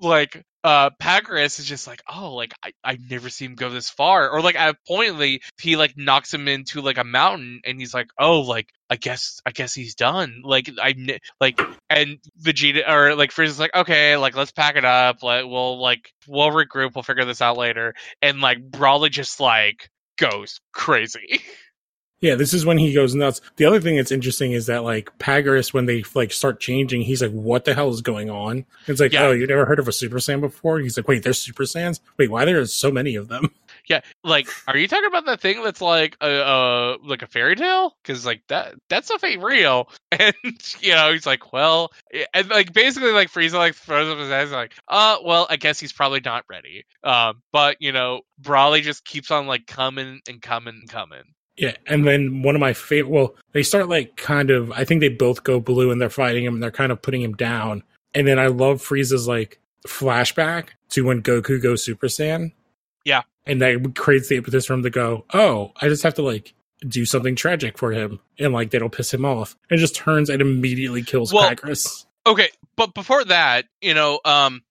like 0.00 0.44
uh 0.64 0.90
Paragus 1.00 1.58
is 1.60 1.66
just 1.66 1.86
like, 1.86 2.02
oh, 2.12 2.34
like 2.34 2.52
I 2.62 2.72
I 2.82 2.98
never 3.10 3.30
seen 3.30 3.50
him 3.50 3.56
go 3.56 3.70
this 3.70 3.90
far, 3.90 4.30
or 4.30 4.40
like 4.40 4.56
at 4.56 4.74
a 4.74 4.78
point 4.86 5.40
he 5.60 5.76
like 5.76 5.94
knocks 5.96 6.32
him 6.34 6.48
into 6.48 6.80
like 6.80 6.98
a 6.98 7.04
mountain, 7.04 7.60
and 7.64 7.78
he's 7.78 7.94
like, 7.94 8.08
oh, 8.18 8.40
like 8.40 8.68
I 8.90 8.96
guess 8.96 9.40
I 9.46 9.52
guess 9.52 9.74
he's 9.74 9.94
done. 9.94 10.42
Like 10.44 10.70
I 10.80 11.18
like 11.40 11.60
and 11.88 12.18
Vegeta 12.42 12.88
or 12.88 13.14
like 13.14 13.30
Frieza's 13.30 13.60
like, 13.60 13.74
okay, 13.74 14.16
like 14.16 14.36
let's 14.36 14.52
pack 14.52 14.76
it 14.76 14.84
up. 14.84 15.22
Like 15.22 15.44
we'll 15.44 15.80
like 15.80 16.12
we'll 16.26 16.50
regroup. 16.50 16.94
We'll 16.94 17.02
figure 17.02 17.24
this 17.24 17.42
out 17.42 17.56
later. 17.56 17.94
And 18.22 18.40
like 18.40 18.58
Broly 18.70 19.10
just 19.10 19.40
like 19.40 19.88
goes 20.18 20.60
crazy. 20.72 21.40
Yeah, 22.20 22.34
this 22.34 22.52
is 22.52 22.66
when 22.66 22.78
he 22.78 22.92
goes 22.92 23.14
nuts. 23.14 23.40
The 23.56 23.64
other 23.64 23.80
thing 23.80 23.96
that's 23.96 24.10
interesting 24.10 24.52
is 24.52 24.66
that 24.66 24.82
like 24.82 25.16
Paragus, 25.18 25.72
when 25.72 25.86
they 25.86 26.02
like 26.14 26.32
start 26.32 26.58
changing, 26.58 27.02
he's 27.02 27.22
like, 27.22 27.30
"What 27.30 27.64
the 27.64 27.74
hell 27.74 27.90
is 27.90 28.00
going 28.00 28.28
on?" 28.28 28.66
It's 28.88 29.00
like, 29.00 29.12
Yeah. 29.12 29.26
"Oh, 29.26 29.30
you 29.32 29.46
never 29.46 29.64
heard 29.66 29.78
of 29.78 29.86
a 29.86 29.92
Super 29.92 30.16
Saiyan 30.16 30.40
before?" 30.40 30.80
He's 30.80 30.96
like, 30.96 31.06
"Wait, 31.06 31.22
there's 31.22 31.38
Super 31.38 31.62
Saiyans? 31.62 32.00
Wait, 32.18 32.30
why 32.30 32.44
there's 32.44 32.74
so 32.74 32.90
many 32.90 33.14
of 33.14 33.28
them?" 33.28 33.50
Yeah, 33.88 34.00
like, 34.22 34.48
are 34.66 34.76
you 34.76 34.86
talking 34.86 35.06
about 35.06 35.24
that 35.26 35.40
thing 35.40 35.62
that's 35.62 35.80
like 35.80 36.14
a 36.20 36.44
uh, 36.44 36.96
like 37.02 37.22
a 37.22 37.26
fairy 37.26 37.56
tale? 37.56 37.96
Because 38.02 38.26
like 38.26 38.42
that 38.48 38.74
that 38.90 39.06
stuff 39.06 39.24
ain't 39.24 39.42
real. 39.42 39.88
And 40.10 40.34
you 40.80 40.92
know, 40.92 41.12
he's 41.12 41.24
like, 41.26 41.52
well, 41.52 41.90
and 42.34 42.48
like 42.50 42.72
basically, 42.74 43.12
like 43.12 43.30
Frieza 43.30 43.54
like 43.54 43.74
throws 43.74 44.10
up 44.10 44.18
his 44.18 44.28
hands, 44.28 44.50
like, 44.52 44.72
uh, 44.88 45.18
well, 45.24 45.46
I 45.48 45.56
guess 45.56 45.78
he's 45.80 45.92
probably 45.92 46.20
not 46.22 46.44
ready. 46.50 46.84
Um, 47.04 47.42
but 47.52 47.76
you 47.80 47.92
know, 47.92 48.22
Broly 48.42 48.82
just 48.82 49.04
keeps 49.04 49.30
on 49.30 49.46
like 49.46 49.66
coming 49.66 50.20
and 50.28 50.42
coming 50.42 50.74
and 50.80 50.88
coming. 50.88 51.22
Yeah, 51.58 51.76
and 51.86 52.06
then 52.06 52.42
one 52.42 52.54
of 52.54 52.60
my 52.60 52.72
favorite. 52.72 53.10
Well, 53.10 53.34
they 53.52 53.62
start 53.64 53.88
like 53.88 54.16
kind 54.16 54.50
of. 54.50 54.70
I 54.72 54.84
think 54.84 55.00
they 55.00 55.08
both 55.08 55.42
go 55.42 55.58
blue 55.60 55.90
and 55.90 56.00
they're 56.00 56.08
fighting 56.08 56.44
him 56.44 56.54
and 56.54 56.62
they're 56.62 56.70
kind 56.70 56.92
of 56.92 57.02
putting 57.02 57.20
him 57.20 57.34
down. 57.34 57.82
And 58.14 58.26
then 58.26 58.38
I 58.38 58.46
love 58.46 58.80
Frieza's 58.80 59.26
like 59.28 59.58
flashback 59.86 60.68
to 60.90 61.04
when 61.04 61.22
Goku 61.22 61.60
goes 61.62 61.82
Super 61.82 62.06
Saiyan. 62.06 62.52
Yeah. 63.04 63.22
and 63.46 63.62
that 63.62 63.94
creates 63.96 64.28
the 64.28 64.36
impetus 64.36 64.66
for 64.66 64.74
him 64.74 64.82
to 64.82 64.90
go, 64.90 65.24
"Oh, 65.32 65.72
I 65.80 65.88
just 65.88 66.02
have 66.02 66.14
to 66.14 66.22
like 66.22 66.52
do 66.86 67.04
something 67.06 67.34
tragic 67.34 67.78
for 67.78 67.90
him, 67.92 68.20
and 68.38 68.52
like 68.52 68.70
that'll 68.70 68.90
piss 68.90 69.12
him 69.14 69.24
off." 69.24 69.56
And 69.70 69.78
it 69.78 69.80
just 69.80 69.96
turns 69.96 70.28
and 70.30 70.42
immediately 70.42 71.02
kills 71.02 71.32
Well- 71.32 71.50
Paragus. 71.50 72.04
Okay, 72.26 72.50
but 72.76 72.92
before 72.94 73.24
that, 73.24 73.64
you 73.80 73.94
know, 73.94 74.20
um, 74.26 74.62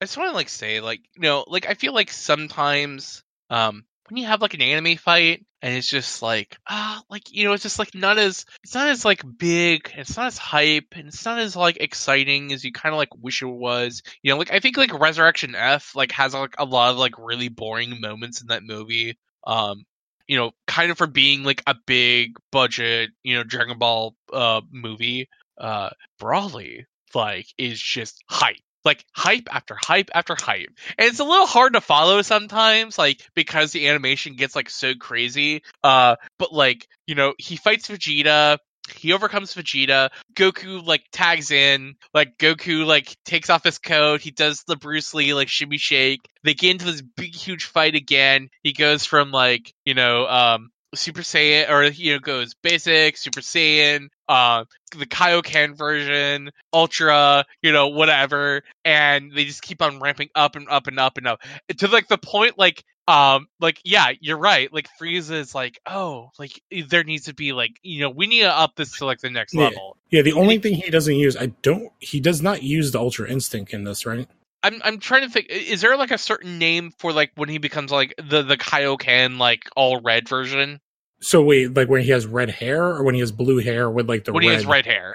I 0.00 0.06
just 0.06 0.16
want 0.16 0.30
to 0.30 0.34
like 0.34 0.48
say, 0.48 0.80
like, 0.80 1.00
you 1.14 1.22
know, 1.22 1.44
like 1.46 1.66
I 1.66 1.74
feel 1.74 1.92
like 1.94 2.10
sometimes, 2.10 3.22
um, 3.48 3.84
when 4.08 4.16
you 4.16 4.26
have 4.26 4.42
like 4.42 4.54
an 4.54 4.62
anime 4.62 4.96
fight 4.96 5.44
and 5.62 5.74
it's 5.74 5.88
just 5.88 6.22
like, 6.22 6.58
ah, 6.68 7.02
like 7.10 7.32
you 7.32 7.44
know, 7.44 7.52
it's 7.52 7.62
just 7.62 7.78
like 7.78 7.94
not 7.94 8.18
as, 8.18 8.46
it's 8.64 8.74
not 8.74 8.88
as 8.88 9.04
like 9.04 9.22
big, 9.38 9.92
it's 9.96 10.16
not 10.16 10.26
as 10.26 10.38
hype, 10.38 10.94
and 10.96 11.08
it's 11.08 11.24
not 11.24 11.38
as 11.38 11.54
like 11.56 11.78
exciting 11.78 12.52
as 12.52 12.64
you 12.64 12.72
kind 12.72 12.94
of 12.94 12.98
like 12.98 13.14
wish 13.16 13.42
it 13.42 13.46
was. 13.46 14.02
You 14.22 14.32
know, 14.32 14.38
like 14.38 14.52
I 14.52 14.60
think 14.60 14.76
like 14.76 14.98
Resurrection 14.98 15.54
F 15.54 15.94
like 15.94 16.12
has 16.12 16.34
like 16.34 16.54
a 16.58 16.64
lot 16.64 16.92
of 16.92 16.98
like 16.98 17.18
really 17.18 17.48
boring 17.48 18.00
moments 18.00 18.40
in 18.40 18.48
that 18.48 18.62
movie. 18.62 19.18
Um, 19.46 19.84
you 20.26 20.36
know, 20.36 20.52
kind 20.66 20.90
of 20.90 20.98
for 20.98 21.06
being 21.06 21.42
like 21.42 21.62
a 21.66 21.74
big 21.86 22.36
budget, 22.52 23.10
you 23.22 23.36
know, 23.36 23.44
Dragon 23.44 23.78
Ball 23.78 24.14
uh 24.32 24.60
movie. 24.70 25.28
Uh, 25.58 25.90
Broly 26.18 26.84
like 27.14 27.46
is 27.58 27.80
just 27.80 28.22
hype. 28.28 28.56
Like 28.84 29.04
hype 29.14 29.48
after 29.50 29.76
hype 29.78 30.10
after 30.14 30.36
hype. 30.40 30.70
And 30.98 31.08
it's 31.08 31.20
a 31.20 31.24
little 31.24 31.46
hard 31.46 31.74
to 31.74 31.80
follow 31.80 32.22
sometimes, 32.22 32.96
like 32.98 33.20
because 33.34 33.72
the 33.72 33.88
animation 33.88 34.36
gets 34.36 34.56
like 34.56 34.70
so 34.70 34.94
crazy. 34.94 35.62
Uh 35.82 36.16
but 36.38 36.52
like, 36.52 36.86
you 37.06 37.14
know, 37.14 37.34
he 37.38 37.56
fights 37.56 37.88
Vegeta, 37.88 38.58
he 38.96 39.12
overcomes 39.12 39.54
Vegeta, 39.54 40.10
Goku 40.34 40.84
like 40.84 41.04
tags 41.12 41.50
in, 41.50 41.96
like 42.14 42.38
Goku 42.38 42.86
like 42.86 43.16
takes 43.24 43.50
off 43.50 43.64
his 43.64 43.78
coat, 43.78 44.20
he 44.20 44.30
does 44.30 44.64
the 44.66 44.76
Bruce 44.76 45.14
Lee 45.14 45.34
like 45.34 45.48
shimmy 45.48 45.78
shake. 45.78 46.20
They 46.42 46.54
get 46.54 46.72
into 46.72 46.86
this 46.86 47.02
big 47.02 47.34
huge 47.34 47.64
fight 47.66 47.94
again. 47.94 48.48
He 48.62 48.72
goes 48.72 49.04
from 49.04 49.30
like, 49.30 49.72
you 49.84 49.94
know, 49.94 50.26
um 50.26 50.70
Super 50.94 51.22
Saiyan 51.22 51.70
or 51.70 51.84
you 51.84 52.14
know 52.14 52.18
goes 52.18 52.54
basic, 52.54 53.16
Super 53.16 53.40
Saiyan, 53.40 54.08
uh 54.28 54.64
the 54.96 55.06
Kaioken 55.06 55.76
version, 55.76 56.50
Ultra, 56.72 57.44
you 57.62 57.72
know, 57.72 57.88
whatever, 57.88 58.62
and 58.84 59.32
they 59.32 59.44
just 59.44 59.62
keep 59.62 59.82
on 59.82 60.00
ramping 60.00 60.30
up 60.34 60.56
and 60.56 60.68
up 60.68 60.86
and 60.88 60.98
up 60.98 61.16
and 61.16 61.26
up 61.28 61.40
to 61.78 61.86
like 61.88 62.08
the 62.08 62.18
point 62.18 62.58
like 62.58 62.82
um 63.06 63.46
like 63.60 63.80
yeah, 63.84 64.10
you're 64.20 64.38
right. 64.38 64.72
Like 64.72 64.88
Frieza 65.00 65.32
is 65.32 65.54
like, 65.54 65.78
oh, 65.86 66.30
like 66.38 66.60
there 66.88 67.04
needs 67.04 67.26
to 67.26 67.34
be 67.34 67.52
like 67.52 67.72
you 67.82 68.00
know 68.00 68.10
we 68.10 68.26
need 68.26 68.40
to 68.40 68.50
up 68.52 68.74
this 68.76 68.98
to 68.98 69.04
like 69.06 69.20
the 69.20 69.30
next 69.30 69.54
Yeah. 69.54 69.64
level. 69.64 69.96
Yeah, 70.10 70.22
the 70.22 70.32
only 70.32 70.58
thing 70.58 70.74
he 70.74 70.90
doesn't 70.90 71.14
use, 71.14 71.36
I 71.36 71.46
don't, 71.62 71.92
he 72.00 72.18
does 72.18 72.42
not 72.42 72.64
use 72.64 72.90
the 72.90 72.98
Ultra 72.98 73.30
Instinct 73.30 73.72
in 73.72 73.84
this, 73.84 74.04
right? 74.04 74.28
I'm 74.62 74.80
I'm 74.84 74.98
trying 74.98 75.22
to 75.22 75.30
think. 75.30 75.46
Is 75.48 75.80
there 75.80 75.96
like 75.96 76.10
a 76.10 76.18
certain 76.18 76.58
name 76.58 76.92
for 76.98 77.12
like 77.12 77.32
when 77.34 77.48
he 77.48 77.58
becomes 77.58 77.90
like 77.90 78.14
the 78.16 78.42
the 78.42 78.56
Kaioken 78.56 79.38
like 79.38 79.64
all 79.76 80.00
red 80.00 80.28
version 80.28 80.80
So 81.20 81.42
wait, 81.42 81.74
like 81.74 81.88
when 81.88 82.02
he 82.02 82.10
has 82.10 82.26
red 82.26 82.50
hair 82.50 82.84
or 82.84 83.02
when 83.02 83.14
he 83.14 83.20
has 83.20 83.30
blue 83.30 83.58
hair 83.58 83.90
with 83.90 84.08
like 84.08 84.24
the 84.24 84.32
when 84.32 84.44
red 84.44 84.50
he 84.50 84.54
has 84.56 84.66
red 84.66 84.86
hair? 84.86 85.14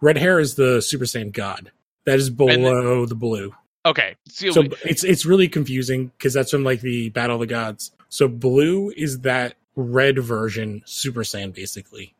Red 0.00 0.18
hair 0.18 0.40
is 0.40 0.54
the 0.54 0.80
Super 0.80 1.04
Saiyan 1.04 1.32
God. 1.32 1.70
That 2.04 2.18
is 2.18 2.30
below 2.30 3.06
the 3.06 3.14
blue. 3.14 3.54
Okay, 3.84 4.16
so, 4.28 4.50
So 4.50 4.64
it's 4.84 5.04
it's 5.04 5.26
really 5.26 5.48
confusing 5.48 6.06
because 6.16 6.32
that's 6.32 6.50
from 6.50 6.64
like 6.64 6.80
the 6.80 7.10
Battle 7.10 7.36
of 7.36 7.40
the 7.40 7.46
Gods. 7.46 7.92
So 8.08 8.28
blue 8.28 8.90
is 8.96 9.20
that 9.20 9.54
red 9.76 10.18
version 10.18 10.82
Super 10.84 11.22
Saiyan 11.22 11.54
basically. 11.54 12.14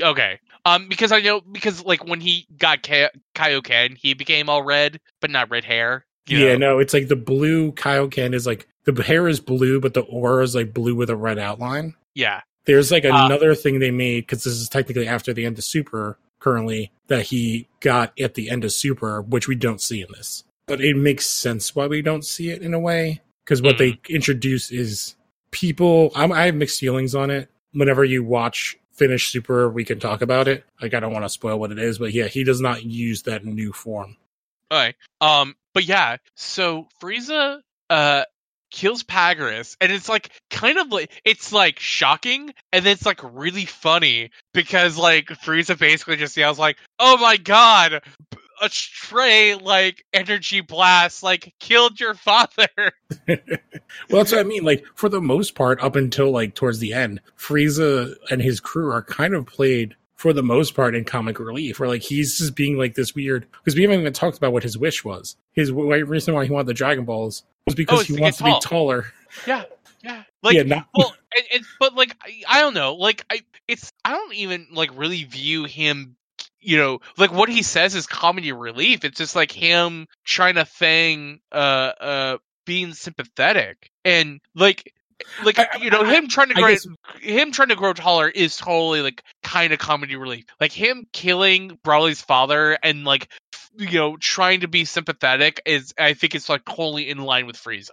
Okay. 0.00 0.40
Um, 0.66 0.88
because 0.88 1.12
I 1.12 1.20
know 1.20 1.40
because 1.40 1.84
like 1.84 2.04
when 2.04 2.20
he 2.20 2.46
got 2.58 2.82
Ka- 2.82 3.10
Kaioken, 3.36 3.96
he 3.96 4.14
became 4.14 4.48
all 4.48 4.62
red, 4.64 5.00
but 5.20 5.30
not 5.30 5.48
red 5.50 5.64
hair. 5.64 6.04
yeah, 6.26 6.52
know? 6.54 6.72
no, 6.74 6.78
it's 6.80 6.92
like 6.92 7.06
the 7.08 7.14
blue 7.16 7.70
Kaioken 7.72 8.34
is 8.34 8.46
like 8.46 8.66
the 8.84 9.00
hair 9.02 9.28
is 9.28 9.38
blue, 9.40 9.80
but 9.80 9.94
the 9.94 10.00
aura 10.02 10.42
is 10.42 10.54
like 10.56 10.74
blue 10.74 10.94
with 10.96 11.08
a 11.08 11.16
red 11.16 11.38
outline. 11.38 11.94
Yeah. 12.14 12.40
There's 12.64 12.90
like 12.90 13.04
Uh, 13.04 13.10
another 13.14 13.54
thing 13.54 13.78
they 13.78 13.92
made 13.92 14.22
because 14.26 14.42
this 14.42 14.54
is 14.54 14.68
technically 14.68 15.06
after 15.06 15.32
the 15.32 15.44
end 15.46 15.56
of 15.56 15.62
Super 15.64 16.18
currently 16.40 16.90
that 17.06 17.22
he 17.26 17.68
got 17.80 18.12
at 18.18 18.34
the 18.34 18.50
end 18.50 18.64
of 18.64 18.72
Super, 18.72 19.22
which 19.22 19.46
we 19.46 19.54
don't 19.54 19.80
see 19.80 20.00
in 20.02 20.08
this. 20.12 20.42
But 20.66 20.80
it 20.80 20.96
makes 20.96 21.26
sense 21.26 21.76
why 21.76 21.86
we 21.86 22.02
don't 22.02 22.24
see 22.24 22.50
it 22.50 22.60
in 22.62 22.74
a 22.74 22.80
way 22.80 23.20
because 23.44 23.62
what 23.62 23.76
Mhm. 23.76 23.78
they 23.78 24.12
introduce 24.12 24.72
is 24.72 25.14
people. 25.52 26.10
I'm, 26.16 26.32
I 26.32 26.46
have 26.46 26.56
mixed 26.56 26.80
feelings 26.80 27.14
on 27.14 27.30
it. 27.30 27.48
Whenever 27.72 28.04
you 28.04 28.24
watch 28.24 28.76
finish 28.96 29.28
Super, 29.28 29.68
we 29.68 29.84
can 29.84 30.00
talk 30.00 30.22
about 30.22 30.48
it. 30.48 30.64
Like 30.80 30.94
I 30.94 31.00
don't 31.00 31.12
want 31.12 31.24
to 31.24 31.28
spoil 31.28 31.58
what 31.58 31.72
it 31.72 31.78
is, 31.78 31.98
but 31.98 32.12
yeah, 32.12 32.26
he 32.26 32.44
does 32.44 32.60
not 32.60 32.84
use 32.84 33.22
that 33.22 33.44
new 33.44 33.72
form. 33.72 34.16
Okay. 34.70 34.94
Um, 35.20 35.54
but 35.74 35.84
yeah, 35.84 36.16
so 36.34 36.88
Frieza 37.00 37.60
uh 37.90 38.24
kills 38.70 39.04
Paragus, 39.04 39.76
and 39.80 39.92
it's 39.92 40.08
like 40.08 40.30
kind 40.50 40.78
of 40.78 40.88
like 40.88 41.10
it's 41.24 41.52
like 41.52 41.78
shocking, 41.78 42.52
and 42.72 42.84
then 42.84 42.92
it's 42.92 43.06
like 43.06 43.20
really 43.22 43.64
funny 43.64 44.30
because 44.52 44.98
like 44.98 45.26
Frieza 45.26 45.78
basically 45.78 46.16
just 46.16 46.36
yells 46.36 46.58
like, 46.58 46.76
"Oh 46.98 47.16
my 47.18 47.36
god!" 47.36 48.02
A 48.62 48.68
stray 48.70 49.54
like 49.54 50.04
energy 50.12 50.60
blast 50.60 51.22
like 51.22 51.54
killed 51.58 52.00
your 52.00 52.14
father. 52.14 52.68
well, 53.28 53.38
that's 54.10 54.32
what 54.32 54.40
I 54.40 54.44
mean. 54.44 54.64
Like 54.64 54.84
for 54.94 55.08
the 55.08 55.20
most 55.20 55.54
part, 55.54 55.82
up 55.82 55.96
until 55.96 56.30
like 56.30 56.54
towards 56.54 56.78
the 56.78 56.92
end, 56.92 57.20
Frieza 57.38 58.14
and 58.30 58.40
his 58.40 58.60
crew 58.60 58.90
are 58.90 59.02
kind 59.02 59.34
of 59.34 59.46
played 59.46 59.94
for 60.14 60.32
the 60.32 60.42
most 60.42 60.74
part 60.74 60.94
in 60.94 61.04
comic 61.04 61.38
relief, 61.38 61.78
where 61.78 61.88
like 61.88 62.02
he's 62.02 62.38
just 62.38 62.54
being 62.54 62.78
like 62.78 62.94
this 62.94 63.14
weird. 63.14 63.46
Because 63.52 63.76
we 63.76 63.82
haven't 63.82 64.00
even 64.00 64.12
talked 64.12 64.38
about 64.38 64.52
what 64.52 64.62
his 64.62 64.78
wish 64.78 65.04
was. 65.04 65.36
His 65.52 65.70
reason 65.70 66.34
why 66.34 66.44
he 66.44 66.50
wanted 66.50 66.68
the 66.68 66.74
Dragon 66.74 67.04
Balls 67.04 67.44
was 67.66 67.74
oh, 67.74 67.76
because 67.76 68.00
Oh, 68.00 68.04
he 68.04 68.16
to 68.16 68.22
wants 68.22 68.38
to 68.38 68.44
be 68.44 68.58
taller. 68.60 69.12
Yeah, 69.46 69.64
yeah. 70.02 70.22
Like 70.42 70.54
yeah, 70.54 70.62
not, 70.62 70.86
well 70.94 71.14
and, 71.36 71.44
and, 71.52 71.64
but 71.78 71.94
like 71.94 72.16
I, 72.22 72.42
I 72.48 72.60
don't 72.60 72.74
know 72.74 72.94
like 72.94 73.24
i 73.30 73.40
it's 73.66 73.92
i 74.04 74.12
don't 74.12 74.34
even 74.34 74.68
like 74.72 74.90
really 74.96 75.24
view 75.24 75.64
him 75.64 76.16
you 76.66 76.76
know 76.76 76.98
like 77.16 77.32
what 77.32 77.48
he 77.48 77.62
says 77.62 77.94
is 77.94 78.06
comedy 78.06 78.52
relief. 78.52 79.04
It's 79.04 79.18
just 79.18 79.36
like 79.36 79.52
him 79.52 80.06
trying 80.24 80.56
to 80.56 80.64
thing 80.64 81.40
uh 81.52 81.54
uh 81.54 82.38
being 82.64 82.92
sympathetic. 82.94 83.90
And 84.04 84.40
like 84.54 84.92
like 85.44 85.58
I- 85.58 85.78
you 85.80 85.90
know 85.90 86.02
I- 86.02 86.14
him 86.14 86.28
trying 86.28 86.48
to 86.48 86.54
grow 86.54 86.68
guess- 86.68 86.86
him 87.20 87.52
trying 87.52 87.68
to 87.68 87.76
grow 87.76 87.92
taller 87.92 88.28
is 88.28 88.56
totally 88.56 89.00
like 89.00 89.22
kind 89.42 89.72
of 89.72 89.78
comedy 89.78 90.16
relief. 90.16 90.44
Like 90.60 90.72
him 90.72 91.06
killing 91.12 91.78
Broly's 91.84 92.20
father 92.20 92.76
and 92.82 93.04
like 93.04 93.28
you 93.78 93.90
know 93.98 94.16
trying 94.16 94.60
to 94.60 94.68
be 94.68 94.84
sympathetic 94.86 95.60
is 95.66 95.92
i 95.98 96.14
think 96.14 96.34
it's 96.34 96.48
like 96.48 96.64
totally 96.64 97.08
in 97.10 97.18
line 97.18 97.46
with 97.46 97.56
frieza. 97.56 97.90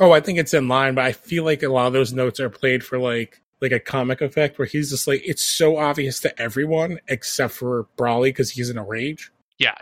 Oh, 0.00 0.10
I 0.12 0.20
think 0.20 0.38
it's 0.38 0.54
in 0.54 0.66
line, 0.66 0.94
but 0.94 1.04
I 1.04 1.12
feel 1.12 1.44
like 1.44 1.62
a 1.62 1.68
lot 1.68 1.86
of 1.86 1.92
those 1.92 2.12
notes 2.12 2.40
are 2.40 2.50
played 2.50 2.82
for 2.84 2.98
like 2.98 3.40
like 3.64 3.72
a 3.72 3.80
comic 3.80 4.20
effect 4.20 4.58
where 4.58 4.66
he's 4.66 4.90
just 4.90 5.06
like 5.08 5.22
it's 5.24 5.42
so 5.42 5.76
obvious 5.76 6.20
to 6.20 6.40
everyone 6.40 7.00
except 7.08 7.54
for 7.54 7.86
Broly 7.98 8.24
because 8.24 8.50
he's 8.50 8.70
in 8.70 8.78
a 8.78 8.84
rage. 8.84 9.32
Yeah. 9.58 9.74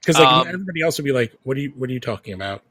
Because 0.00 0.18
like 0.18 0.28
Um, 0.28 0.48
everybody 0.48 0.82
else 0.82 0.98
would 0.98 1.04
be 1.04 1.12
like, 1.12 1.32
"What 1.44 1.56
are 1.56 1.60
you? 1.60 1.72
What 1.76 1.88
are 1.90 1.92
you 1.92 2.00
talking 2.00 2.34
about?" 2.34 2.62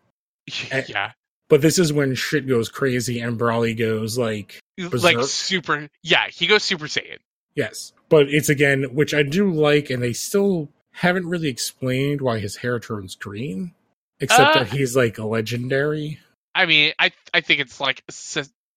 Eh, 0.72 0.84
yeah. 0.88 1.12
But 1.48 1.62
this 1.62 1.80
is 1.80 1.92
when 1.92 2.14
shit 2.16 2.48
goes 2.48 2.70
crazy 2.70 3.20
and 3.22 3.40
Broly 3.40 3.76
goes 3.78 4.18
like, 4.18 4.60
Like 4.78 5.18
super. 5.24 5.90
Yeah, 6.04 6.28
he 6.28 6.46
goes 6.48 6.64
Super 6.64 6.86
Saiyan. 6.86 7.18
"Yes." 7.56 7.94
But 8.10 8.30
it's 8.30 8.50
again, 8.50 8.96
which 8.96 9.14
I 9.14 9.24
do 9.24 9.52
like, 9.52 9.90
and 9.90 10.02
they 10.02 10.14
still 10.14 10.70
haven't 10.92 11.28
really 11.28 11.50
explained 11.50 12.22
why 12.22 12.40
his 12.40 12.56
hair 12.58 12.80
turns 12.80 13.16
green, 13.16 13.74
except 14.20 14.56
Uh, 14.56 14.60
that 14.64 14.72
he's 14.74 14.96
like 14.96 15.18
a 15.18 15.26
legendary. 15.26 16.20
I 16.56 16.66
mean, 16.66 16.94
I 16.98 17.12
I 17.34 17.42
think 17.42 17.62
it's 17.62 17.80
like 17.80 18.04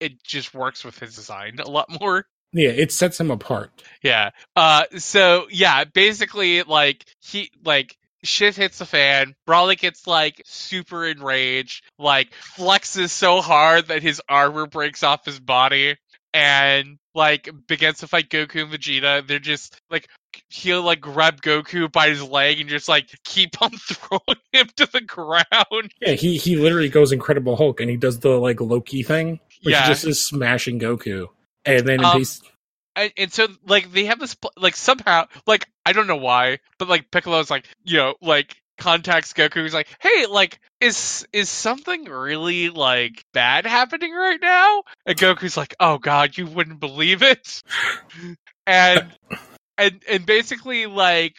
it 0.03 0.23
just 0.25 0.53
works 0.55 0.85
with 0.85 0.99
his 0.99 1.15
design 1.15 1.59
a 1.61 1.71
lot 1.71 1.89
more. 2.01 2.27
Yeah, 2.53 2.69
it 2.69 2.93
sets 2.93 3.19
him 3.19 3.31
apart. 3.31 3.71
Yeah. 4.03 4.31
Uh. 4.55 4.85
So 4.99 5.47
yeah, 5.51 5.85
basically, 5.85 6.63
like 6.63 7.05
he 7.21 7.51
like 7.65 7.97
shit 8.25 8.57
hits 8.57 8.79
the 8.79 8.87
fan. 8.87 9.35
Broly 9.49 9.79
gets 9.79 10.07
like 10.07 10.43
super 10.45 11.07
enraged, 11.07 11.85
like 11.99 12.33
flexes 12.33 13.11
so 13.11 13.41
hard 13.41 13.89
that 13.89 14.03
his 14.03 14.21
armor 14.29 14.67
breaks 14.67 15.03
off 15.03 15.25
his 15.25 15.41
body, 15.41 15.97
and 16.35 16.99
like 17.15 17.49
begins 17.67 17.99
to 17.99 18.09
fight 18.09 18.29
Goku 18.29 18.63
and 18.63 18.73
Vegeta. 18.73 19.27
They're 19.27 19.39
just 19.39 19.81
like 19.91 20.09
he'll 20.53 20.83
like 20.83 21.01
grab 21.01 21.41
Goku 21.43 21.91
by 21.91 22.09
his 22.11 22.23
leg 22.23 22.61
and 22.61 22.69
just 22.69 22.89
like 22.89 23.09
keep 23.25 23.61
on 23.63 23.71
throwing 23.79 24.39
him 24.53 24.69
to 24.77 24.87
the 24.87 25.01
ground. 25.01 25.93
Yeah, 26.01 26.13
he 26.13 26.37
he 26.37 26.57
literally 26.57 26.89
goes 26.89 27.13
Incredible 27.13 27.57
Hulk 27.57 27.81
and 27.81 27.91
he 27.91 27.97
does 27.97 28.21
the 28.21 28.31
like 28.31 28.61
Loki 28.61 29.03
thing, 29.03 29.41
which 29.63 29.73
Yeah. 29.75 29.87
just 29.87 30.05
is 30.05 30.25
smashing 30.25 30.79
Goku, 30.81 31.29
and 31.65 31.87
then 31.87 32.05
Um, 32.05 32.19
he's 32.19 32.43
and, 32.95 33.13
and 33.17 33.33
so 33.33 33.49
like 33.67 33.91
they 33.93 34.05
have 34.05 34.21
this 34.21 34.37
like 34.57 34.77
somehow 34.77 35.27
like 35.47 35.67
I 35.87 35.93
don't 35.93 36.07
know 36.07 36.17
why, 36.17 36.59
but 36.79 36.89
like 36.89 37.11
Piccolo's 37.11 37.51
like 37.51 37.67
you 37.85 37.97
know 37.99 38.15
like 38.21 38.57
contacts 38.79 39.33
Goku. 39.33 39.63
He's 39.63 39.75
like, 39.75 39.89
hey, 40.01 40.27
like 40.27 40.59
is 40.81 41.27
is 41.33 41.49
something 41.49 42.05
really 42.05 42.69
like 42.69 43.25
bad 43.33 43.65
happening 43.65 44.13
right 44.13 44.41
now? 44.41 44.83
And 45.07 45.17
Goku's 45.17 45.57
like, 45.57 45.75
oh 45.81 45.99
god, 45.99 46.37
you 46.37 46.47
wouldn't 46.47 46.81
believe 46.81 47.23
it. 47.23 47.63
and 48.67 49.13
and 49.79 50.03
and 50.09 50.27
basically 50.27 50.87
like 50.87 51.37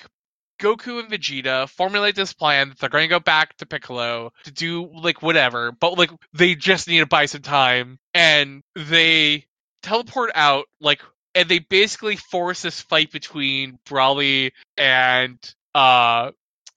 Goku 0.60 1.00
and 1.00 1.10
Vegeta 1.10 1.68
formulate 1.70 2.16
this 2.16 2.34
plan 2.34 2.70
that 2.70 2.80
they're 2.80 2.90
going 2.90 3.04
to 3.04 3.16
go 3.16 3.20
back 3.20 3.56
to 3.58 3.66
Piccolo 3.66 4.32
to 4.46 4.52
do 4.52 4.90
like 4.94 5.22
whatever, 5.22 5.72
but 5.72 5.98
like 5.98 6.12
they 6.34 6.56
just 6.56 6.88
need 6.88 7.00
to 7.00 7.06
buy 7.06 7.26
some 7.26 7.42
time, 7.42 8.00
and 8.14 8.62
they 8.76 9.46
teleport 9.82 10.32
out 10.36 10.66
like, 10.80 11.02
and 11.36 11.50
they 11.50 11.60
basically 11.60 12.16
force 12.16 12.62
this 12.62 12.82
fight 12.82 13.12
between 13.12 13.80
Broly 13.86 14.52
and 14.78 15.38
uh 15.76 16.32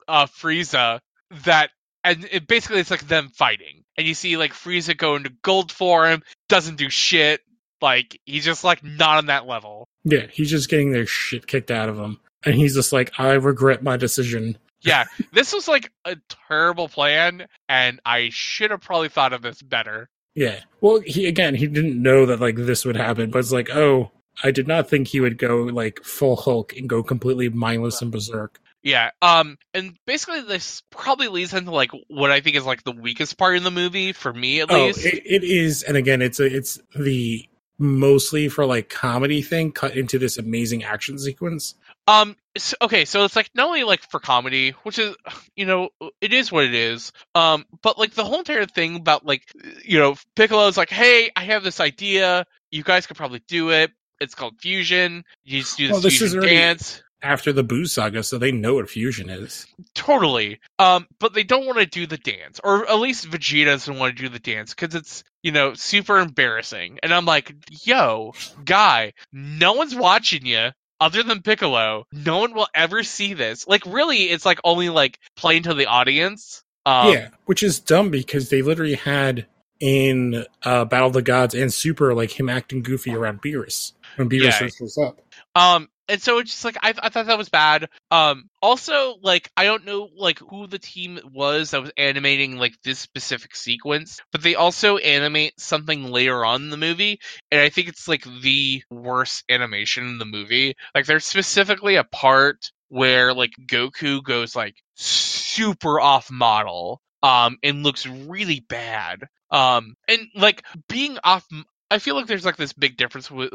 uh 0.08 0.26
Frieza 0.26 1.00
that. 1.44 1.70
And 2.02 2.24
it 2.30 2.46
basically 2.46 2.78
it's 2.78 2.92
like 2.92 3.08
them 3.08 3.30
fighting, 3.30 3.82
and 3.98 4.06
you 4.06 4.14
see 4.14 4.36
like 4.36 4.52
Frieza 4.52 4.96
go 4.96 5.16
into 5.16 5.32
gold 5.42 5.72
form, 5.72 6.22
doesn't 6.48 6.76
do 6.76 6.88
shit, 6.88 7.40
like 7.80 8.20
he's 8.26 8.44
just 8.44 8.64
like 8.64 8.82
not 8.84 9.18
on 9.18 9.26
that 9.26 9.46
level. 9.46 9.88
yeah, 10.04 10.26
he's 10.32 10.50
just 10.50 10.68
getting 10.68 10.92
their 10.92 11.06
shit 11.06 11.46
kicked 11.46 11.70
out 11.70 11.88
of 11.88 11.98
him, 11.98 12.18
and 12.44 12.54
he's 12.54 12.74
just 12.74 12.92
like, 12.92 13.12
I 13.18 13.32
regret 13.32 13.82
my 13.82 13.96
decision. 13.96 14.58
Yeah, 14.82 15.04
this 15.32 15.52
was 15.52 15.66
like 15.68 15.90
a 16.04 16.16
terrible 16.48 16.88
plan, 16.88 17.46
and 17.68 18.00
I 18.04 18.28
should 18.30 18.70
have 18.70 18.80
probably 18.82 19.08
thought 19.08 19.32
of 19.32 19.42
this 19.42 19.60
better. 19.62 20.08
Yeah, 20.34 20.60
well, 20.80 21.00
he 21.00 21.26
again, 21.26 21.54
he 21.54 21.66
didn't 21.66 22.00
know 22.00 22.26
that 22.26 22.40
like 22.40 22.56
this 22.56 22.84
would 22.84 22.96
happen, 22.96 23.30
but 23.30 23.38
it's 23.38 23.52
like, 23.52 23.70
oh, 23.74 24.10
I 24.44 24.50
did 24.50 24.68
not 24.68 24.88
think 24.88 25.08
he 25.08 25.20
would 25.20 25.38
go 25.38 25.62
like 25.64 26.04
full 26.04 26.36
Hulk 26.36 26.76
and 26.76 26.88
go 26.88 27.02
completely 27.02 27.48
mindless 27.48 28.02
and 28.02 28.12
berserk. 28.12 28.60
Yeah, 28.82 29.10
um, 29.22 29.56
and 29.74 29.96
basically 30.06 30.42
this 30.42 30.82
probably 30.90 31.26
leads 31.28 31.52
into 31.54 31.72
like 31.72 31.90
what 32.08 32.30
I 32.30 32.40
think 32.40 32.54
is 32.54 32.64
like 32.66 32.84
the 32.84 32.92
weakest 32.92 33.36
part 33.38 33.56
in 33.56 33.64
the 33.64 33.70
movie 33.72 34.12
for 34.12 34.32
me 34.32 34.60
at 34.60 34.70
Oh, 34.70 34.86
least. 34.86 35.04
it, 35.04 35.22
it 35.26 35.42
is, 35.42 35.82
and 35.82 35.96
again, 35.96 36.22
it's 36.22 36.38
a, 36.38 36.44
it's 36.44 36.78
the 36.94 37.48
mostly 37.78 38.48
for 38.48 38.64
like 38.66 38.88
comedy 38.88 39.42
thing 39.42 39.72
cut 39.72 39.96
into 39.96 40.18
this 40.18 40.38
amazing 40.38 40.84
action 40.84 41.18
sequence. 41.18 41.74
Um. 42.08 42.36
So, 42.56 42.76
okay. 42.82 43.04
So 43.04 43.24
it's 43.24 43.36
like 43.36 43.50
not 43.54 43.66
only 43.66 43.84
like 43.84 44.00
for 44.10 44.20
comedy, 44.20 44.70
which 44.84 44.98
is 44.98 45.16
you 45.56 45.66
know 45.66 45.90
it 46.20 46.32
is 46.32 46.52
what 46.52 46.64
it 46.64 46.74
is. 46.74 47.12
Um. 47.34 47.66
But 47.82 47.98
like 47.98 48.12
the 48.14 48.24
whole 48.24 48.38
entire 48.38 48.66
thing 48.66 48.96
about 48.96 49.26
like 49.26 49.42
you 49.84 49.98
know 49.98 50.16
Piccolo's 50.36 50.76
like, 50.76 50.90
hey, 50.90 51.30
I 51.36 51.44
have 51.44 51.64
this 51.64 51.80
idea. 51.80 52.46
You 52.70 52.82
guys 52.82 53.06
could 53.06 53.16
probably 53.16 53.42
do 53.48 53.70
it. 53.70 53.90
It's 54.20 54.34
called 54.34 54.54
fusion. 54.60 55.24
You 55.44 55.60
just 55.60 55.76
do 55.76 55.88
this, 55.88 56.02
this 56.02 56.12
is 56.14 56.18
fusion 56.18 56.38
already- 56.38 56.54
dance. 56.56 57.02
After 57.22 57.52
the 57.52 57.62
Boo 57.64 57.86
saga, 57.86 58.22
so 58.22 58.36
they 58.38 58.52
know 58.52 58.74
what 58.74 58.90
fusion 58.90 59.30
is. 59.30 59.66
Totally. 59.94 60.60
Um. 60.78 61.06
But 61.18 61.32
they 61.34 61.44
don't 61.44 61.66
want 61.66 61.78
to 61.78 61.86
do 61.86 62.06
the 62.06 62.18
dance, 62.18 62.60
or 62.62 62.88
at 62.88 62.98
least 62.98 63.28
Vegeta 63.30 63.66
doesn't 63.66 63.98
want 63.98 64.16
to 64.16 64.22
do 64.22 64.28
the 64.28 64.38
dance 64.38 64.74
because 64.74 64.94
it's 64.94 65.24
you 65.42 65.50
know 65.50 65.74
super 65.74 66.18
embarrassing. 66.18 66.98
And 67.02 67.12
I'm 67.14 67.24
like, 67.24 67.54
yo, 67.84 68.34
guy, 68.64 69.14
no 69.32 69.72
one's 69.72 69.94
watching 69.94 70.44
you. 70.46 70.68
Other 71.00 71.22
than 71.22 71.42
Piccolo, 71.42 72.04
no 72.12 72.38
one 72.38 72.54
will 72.54 72.68
ever 72.74 73.02
see 73.02 73.34
this. 73.34 73.66
Like, 73.66 73.84
really, 73.86 74.24
it's 74.30 74.46
like 74.46 74.60
only 74.64 74.88
like 74.88 75.18
playing 75.36 75.64
to 75.64 75.74
the 75.74 75.86
audience. 75.86 76.62
Um, 76.86 77.12
yeah, 77.12 77.28
which 77.46 77.62
is 77.62 77.80
dumb 77.80 78.10
because 78.10 78.48
they 78.48 78.62
literally 78.62 78.94
had 78.94 79.46
in 79.80 80.46
uh, 80.62 80.84
Battle 80.86 81.08
of 81.08 81.12
the 81.12 81.20
Gods 81.22 81.54
and 81.54 81.72
Super 81.72 82.14
like 82.14 82.38
him 82.38 82.48
acting 82.48 82.82
goofy 82.82 83.14
around 83.14 83.42
Beerus 83.42 83.92
when 84.16 84.30
Beerus 84.30 84.60
Yeah. 84.60 84.68
was 84.80 84.96
up. 84.98 85.20
Um, 85.54 85.88
and 86.08 86.22
so 86.22 86.38
it's 86.38 86.50
just 86.50 86.64
like 86.64 86.76
I, 86.82 86.94
I 86.98 87.08
thought 87.08 87.26
that 87.26 87.38
was 87.38 87.48
bad. 87.48 87.88
Um, 88.10 88.48
also 88.62 89.16
like 89.22 89.50
I 89.56 89.64
don't 89.64 89.84
know 89.84 90.08
like 90.16 90.38
who 90.38 90.66
the 90.66 90.78
team 90.78 91.18
was 91.32 91.70
that 91.70 91.82
was 91.82 91.92
animating 91.96 92.56
like 92.56 92.74
this 92.82 92.98
specific 92.98 93.54
sequence, 93.56 94.20
but 94.32 94.42
they 94.42 94.54
also 94.54 94.96
animate 94.98 95.58
something 95.60 96.04
later 96.04 96.44
on 96.44 96.62
in 96.62 96.70
the 96.70 96.76
movie, 96.76 97.18
and 97.50 97.60
I 97.60 97.68
think 97.68 97.88
it's 97.88 98.08
like 98.08 98.24
the 98.42 98.82
worst 98.90 99.44
animation 99.50 100.06
in 100.06 100.18
the 100.18 100.24
movie. 100.24 100.74
Like 100.94 101.06
there's 101.06 101.24
specifically 101.24 101.96
a 101.96 102.04
part 102.04 102.70
where 102.88 103.34
like 103.34 103.52
Goku 103.66 104.22
goes 104.22 104.54
like 104.54 104.76
super 104.94 106.00
off 106.00 106.30
model, 106.30 107.00
um, 107.22 107.56
and 107.62 107.82
looks 107.82 108.06
really 108.06 108.60
bad. 108.60 109.24
Um, 109.50 109.94
and 110.08 110.26
like 110.34 110.64
being 110.88 111.18
off 111.22 111.46
I 111.90 111.98
feel 111.98 112.16
like 112.16 112.26
there's 112.26 112.44
like 112.44 112.56
this 112.56 112.72
big 112.72 112.96
difference 112.96 113.30
with, 113.30 113.50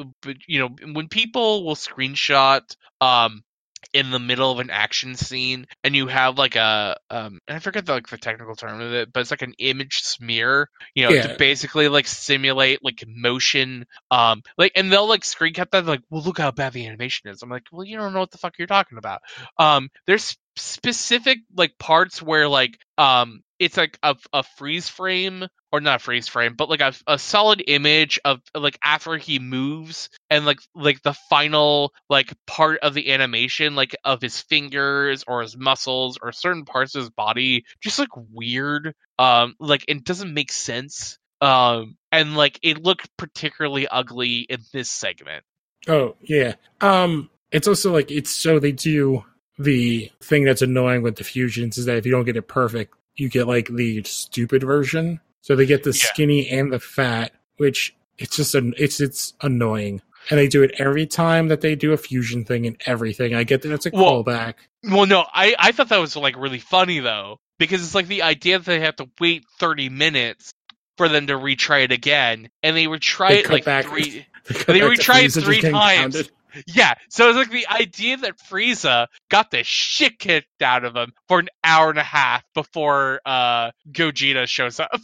you 0.47 0.59
know, 0.59 0.69
when 0.93 1.07
people 1.07 1.65
will 1.65 1.75
screenshot 1.75 2.61
um 3.01 3.43
in 3.93 4.11
the 4.11 4.19
middle 4.19 4.51
of 4.51 4.59
an 4.59 4.69
action 4.69 5.15
scene 5.15 5.65
and 5.83 5.95
you 5.95 6.07
have 6.07 6.37
like 6.37 6.55
a 6.55 6.95
um 7.09 7.39
and 7.47 7.57
I 7.57 7.59
forget 7.59 7.85
the 7.85 7.93
like 7.93 8.07
the 8.07 8.17
technical 8.17 8.55
term 8.55 8.79
of 8.79 8.93
it, 8.93 9.11
but 9.11 9.19
it's 9.21 9.31
like 9.31 9.41
an 9.41 9.53
image 9.57 10.01
smear, 10.03 10.69
you 10.95 11.03
know, 11.03 11.13
Yeah. 11.13 11.21
to 11.21 11.29
basically 11.29 11.87
like 11.89 12.07
simulate 12.07 12.79
like 12.83 13.03
motion 13.07 13.85
um 14.11 14.43
like 14.57 14.71
and 14.75 14.91
they'll 14.91 15.07
like 15.09 15.25
screen 15.25 15.53
cap 15.53 15.71
that 15.71 15.85
like, 15.85 16.01
well 16.09 16.21
look 16.23 16.37
how 16.37 16.51
bad 16.51 16.73
the 16.73 16.85
animation 16.87 17.29
is. 17.29 17.41
I'm 17.41 17.49
like, 17.49 17.63
well 17.71 17.85
you 17.85 17.97
don't 17.97 18.13
know 18.13 18.19
what 18.19 18.31
the 18.31 18.37
fuck 18.37 18.53
you're 18.57 18.67
talking 18.67 18.97
about. 18.97 19.21
Um 19.57 19.89
there's 20.07 20.37
specific 20.55 21.39
like 21.55 21.77
parts 21.79 22.21
where 22.21 22.47
like 22.47 22.77
um 22.97 23.41
it's 23.61 23.77
like 23.77 23.97
a, 24.03 24.15
a 24.33 24.43
freeze 24.43 24.89
frame 24.89 25.45
or 25.71 25.79
not 25.79 25.97
a 25.97 25.99
freeze 25.99 26.27
frame 26.27 26.55
but 26.57 26.69
like 26.69 26.81
a, 26.81 26.93
a 27.07 27.17
solid 27.17 27.63
image 27.67 28.19
of 28.25 28.41
like 28.55 28.77
after 28.83 29.17
he 29.17 29.39
moves 29.39 30.09
and 30.29 30.45
like 30.45 30.59
like 30.75 31.01
the 31.03 31.13
final 31.29 31.93
like 32.09 32.33
part 32.45 32.79
of 32.79 32.93
the 32.93 33.11
animation 33.11 33.75
like 33.75 33.95
of 34.03 34.21
his 34.21 34.41
fingers 34.41 35.23
or 35.27 35.41
his 35.41 35.55
muscles 35.55 36.17
or 36.21 36.31
certain 36.31 36.65
parts 36.65 36.95
of 36.95 37.01
his 37.01 37.09
body 37.09 37.63
just 37.81 37.99
like 37.99 38.09
weird 38.31 38.93
um 39.19 39.55
like 39.59 39.85
it 39.87 40.03
doesn't 40.03 40.33
make 40.33 40.51
sense 40.51 41.17
um 41.39 41.95
and 42.11 42.35
like 42.35 42.59
it 42.61 42.83
looked 42.83 43.09
particularly 43.17 43.87
ugly 43.87 44.39
in 44.39 44.59
this 44.73 44.89
segment 44.89 45.43
Oh 45.87 46.15
yeah. 46.21 46.55
Um, 46.79 47.29
it's 47.51 47.67
also 47.67 47.91
like 47.91 48.11
it's 48.11 48.31
so 48.31 48.59
they 48.59 48.71
do 48.71 49.23
the 49.57 50.11
thing 50.21 50.45
that's 50.45 50.61
annoying 50.61 51.01
with 51.01 51.15
the 51.15 51.23
fusions 51.23 51.77
is 51.77 51.85
that 51.85 51.97
if 51.97 52.05
you 52.05 52.11
don't 52.11 52.25
get 52.25 52.37
it 52.37 52.47
perfect, 52.47 52.95
you 53.15 53.29
get 53.29 53.47
like 53.47 53.67
the 53.67 54.03
stupid 54.03 54.63
version. 54.63 55.19
So 55.41 55.55
they 55.55 55.65
get 55.65 55.83
the 55.83 55.89
Yeah. 55.91 56.05
skinny 56.05 56.49
and 56.49 56.71
the 56.71 56.79
fat, 56.79 57.31
which 57.57 57.95
it's 58.17 58.35
just 58.35 58.55
an 58.55 58.73
it's 58.77 58.99
it's 59.01 59.33
annoying. 59.41 60.01
And 60.29 60.39
they 60.39 60.47
do 60.47 60.61
it 60.61 60.71
every 60.77 61.07
time 61.07 61.47
that 61.47 61.61
they 61.61 61.73
do 61.75 61.93
a 61.93 61.97
fusion 61.97 62.45
thing 62.45 62.67
and 62.67 62.79
everything. 62.85 63.33
I 63.33 63.43
get 63.43 63.63
that 63.63 63.71
it's 63.73 63.87
a 63.87 63.89
Well- 63.91 64.23
callback. 64.23 64.53
Well, 64.83 65.05
no, 65.05 65.25
I 65.33 65.55
I 65.59 65.71
thought 65.71 65.89
that 65.89 65.99
was 65.99 66.15
like 66.15 66.35
really 66.37 66.59
funny 66.59 66.99
though 66.99 67.39
because 67.59 67.83
it's 67.83 67.95
like 67.95 68.07
the 68.07 68.21
idea 68.23 68.57
that 68.59 68.65
they 68.65 68.79
have 68.81 68.95
to 68.97 69.09
wait 69.19 69.45
thirty 69.59 69.89
minutes 69.89 70.53
for 70.97 71.07
them 71.09 71.27
to 71.27 71.33
retry 71.33 71.83
it 71.85 71.91
again, 71.91 72.49
and 72.61 72.75
they 72.77 72.85
retry 72.85 73.29
They 73.29 73.39
it 73.39 73.49
like 73.49 73.65
back- 73.65 73.85
three. 73.85 74.25
They 74.47 74.53
They 74.73 74.79
go 74.79 74.89
back 74.89 74.97
to 74.99 75.03
retried 75.03 75.23
Frieza 75.25 75.33
just 75.33 75.45
three 75.45 75.61
times. 75.61 76.29
Yeah, 76.67 76.93
so 77.09 77.29
it's 77.29 77.37
like 77.37 77.51
the 77.51 77.67
idea 77.67 78.17
that 78.17 78.37
Frieza 78.39 79.07
got 79.29 79.51
the 79.51 79.63
shit 79.63 80.19
kicked 80.19 80.61
out 80.61 80.83
of 80.85 80.95
him 80.95 81.13
for 81.27 81.39
an 81.39 81.49
hour 81.63 81.89
and 81.89 81.99
a 81.99 82.03
half 82.03 82.43
before 82.53 83.21
uh 83.25 83.71
Gogeta 83.91 84.47
shows 84.47 84.79
up. 84.79 85.01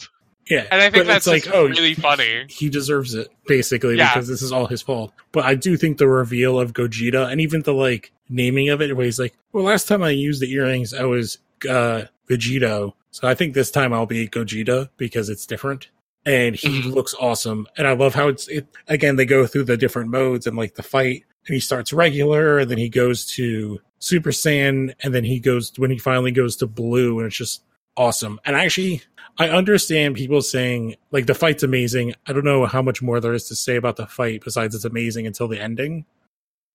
Yeah, 0.50 0.66
and 0.72 0.82
I 0.82 0.90
think 0.90 1.06
that's 1.08 1.28
like 1.28 1.46
really 1.46 1.94
funny. 1.94 2.46
He 2.48 2.70
deserves 2.70 3.14
it 3.14 3.28
basically 3.48 3.98
Yeah. 3.98 4.14
because 4.14 4.30
this 4.30 4.42
is 4.42 4.52
all 4.54 4.66
his 4.68 4.82
fault. 4.82 5.12
But 5.34 5.44
I 5.46 5.56
do 5.56 5.76
think 5.76 5.98
the 5.98 6.08
reveal 6.08 6.58
of 6.60 6.72
Gogeta 6.74 7.30
and 7.30 7.42
even 7.42 7.64
the 7.64 7.74
like 7.74 8.12
naming 8.30 8.70
of 8.70 8.82
it, 8.82 8.96
where 8.96 9.06
he's 9.06 9.20
like, 9.20 9.34
"Well, 9.52 9.66
last 9.66 9.88
time 9.90 10.04
I 10.04 10.12
used 10.12 10.42
the 10.42 10.52
earrings, 10.54 10.94
I 10.94 11.04
was 11.04 11.38
uh 11.70 12.04
Vegito, 12.30 12.94
so 13.12 13.28
I 13.28 13.34
think 13.36 13.54
this 13.54 13.72
time 13.72 13.94
I'll 13.94 14.06
be 14.06 14.28
Gogeta 14.28 14.90
because 14.98 15.30
it's 15.30 15.46
different." 15.46 15.90
And 16.26 16.56
he 16.58 16.82
Mhm. 16.82 16.94
looks 16.94 17.16
awesome, 17.20 17.68
and 17.78 17.88
I 17.88 17.94
love 17.94 18.14
how 18.14 18.28
it's 18.28 18.48
it 18.50 18.68
again. 18.88 19.16
They 19.16 19.26
go 19.26 19.48
through 19.48 19.64
the 19.66 19.78
different 19.78 20.10
modes 20.12 20.46
and 20.48 20.58
like 20.58 20.76
the 20.76 20.84
fight, 20.84 21.24
and 21.48 21.54
he 21.54 21.60
starts 21.60 21.94
regular, 21.94 22.60
and 22.60 22.70
then 22.72 22.78
he 22.78 22.90
goes 22.90 23.26
to 23.28 23.80
Super 24.00 24.32
Saiyan, 24.32 24.94
and 25.04 25.14
then 25.16 25.24
he 25.24 25.40
goes 25.40 25.72
when 25.78 25.92
he 25.92 25.98
finally 25.98 26.32
goes 26.32 26.56
to 26.58 26.68
Blue, 26.68 27.20
and 27.20 27.28
it's 27.28 27.38
just 27.38 27.64
awesome. 27.96 28.40
And 28.46 28.56
actually, 28.56 29.02
I 29.38 29.50
understand 29.50 30.16
people 30.16 30.42
saying 30.42 30.96
like 31.12 31.26
the 31.28 31.36
fight's 31.36 31.64
amazing. 31.64 32.14
I 32.28 32.34
don't 32.34 32.46
know 32.46 32.66
how 32.66 32.82
much 32.82 33.02
more 33.02 33.20
there 33.20 33.34
is 33.34 33.48
to 33.50 33.56
say 33.56 33.76
about 33.76 33.96
the 33.98 34.08
fight 34.08 34.44
besides 34.44 34.76
it's 34.76 34.86
amazing 34.86 35.28
until 35.28 35.48
the 35.48 35.62
ending 35.62 36.06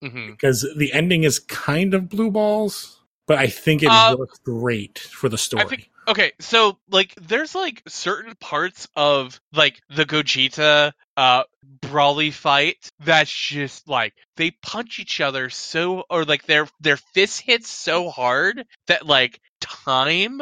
hmm 0.03 0.33
because 0.41 0.66
the 0.77 0.93
ending 0.93 1.25
is 1.25 1.39
kind 1.39 1.95
of 1.95 2.09
blue 2.09 2.31
balls, 2.31 3.01
but 3.27 3.39
I 3.39 3.47
think 3.47 3.83
it 3.83 3.89
Uh, 3.91 4.16
works 4.16 4.39
great 4.45 4.99
for 4.99 5.29
the 5.29 5.39
story. 5.39 5.64
I 5.64 5.68
think 5.68 5.91
okay, 6.09 6.33
so 6.41 6.79
like 6.91 7.14
there's 7.16 7.55
like 7.55 7.83
certain 7.89 8.35
parts 8.37 8.89
of 8.97 9.41
like 9.53 9.81
the 9.89 10.05
Gogeta 10.05 10.93
uh 11.16 11.45
Broly 11.93 12.32
fight 12.32 12.88
that's 13.01 13.30
just 13.30 13.86
like 13.86 14.14
they 14.36 14.51
punch 14.51 14.99
each 14.99 15.20
other 15.20 15.51
so 15.51 16.05
or 16.09 16.24
like 16.24 16.45
their 16.47 16.66
their 16.80 16.97
fists 16.97 17.38
hit 17.38 17.66
so 17.66 18.09
hard 18.09 18.64
that 18.86 19.07
like 19.07 19.38
time 19.61 20.40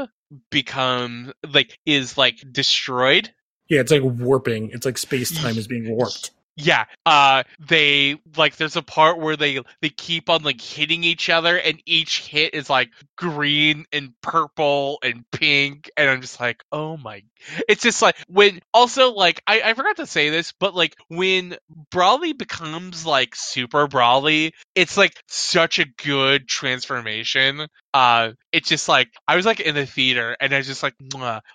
become 0.51 1.33
like 1.53 1.77
is 1.85 2.17
like 2.17 2.39
destroyed. 2.53 3.31
yeah, 3.69 3.81
it's 3.81 3.91
like 3.91 4.03
warping. 4.05 4.71
It's 4.73 4.87
like 4.87 4.97
space 4.97 5.37
time 5.37 5.59
is 5.59 5.67
being 5.67 5.91
warped. 5.91 6.31
Yeah. 6.63 6.85
Uh 7.07 7.45
they 7.61 8.19
like 8.37 8.57
there's 8.57 8.77
a 8.77 8.83
part 8.83 9.19
where 9.19 9.37
they 9.37 9.61
they 9.81 9.89
keep 9.89 10.29
on 10.29 10.43
like 10.43 10.61
hitting 10.61 11.05
each 11.05 11.31
other 11.31 11.57
and 11.57 11.81
each 11.87 12.27
hit 12.27 12.55
is 12.55 12.69
like 12.69 12.91
green 13.17 13.85
and 13.93 14.13
purple 14.21 14.99
and 15.03 15.25
pink 15.31 15.91
and 15.97 16.11
I'm 16.11 16.21
just 16.21 16.41
like, 16.41 16.63
"Oh 16.73 16.97
my." 16.97 17.23
It's 17.69 17.83
just 17.83 18.03
like 18.03 18.17
when 18.29 18.61
also 18.75 19.13
like 19.13 19.43
I 19.47 19.63
I 19.63 19.75
forgot 19.75 19.97
to 19.97 20.07
say 20.07 20.29
this, 20.31 20.53
but 20.59 20.75
like 20.75 20.97
when 21.09 21.57
Broly 21.93 22.37
becomes 22.37 23.07
like 23.07 23.35
super 23.35 23.87
Broly, 23.89 24.53
it's 24.75 24.97
like 24.97 25.15
such 25.29 25.79
a 25.79 25.87
good 25.87 26.49
transformation. 26.49 27.67
Uh 27.93 28.33
it's 28.53 28.69
just 28.69 28.89
like 28.89 29.09
I 29.27 29.37
was 29.37 29.47
like 29.47 29.61
in 29.61 29.75
the 29.75 29.87
theater 29.87 30.37
and 30.41 30.55
I 30.55 30.59
was 30.59 30.67
just 30.67 30.83
like 30.83 30.95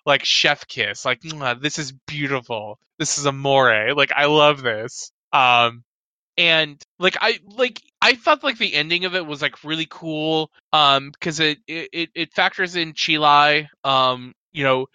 like 0.05 0.25
chef 0.25 0.67
kiss, 0.67 1.05
like 1.05 1.21
this 1.61 1.79
is 1.79 1.91
beautiful. 1.91 2.79
This 2.97 3.17
is 3.17 3.25
amore. 3.25 3.93
Like 3.93 4.11
I 4.11 4.25
love 4.25 4.61
this. 4.61 5.11
Um 5.31 5.83
and 6.37 6.81
like 6.99 7.17
I 7.21 7.39
like 7.45 7.81
I 8.01 8.15
thought 8.15 8.43
like 8.43 8.57
the 8.57 8.73
ending 8.73 9.05
of 9.05 9.15
it 9.15 9.25
was 9.25 9.41
like 9.41 9.63
really 9.63 9.87
cool 9.89 10.51
um 10.73 11.11
because 11.11 11.39
it, 11.39 11.59
it 11.67 12.09
it 12.13 12.33
factors 12.33 12.75
in 12.75 12.93
Chilai 12.93 13.67
um 13.83 14.33
you 14.51 14.63
know 14.63 14.87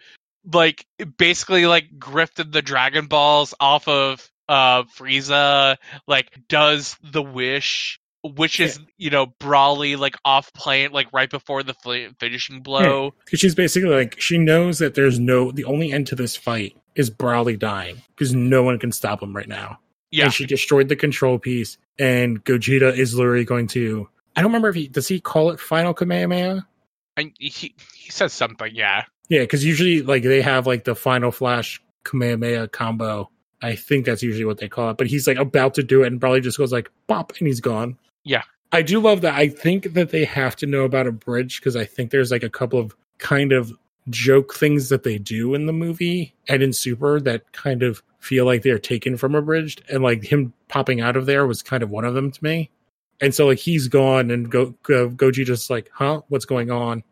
like 0.53 0.86
basically 1.16 1.66
like 1.66 1.88
grifted 1.99 2.53
the 2.53 2.62
Dragon 2.62 3.07
Balls 3.07 3.55
off 3.59 3.88
of 3.88 4.30
uh 4.49 4.82
Frieza 4.84 5.76
like 6.07 6.28
does 6.49 6.97
the 7.03 7.22
wish 7.22 8.01
which 8.23 8.61
is 8.61 8.79
you 8.99 9.11
know 9.11 9.27
Broly 9.41 9.99
like 9.99 10.16
off 10.25 10.53
plant 10.53 10.93
like 10.93 11.09
right 11.12 11.31
before 11.31 11.62
the 11.62 11.75
fl- 11.75 12.12
finishing 12.18 12.61
blow 12.62 13.14
Because 13.25 13.41
she's 13.41 13.55
basically 13.55 13.91
like 13.91 14.21
she 14.21 14.37
knows 14.39 14.79
that 14.79 14.95
there's 14.95 15.18
no 15.18 15.51
the 15.53 15.64
only 15.64 15.93
end 15.93 16.07
to 16.09 16.14
this 16.16 16.37
fight 16.37 16.77
is 16.95 17.11
Broly 17.11 17.59
dying 17.59 18.03
because 18.09 18.35
no 18.35 18.62
one 18.62 18.79
can 18.79 18.93
stop 18.93 19.23
him 19.23 19.35
right 19.35 19.49
now. 19.49 19.79
yeah 20.11 20.25
and 20.25 20.33
she 20.35 20.45
destroyed 20.47 20.89
the 20.89 20.97
control 20.97 21.39
piece. 21.39 21.79
And 21.99 22.43
Gogeta 22.45 22.97
is 22.97 23.14
literally 23.14 23.45
going 23.45 23.66
to. 23.68 24.09
I 24.35 24.41
don't 24.41 24.51
remember 24.51 24.68
if 24.71 24.75
he 24.75 24.89
does 24.89 25.07
he 25.07 25.21
call 25.21 25.51
it 25.51 25.61
Final 25.61 25.93
Kamehameha. 25.95 26.66
and 27.16 27.33
he 27.39 27.75
he 27.95 28.11
says 28.11 28.33
something 28.33 28.71
yeah 28.75 29.05
Yeah, 29.29 29.41
because 29.41 29.64
usually 29.64 30.03
like 30.03 30.23
they 30.23 30.41
have 30.43 30.66
like 30.66 30.85
the 30.85 30.95
Final 30.95 31.31
Flash 31.31 31.81
Kamehameha 32.05 32.68
combo. 32.68 33.31
I 33.62 33.77
think 33.77 34.07
that's 34.07 34.23
usually 34.23 34.47
what 34.47 34.57
they 34.59 34.68
call 34.71 34.91
it. 34.91 34.97
But 34.97 35.07
he's 35.09 35.27
like 35.27 35.37
about 35.37 35.75
to 35.75 35.83
do 35.83 36.03
it, 36.03 36.07
and 36.07 36.18
probably 36.21 36.41
just 36.41 36.57
goes 36.59 36.73
like 36.73 36.91
"bop," 37.07 37.33
and 37.39 37.47
he's 37.47 37.61
gone. 37.61 37.99
Yeah. 38.25 38.43
I 38.73 38.83
do 38.83 39.01
love 39.01 39.23
that. 39.23 39.35
I 39.35 39.49
think 39.49 39.95
that 39.95 40.11
they 40.11 40.25
have 40.25 40.55
to 40.57 40.66
know 40.66 40.85
about 40.85 41.07
Abridged 41.07 41.61
because 41.61 41.77
I 41.77 41.85
think 41.85 42.11
there's 42.11 42.31
like 42.31 42.45
a 42.45 42.51
couple 42.51 42.79
of 42.79 42.95
kind 43.18 43.53
of 43.53 43.73
joke 44.09 44.55
things 44.55 44.89
that 44.89 45.03
they 45.03 45.18
do 45.18 45.55
in 45.55 45.66
the 45.66 45.73
movie 45.73 46.35
and 46.49 46.62
in 46.62 46.73
Super 46.73 47.21
that 47.21 47.53
kind 47.53 47.83
of 47.83 48.03
feel 48.18 48.45
like 48.45 48.62
they're 48.62 48.79
taken 48.79 49.16
from 49.16 49.35
Abridged, 49.35 49.83
and 49.89 50.03
like 50.03 50.23
him 50.23 50.53
popping 50.68 51.01
out 51.01 51.16
of 51.16 51.27
there 51.27 51.47
was 51.47 51.62
kind 51.62 51.83
of 51.83 51.91
one 51.91 52.05
of 52.05 52.14
them 52.14 52.31
to 52.31 52.45
me. 52.45 52.71
And 53.21 53.35
so 53.35 53.47
like 53.47 53.59
he's 53.59 53.89
gone, 53.89 54.31
and 54.31 54.51
Go, 54.51 54.75
Go 54.83 55.11
Goji 55.11 55.45
just 55.45 55.71
like, 55.71 55.91
huh, 55.93 56.23
what's 56.29 56.45
going 56.45 56.71
on? 56.71 57.03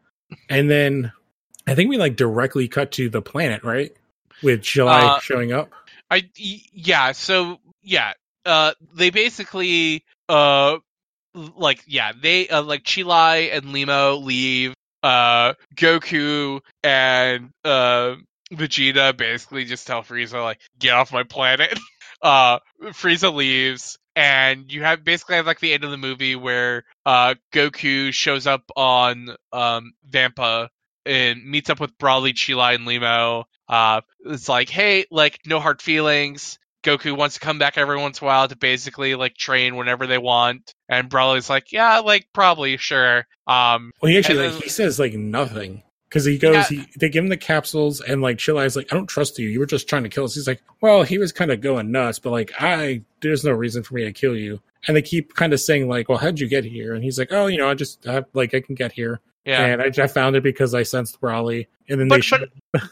And 0.48 0.70
then 0.70 1.12
I 1.66 1.74
think 1.74 1.90
we 1.90 1.96
like 1.96 2.16
directly 2.16 2.68
cut 2.68 2.92
to 2.92 3.08
the 3.08 3.22
planet, 3.22 3.64
right? 3.64 3.90
With 4.42 4.60
Chilai 4.62 5.02
Uh, 5.02 5.20
showing 5.20 5.52
up. 5.52 5.72
I 6.10 6.28
yeah, 6.36 7.12
so 7.12 7.58
yeah, 7.82 8.12
uh 8.46 8.72
they 8.94 9.10
basically 9.10 10.04
uh 10.28 10.78
like 11.34 11.82
yeah, 11.86 12.12
they 12.20 12.48
uh, 12.48 12.62
like 12.62 12.84
Chilai 12.84 13.54
and 13.56 13.66
Lemo 13.66 14.22
leave 14.22 14.74
uh 15.02 15.54
Goku 15.76 16.60
and 16.82 17.50
uh 17.64 18.14
Vegeta 18.52 19.16
basically 19.16 19.64
just 19.64 19.86
tell 19.86 20.02
Frieza 20.02 20.42
like 20.42 20.60
get 20.78 20.94
off 20.94 21.12
my 21.12 21.22
planet. 21.22 21.78
uh 22.22 22.58
Frieza 22.86 23.32
leaves 23.32 23.98
and 24.16 24.72
you 24.72 24.82
have 24.82 25.04
basically 25.04 25.36
have 25.36 25.46
like 25.46 25.60
the 25.60 25.72
end 25.72 25.84
of 25.84 25.90
the 25.90 25.96
movie 25.96 26.34
where 26.34 26.84
uh 27.06 27.34
Goku 27.52 28.12
shows 28.12 28.46
up 28.46 28.64
on 28.76 29.28
um 29.52 29.92
Vampa 30.04 30.70
and 31.08 31.44
meets 31.44 31.70
up 31.70 31.80
with 31.80 31.96
Broly, 31.98 32.32
Chilai, 32.32 32.74
and 32.74 32.86
Lemo. 32.86 33.44
Uh, 33.68 34.02
it's 34.26 34.48
like, 34.48 34.68
hey, 34.68 35.06
like 35.10 35.38
no 35.46 35.58
hard 35.58 35.80
feelings. 35.80 36.58
Goku 36.84 37.16
wants 37.16 37.34
to 37.34 37.40
come 37.40 37.58
back 37.58 37.76
every 37.76 37.98
once 37.98 38.20
in 38.20 38.24
a 38.24 38.28
while 38.28 38.48
to 38.48 38.56
basically 38.56 39.14
like 39.14 39.34
train 39.36 39.76
whenever 39.76 40.06
they 40.06 40.18
want, 40.18 40.74
and 40.88 41.10
Broly's 41.10 41.50
like, 41.50 41.72
yeah, 41.72 41.98
like 41.98 42.26
probably 42.32 42.76
sure. 42.76 43.26
Um, 43.46 43.92
Well, 44.00 44.10
he 44.10 44.18
actually 44.18 44.38
and 44.38 44.44
like 44.46 44.52
then- 44.54 44.62
he 44.62 44.68
says 44.68 44.98
like 44.98 45.14
nothing 45.14 45.82
because 46.08 46.24
he 46.24 46.38
goes. 46.38 46.70
Yeah. 46.70 46.82
He, 46.82 46.86
they 46.98 47.08
give 47.08 47.24
him 47.24 47.30
the 47.30 47.36
capsules, 47.36 48.00
and 48.00 48.22
like 48.22 48.38
Chilai's 48.38 48.76
like, 48.76 48.92
I 48.92 48.96
don't 48.96 49.06
trust 49.08 49.38
you. 49.38 49.48
You 49.48 49.58
were 49.60 49.66
just 49.66 49.88
trying 49.88 50.04
to 50.04 50.08
kill 50.08 50.24
us. 50.24 50.34
He's 50.34 50.46
like, 50.46 50.62
well, 50.80 51.02
he 51.02 51.18
was 51.18 51.32
kind 51.32 51.50
of 51.50 51.60
going 51.60 51.90
nuts, 51.90 52.18
but 52.18 52.30
like, 52.30 52.52
I 52.60 53.02
there's 53.20 53.44
no 53.44 53.52
reason 53.52 53.82
for 53.82 53.94
me 53.94 54.04
to 54.04 54.12
kill 54.12 54.36
you. 54.36 54.60
And 54.86 54.96
they 54.96 55.02
keep 55.02 55.34
kind 55.34 55.52
of 55.52 55.60
saying 55.60 55.88
like, 55.88 56.08
well, 56.08 56.18
how'd 56.18 56.38
you 56.38 56.48
get 56.48 56.64
here? 56.64 56.94
And 56.94 57.02
he's 57.02 57.18
like, 57.18 57.32
oh, 57.32 57.46
you 57.48 57.58
know, 57.58 57.68
I 57.68 57.74
just 57.74 58.06
I, 58.06 58.24
like 58.32 58.54
I 58.54 58.60
can 58.60 58.76
get 58.76 58.92
here, 58.92 59.20
yeah, 59.48 59.64
and 59.66 59.82
I, 59.82 60.04
I 60.04 60.06
found 60.06 60.36
it 60.36 60.42
because 60.42 60.74
I 60.74 60.82
sensed 60.82 61.20
Broly, 61.20 61.66
and 61.88 61.98
then 62.00 62.08
But- 62.08 62.16
they 62.16 62.20
show, 62.20 62.38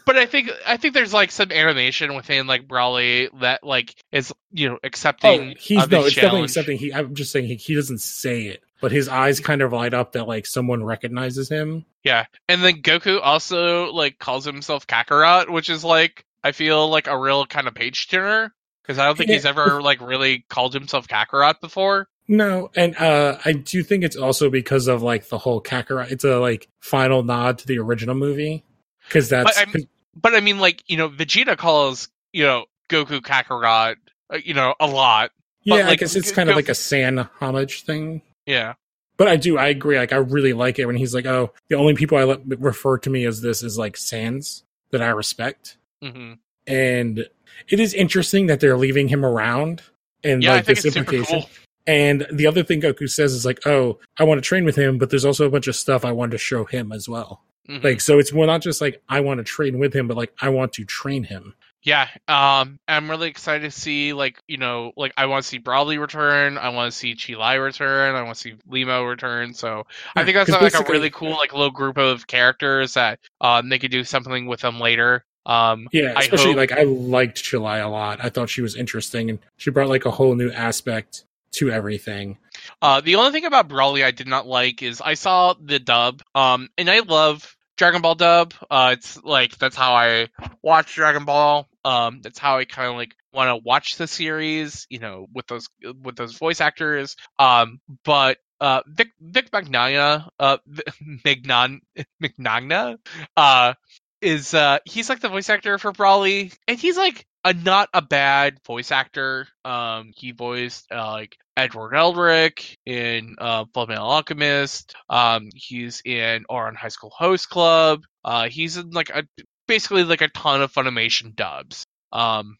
but 0.05 0.17
I 0.17 0.25
think 0.25 0.49
I 0.65 0.77
think 0.77 0.93
there's 0.93 1.13
like 1.13 1.31
some 1.31 1.51
animation 1.51 2.15
within 2.15 2.47
like 2.47 2.67
Broly 2.67 3.29
that 3.41 3.63
like 3.63 3.95
is 4.11 4.33
you 4.51 4.69
know 4.69 4.79
accepting. 4.83 5.29
oh, 5.29 5.33
accepting. 5.51 5.57
he's 5.59 5.89
no, 5.89 6.05
it's 6.05 6.15
definitely 6.15 6.37
challenge. 6.39 6.51
something. 6.51 6.77
He, 6.77 6.93
I'm 6.93 7.15
just 7.15 7.31
saying 7.31 7.45
he, 7.47 7.55
he 7.55 7.75
doesn't 7.75 8.01
say 8.01 8.43
it, 8.47 8.63
but 8.81 8.91
his 8.91 9.07
eyes 9.07 9.39
kind 9.39 9.61
of 9.61 9.71
light 9.71 9.93
up 9.93 10.13
that 10.13 10.27
like 10.27 10.45
someone 10.45 10.83
recognizes 10.83 11.47
him. 11.49 11.85
Yeah, 12.03 12.25
and 12.49 12.63
then 12.63 12.81
Goku 12.81 13.19
also 13.21 13.91
like 13.93 14.17
calls 14.19 14.45
himself 14.45 14.87
Kakarot, 14.87 15.49
which 15.49 15.69
is 15.69 15.83
like 15.83 16.25
I 16.43 16.51
feel 16.53 16.89
like 16.89 17.07
a 17.07 17.17
real 17.17 17.45
kind 17.45 17.67
of 17.67 17.75
page 17.75 18.07
turner 18.07 18.53
because 18.81 18.97
I 18.97 19.05
don't 19.05 19.17
think 19.17 19.29
he's 19.29 19.45
ever 19.45 19.81
like 19.81 19.99
really 20.01 20.45
called 20.49 20.73
himself 20.73 21.07
Kakarot 21.07 21.59
before. 21.61 22.07
No, 22.27 22.69
and 22.75 22.95
uh 22.97 23.37
I 23.45 23.53
do 23.53 23.83
think 23.83 24.03
it's 24.03 24.17
also 24.17 24.49
because 24.49 24.87
of 24.87 25.01
like 25.01 25.29
the 25.29 25.37
whole 25.37 25.61
Kakarot. 25.61 26.11
It's 26.11 26.23
a 26.23 26.39
like 26.39 26.67
final 26.81 27.23
nod 27.23 27.59
to 27.59 27.67
the 27.67 27.79
original 27.79 28.15
movie 28.15 28.63
because 29.07 29.29
that's 29.29 29.63
But 29.65 29.81
But 30.15 30.35
I 30.35 30.41
mean, 30.41 30.59
like 30.59 30.83
you 30.87 30.97
know, 30.97 31.09
Vegeta 31.09 31.57
calls 31.57 32.09
you 32.33 32.43
know 32.43 32.65
Goku 32.89 33.21
Kakarot, 33.21 33.95
uh, 34.33 34.37
you 34.43 34.53
know, 34.53 34.75
a 34.79 34.87
lot. 34.87 35.31
yeah. 35.63 35.75
but, 35.75 35.85
I 35.85 35.87
like, 35.89 35.99
guess 35.99 36.15
it's 36.15 36.31
kind 36.31 36.49
of 36.49 36.55
like 36.55 36.69
a 36.69 36.75
San 36.75 37.17
homage 37.39 37.83
thing. 37.83 38.21
Yeah, 38.45 38.73
But 39.17 39.27
I 39.27 39.35
do, 39.35 39.57
I 39.57 39.67
agree. 39.67 39.97
Like 39.97 40.13
I 40.13 40.17
really 40.17 40.53
like 40.53 40.79
it 40.79 40.85
when 40.85 40.95
he's 40.95 41.13
like, 41.13 41.25
"Oh, 41.25 41.51
the 41.69 41.75
only 41.75 41.95
people 41.95 42.17
I 42.17 42.23
let 42.23 42.41
refer 42.59 42.97
to 42.99 43.09
me 43.09 43.25
as 43.25 43.41
this 43.41 43.63
is 43.63 43.77
like 43.77 43.97
Sans 43.97 44.63
that 44.91 45.01
I 45.01 45.09
respect." 45.09 45.77
hmm 46.01 46.33
And 46.65 47.27
it 47.69 47.79
is 47.79 47.93
interesting 47.93 48.47
that 48.47 48.59
they're 48.59 48.77
leaving 48.77 49.07
him 49.07 49.25
around 49.25 49.81
and 50.23 50.43
yeah. 50.43 50.51
I 50.51 50.55
like 50.57 50.65
think 50.65 50.81
this 50.81 50.95
implication. 50.95 51.41
cool. 51.41 51.49
And 51.87 52.27
the 52.31 52.45
other 52.45 52.63
thing 52.63 52.81
Goku 52.81 53.09
says 53.09 53.33
is 53.33 53.45
like, 53.45 53.65
"Oh, 53.65 53.97
I 54.19 54.23
want 54.25 54.37
to 54.37 54.47
train 54.47 54.65
with 54.65 54.75
him, 54.75 54.97
but 54.97 55.09
there's 55.09 55.25
also 55.25 55.45
a 55.45 55.49
bunch 55.49 55.67
of 55.67 55.75
stuff 55.75 56.03
I 56.05 56.11
want 56.11 56.31
to 56.33 56.37
show 56.37 56.65
him 56.65 56.91
as 56.91 57.07
well." 57.09 57.41
Mhm. 57.69 57.83
Like, 57.83 58.01
so 58.01 58.19
it's 58.19 58.31
more 58.33 58.45
not 58.45 58.61
just 58.61 58.81
like 58.81 59.01
I 59.09 59.21
want 59.21 59.39
to 59.39 59.43
train 59.43 59.79
with 59.79 59.93
him, 59.95 60.07
but 60.07 60.17
like 60.17 60.33
I 60.41 60.49
want 60.49 60.73
to 60.73 60.85
train 60.85 61.23
him. 61.23 61.55
Yeah, 61.83 62.07
um, 62.27 62.79
I'm 62.89 63.09
really 63.09 63.29
excited 63.29 63.63
to 63.63 63.71
see 63.71 64.11
like 64.11 64.39
you 64.47 64.57
know 64.57 64.91
like 64.97 65.13
I 65.15 65.25
want 65.27 65.43
to 65.43 65.47
see 65.47 65.59
Broly 65.59 65.99
return, 65.99 66.57
I 66.57 66.69
want 66.69 66.91
to 66.91 66.97
see 66.97 67.13
Chi 67.13 67.33
Chilai 67.33 67.63
return, 67.63 68.15
I 68.15 68.21
want 68.23 68.35
to 68.35 68.41
see 68.41 68.55
Lemo 68.69 69.07
return. 69.07 69.53
So 69.53 69.85
I 70.15 70.25
think 70.25 70.35
that's 70.35 70.49
like 70.49 70.73
a 70.73 70.91
really 70.91 71.09
cool 71.09 71.31
like 71.31 71.53
little 71.53 71.71
group 71.71 71.97
of 71.97 72.27
characters 72.27 72.95
that 72.95 73.19
um 73.39 73.69
they 73.69 73.79
could 73.79 73.91
do 73.91 74.03
something 74.03 74.47
with 74.47 74.59
them 74.61 74.79
later. 74.81 75.23
Um, 75.45 75.87
Yeah, 75.93 76.11
I 76.17 76.21
especially 76.23 76.47
hope- 76.47 76.57
like 76.57 76.71
I 76.73 76.83
liked 76.83 77.41
Chilai 77.41 77.81
a 77.81 77.87
lot. 77.87 78.19
I 78.21 78.27
thought 78.29 78.49
she 78.49 78.61
was 78.61 78.75
interesting 78.75 79.29
and 79.29 79.39
she 79.55 79.69
brought 79.71 79.87
like 79.87 80.05
a 80.05 80.11
whole 80.11 80.35
new 80.35 80.51
aspect 80.51 81.23
to 81.57 81.71
everything. 81.71 82.37
Uh, 82.81 83.01
the 83.01 83.15
only 83.15 83.31
thing 83.31 83.45
about 83.45 83.69
Broly 83.69 84.03
I 84.03 84.11
did 84.11 84.27
not 84.27 84.47
like 84.47 84.81
is 84.81 85.01
I 85.01 85.13
saw 85.13 85.53
the 85.53 85.79
dub, 85.79 86.21
um, 86.35 86.69
and 86.77 86.89
I 86.89 86.99
love 86.99 87.55
Dragon 87.77 88.01
Ball 88.01 88.15
dub. 88.15 88.53
Uh, 88.69 88.95
it's 88.97 89.21
like 89.23 89.57
that's 89.57 89.75
how 89.75 89.93
I 89.93 90.29
watch 90.61 90.95
Dragon 90.95 91.25
Ball. 91.25 91.67
Um, 91.85 92.21
that's 92.21 92.39
how 92.39 92.57
I 92.57 92.65
kind 92.65 92.89
of 92.89 92.95
like 92.95 93.15
want 93.31 93.49
to 93.49 93.63
watch 93.63 93.97
the 93.97 94.07
series, 94.07 94.87
you 94.89 94.99
know, 94.99 95.27
with 95.33 95.47
those 95.47 95.67
with 96.03 96.15
those 96.15 96.37
voice 96.37 96.59
actors. 96.59 97.15
Um, 97.37 97.79
but 98.03 98.37
uh, 98.59 98.81
Vic 98.87 99.09
Vic 99.21 99.51
Mignogna, 99.51 100.27
uh, 100.39 100.57
Magnan 101.23 101.81
Mignogna, 102.21 102.97
uh, 103.37 103.73
is 104.21 104.53
uh 104.55 104.79
he's 104.85 105.09
like 105.09 105.19
the 105.19 105.29
voice 105.29 105.49
actor 105.49 105.77
for 105.77 105.93
Broly, 105.93 106.55
and 106.67 106.79
he's 106.79 106.97
like 106.97 107.26
a 107.43 107.53
not 107.53 107.89
a 107.93 108.01
bad 108.01 108.57
voice 108.65 108.91
actor. 108.91 109.47
Um, 109.63 110.11
he 110.15 110.31
voiced 110.31 110.91
uh, 110.91 111.11
like 111.11 111.37
Edward 111.55 111.93
Elric 111.93 112.75
in 112.85 113.35
uh, 113.39 113.65
Fullmetal 113.65 113.99
Alchemist. 113.99 114.95
Um, 115.09 115.49
he's 115.55 116.01
in 116.05 116.45
Ouran 116.49 116.75
High 116.75 116.89
School 116.89 117.11
Host 117.17 117.49
Club. 117.49 118.03
Uh, 118.23 118.49
he's 118.49 118.77
in 118.77 118.91
like 118.91 119.09
a 119.09 119.23
basically 119.67 120.03
like 120.03 120.21
a 120.21 120.29
ton 120.29 120.61
of 120.61 120.73
Funimation 120.73 121.35
dubs. 121.35 121.85
Um, 122.11 122.57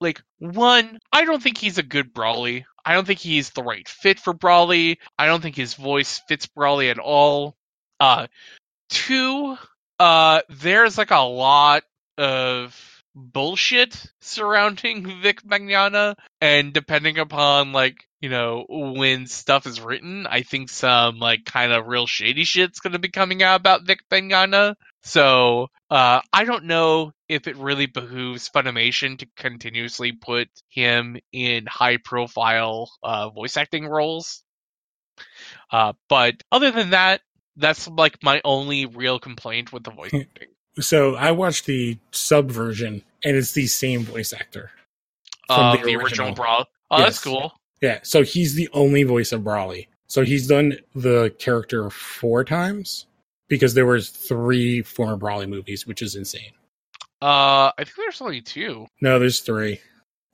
like 0.00 0.22
one, 0.38 0.98
I 1.12 1.24
don't 1.24 1.42
think 1.42 1.58
he's 1.58 1.78
a 1.78 1.82
good 1.82 2.14
Broly. 2.14 2.64
I 2.84 2.94
don't 2.94 3.06
think 3.06 3.18
he's 3.18 3.50
the 3.50 3.62
right 3.62 3.86
fit 3.86 4.18
for 4.18 4.32
Broly. 4.32 4.96
I 5.18 5.26
don't 5.26 5.42
think 5.42 5.56
his 5.56 5.74
voice 5.74 6.20
fits 6.26 6.46
Broly 6.46 6.90
at 6.90 6.98
all. 6.98 7.56
Uh, 7.98 8.28
two, 8.88 9.56
uh, 9.98 10.40
there's 10.48 10.96
like 10.96 11.10
a 11.10 11.18
lot 11.18 11.82
of 12.16 12.89
bullshit 13.14 14.06
surrounding 14.20 15.04
Vic 15.22 15.42
Mignogna, 15.42 16.16
and 16.40 16.72
depending 16.72 17.18
upon 17.18 17.72
like 17.72 18.06
you 18.20 18.28
know 18.28 18.66
when 18.68 19.26
stuff 19.26 19.66
is 19.66 19.80
written, 19.80 20.26
I 20.26 20.42
think 20.42 20.68
some 20.70 21.18
like 21.18 21.44
kind 21.44 21.72
of 21.72 21.86
real 21.86 22.06
shady 22.06 22.44
shit's 22.44 22.80
gonna 22.80 22.98
be 22.98 23.08
coming 23.08 23.42
out 23.42 23.60
about 23.60 23.86
Vic 23.86 24.00
Mignogna. 24.10 24.74
So 25.02 25.68
uh, 25.90 26.20
I 26.32 26.44
don't 26.44 26.64
know 26.64 27.12
if 27.28 27.46
it 27.46 27.56
really 27.56 27.86
behooves 27.86 28.50
Funimation 28.50 29.18
to 29.18 29.28
continuously 29.36 30.12
put 30.12 30.48
him 30.68 31.16
in 31.32 31.66
high 31.66 31.96
profile 31.96 32.90
uh, 33.02 33.30
voice 33.30 33.56
acting 33.56 33.86
roles. 33.86 34.42
Uh, 35.70 35.94
but 36.08 36.42
other 36.52 36.70
than 36.70 36.90
that, 36.90 37.22
that's 37.56 37.88
like 37.88 38.22
my 38.22 38.40
only 38.44 38.86
real 38.86 39.18
complaint 39.18 39.72
with 39.72 39.84
the 39.84 39.90
voice 39.90 40.12
acting. 40.14 40.48
So 40.78 41.16
I 41.16 41.32
watched 41.32 41.66
the 41.66 41.98
sub 42.12 42.50
version 42.50 43.02
and 43.24 43.36
it's 43.36 43.52
the 43.52 43.66
same 43.66 44.02
voice 44.04 44.32
actor. 44.32 44.70
From 45.48 45.58
Uh, 45.58 45.72
the 45.72 45.78
original, 45.82 46.02
original. 46.04 46.32
Brawl. 46.34 46.66
Oh, 46.90 46.98
that's 46.98 47.22
cool. 47.22 47.52
Yeah, 47.82 48.00
so 48.02 48.22
he's 48.22 48.54
the 48.54 48.68
only 48.72 49.02
voice 49.02 49.32
of 49.32 49.40
Broly. 49.42 49.88
So 50.06 50.22
he's 50.22 50.46
done 50.46 50.78
the 50.94 51.34
character 51.38 51.88
four 51.90 52.44
times 52.44 53.06
because 53.48 53.74
there 53.74 53.86
was 53.86 54.10
three 54.10 54.82
former 54.82 55.16
Broly 55.16 55.48
movies, 55.48 55.86
which 55.86 56.02
is 56.02 56.14
insane. 56.14 56.52
Uh, 57.22 57.70
I 57.76 57.84
think 57.84 57.96
there's 57.96 58.20
only 58.20 58.40
two. 58.40 58.86
No, 59.00 59.18
there's 59.18 59.40
three. 59.40 59.80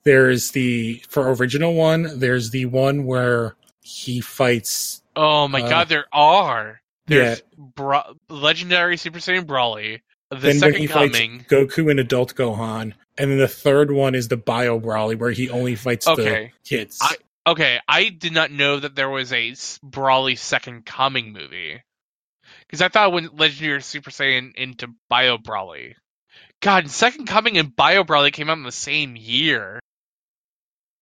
There's 0.03 0.51
the 0.51 1.03
for 1.09 1.31
original 1.33 1.73
one. 1.73 2.19
There's 2.19 2.51
the 2.51 2.65
one 2.65 3.05
where 3.05 3.55
he 3.81 4.21
fights. 4.21 5.01
Oh 5.15 5.47
my 5.47 5.61
Uh, 5.61 5.69
god, 5.69 5.89
there 5.89 6.05
are. 6.13 6.79
There's 7.07 7.39
Yeah. 7.39 7.65
Bra- 7.75 8.13
legendary 8.29 8.97
Super 8.97 9.19
Saiyan 9.19 9.45
Broly, 9.45 10.01
the 10.29 10.35
then 10.37 10.59
when 10.59 10.73
he 10.75 10.87
fights. 10.87 11.17
Goku 11.17 11.89
and 11.89 11.99
Adult 11.99 12.35
Gohan, 12.35 12.93
and 13.17 13.31
then 13.31 13.37
the 13.37 13.47
third 13.47 13.91
one 13.91 14.15
is 14.15 14.27
the 14.27 14.37
Bio 14.37 14.79
Broly 14.79 15.17
where 15.17 15.31
he 15.31 15.49
only 15.49 15.75
fights 15.75 16.07
Okay. 16.07 16.51
the 16.63 16.69
kids. 16.69 16.99
I- 17.01 17.15
Okay, 17.45 17.79
I 17.87 18.09
did 18.09 18.33
not 18.33 18.51
know 18.51 18.77
that 18.77 18.95
there 18.95 19.09
was 19.09 19.31
a 19.31 19.51
Broly 19.51 20.37
Second 20.37 20.85
Coming 20.85 21.31
movie. 21.31 21.81
Because 22.67 22.81
I 22.81 22.89
thought 22.89 23.13
when 23.13 23.29
Legendary 23.37 23.81
Super 23.81 24.09
Saiyan 24.09 24.53
into 24.55 24.89
Bio 25.09 25.37
Broly. 25.37 25.93
God, 26.61 26.89
Second 26.89 27.27
Coming 27.27 27.57
and 27.57 27.73
Bio 27.73 28.03
Broly 28.03 28.33
came 28.33 28.49
out 28.49 28.57
in 28.57 28.63
the 28.63 28.71
same 28.73 29.15
year. 29.15 29.79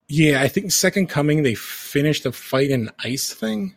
yeah, 0.07 0.39
I 0.39 0.47
think 0.47 0.71
Second 0.71 1.07
Coming 1.07 1.41
they 1.41 1.55
finished 1.55 2.23
the 2.25 2.31
fight 2.31 2.69
in 2.69 2.91
ice 2.99 3.33
thing. 3.33 3.75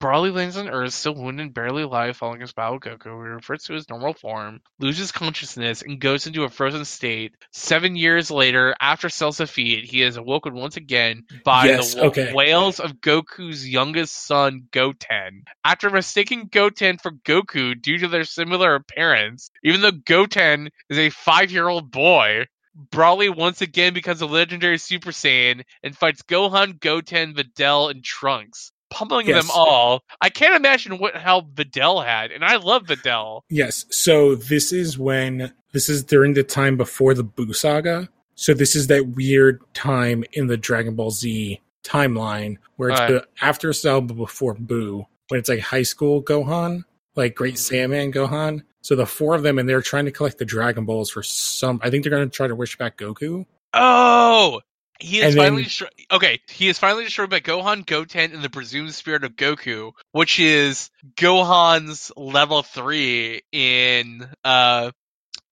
Broly 0.00 0.32
lands 0.32 0.56
on 0.56 0.68
Earth, 0.68 0.94
still 0.94 1.14
wounded 1.14 1.44
and 1.44 1.54
barely 1.54 1.82
alive 1.82 2.16
following 2.16 2.40
his 2.40 2.52
battle 2.52 2.74
with 2.74 2.84
Goku. 2.84 3.04
He 3.04 3.28
reverts 3.28 3.64
to 3.66 3.74
his 3.74 3.88
normal 3.90 4.14
form, 4.14 4.60
loses 4.78 5.12
consciousness, 5.12 5.82
and 5.82 6.00
goes 6.00 6.26
into 6.26 6.44
a 6.44 6.48
frozen 6.48 6.86
state. 6.86 7.34
Seven 7.52 7.94
years 7.94 8.30
later, 8.30 8.74
after 8.80 9.10
Cell's 9.10 9.36
defeat, 9.36 9.84
he 9.84 10.02
is 10.02 10.16
awoken 10.16 10.54
once 10.54 10.78
again 10.78 11.24
by 11.44 11.66
Yes, 11.66 11.94
the 11.94 12.04
okay. 12.04 12.32
wails 12.32 12.80
of 12.80 13.00
Goku's 13.02 13.68
youngest 13.68 14.26
son, 14.26 14.68
Goten. 14.70 15.44
After 15.64 15.90
mistaking 15.90 16.48
Goten 16.50 16.96
for 16.96 17.10
Goku 17.10 17.80
due 17.80 17.98
to 17.98 18.08
their 18.08 18.24
similar 18.24 18.74
appearance, 18.74 19.50
even 19.62 19.82
though 19.82 19.90
Goten 19.92 20.70
is 20.88 20.98
a 20.98 21.10
five-year-old 21.10 21.90
boy, 21.90 22.46
Broly 22.90 23.34
once 23.34 23.60
again 23.60 23.94
becomes 23.94 24.20
a 24.20 24.26
legendary 24.26 24.78
Super 24.78 25.10
Saiyan 25.10 25.62
and 25.82 25.96
fights 25.96 26.22
Gohan, 26.22 26.80
Goten, 26.80 27.34
Videl, 27.34 27.90
and 27.90 28.02
Trunks, 28.02 28.72
pummeling 28.94 29.26
Yes. 29.26 29.42
them 29.42 29.50
all. 29.54 30.02
I 30.20 30.30
can't 30.30 30.54
imagine 30.54 30.98
what 30.98 31.16
hell 31.16 31.42
Videl 31.42 32.04
had, 32.04 32.30
and 32.30 32.44
I 32.44 32.56
love 32.56 32.84
Videl. 32.84 33.42
Yes. 33.50 33.84
So 33.90 34.34
this 34.36 34.72
is 34.72 34.96
when 34.98 35.52
this 35.72 35.88
is 35.88 36.04
during 36.04 36.34
the 36.34 36.44
time 36.44 36.76
before 36.76 37.12
the 37.14 37.24
Boo 37.24 37.52
saga. 37.52 38.08
So 38.36 38.54
this 38.54 38.74
is 38.76 38.86
that 38.88 39.08
weird 39.08 39.60
time 39.74 40.24
in 40.32 40.46
the 40.46 40.56
Dragon 40.56 40.94
Ball 40.94 41.10
Z 41.10 41.60
timeline 41.84 42.56
where 42.76 42.90
it's 42.90 43.00
Alright. 43.00 43.22
the 43.22 43.44
after 43.44 43.72
Cell 43.72 44.00
but 44.00 44.14
before 44.16 44.54
Boo, 44.54 45.06
when 45.28 45.38
it's 45.38 45.48
like 45.48 45.60
high 45.60 45.82
school 45.82 46.22
Gohan, 46.22 46.82
like 47.16 47.34
Great 47.34 47.54
Mm. 47.54 47.88
Saiyaman 47.88 48.14
Gohan. 48.14 48.62
So 48.80 48.94
the 48.96 49.06
four 49.06 49.34
of 49.34 49.42
them, 49.42 49.58
and 49.58 49.68
they're 49.68 49.80
trying 49.82 50.04
to 50.04 50.10
collect 50.10 50.38
the 50.38 50.44
Dragon 50.44 50.84
Balls 50.84 51.10
for 51.10 51.22
some. 51.22 51.80
I 51.82 51.90
think 51.90 52.04
they're 52.04 52.10
going 52.10 52.28
to 52.28 52.34
try 52.36 52.46
to 52.48 52.54
wish 52.54 52.76
back 52.76 52.96
Goku. 52.98 53.46
Oh, 53.72 54.60
he 55.00 55.18
is 55.18 55.24
And 55.26 55.34
then- 55.34 55.46
finally 55.46 55.64
destroyed. 55.64 55.90
Okay, 56.10 56.40
he 56.48 56.68
is 56.68 56.78
finally 56.78 57.04
destroyed 57.04 57.30
by 57.30 57.40
Gohan, 57.40 57.84
Goten, 57.86 58.32
and 58.32 58.42
the 58.42 58.50
presumed 58.50 58.94
spirit 58.94 59.24
of 59.24 59.32
Goku, 59.36 59.92
which 60.12 60.38
is 60.38 60.90
Gohan's 61.16 62.12
level 62.16 62.62
three 62.62 63.42
in 63.52 64.28
uh, 64.44 64.90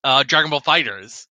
uh, 0.03 0.23
Dragon 0.23 0.49
Ball 0.49 0.61
FighterZ. 0.61 1.27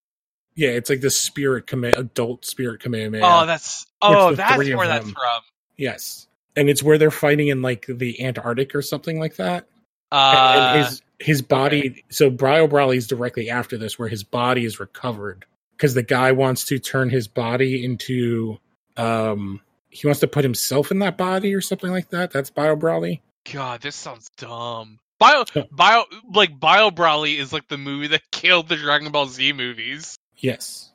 Yeah, 0.54 0.70
it's 0.70 0.90
like 0.90 1.00
the 1.00 1.10
spirit 1.10 1.66
command, 1.66 1.94
adult 1.96 2.44
spirit 2.44 2.80
command. 2.80 3.16
Oh, 3.22 3.46
that's 3.46 3.86
oh, 4.02 4.34
that's 4.34 4.58
where 4.58 4.86
that's 4.86 5.10
from. 5.10 5.42
yes, 5.78 6.26
and 6.54 6.68
it's 6.68 6.82
where 6.82 6.98
they're 6.98 7.10
fighting 7.10 7.48
in 7.48 7.62
like 7.62 7.86
the 7.88 8.22
Antarctic 8.22 8.74
or 8.74 8.82
something 8.82 9.18
like 9.18 9.36
that. 9.36 9.66
Uh, 10.10 10.74
and 10.76 10.84
his 10.84 11.02
his 11.18 11.42
body 11.42 12.04
so 12.10 12.28
Brio 12.28 12.68
Broly 12.68 12.96
is 12.96 13.06
directly 13.06 13.48
after 13.48 13.78
this 13.78 13.98
where 13.98 14.08
his 14.08 14.24
body 14.24 14.66
is 14.66 14.78
recovered 14.78 15.46
because 15.82 15.94
the 15.94 16.02
guy 16.04 16.30
wants 16.30 16.66
to 16.66 16.78
turn 16.78 17.10
his 17.10 17.26
body 17.26 17.84
into 17.84 18.56
um 18.96 19.60
he 19.90 20.06
wants 20.06 20.20
to 20.20 20.28
put 20.28 20.44
himself 20.44 20.92
in 20.92 21.00
that 21.00 21.18
body 21.18 21.52
or 21.52 21.60
something 21.60 21.90
like 21.90 22.08
that. 22.10 22.30
That's 22.30 22.50
Bio 22.50 22.76
Broly 22.76 23.20
God, 23.52 23.80
this 23.80 23.96
sounds 23.96 24.30
dumb. 24.36 25.00
Bio, 25.18 25.44
Bio, 25.72 26.04
like 26.32 26.60
Bio 26.60 26.90
Broly 26.90 27.36
is 27.36 27.52
like 27.52 27.66
the 27.66 27.78
movie 27.78 28.06
that 28.08 28.22
killed 28.30 28.68
the 28.68 28.76
Dragon 28.76 29.10
Ball 29.10 29.26
Z 29.26 29.52
movies. 29.54 30.16
yes. 30.36 30.92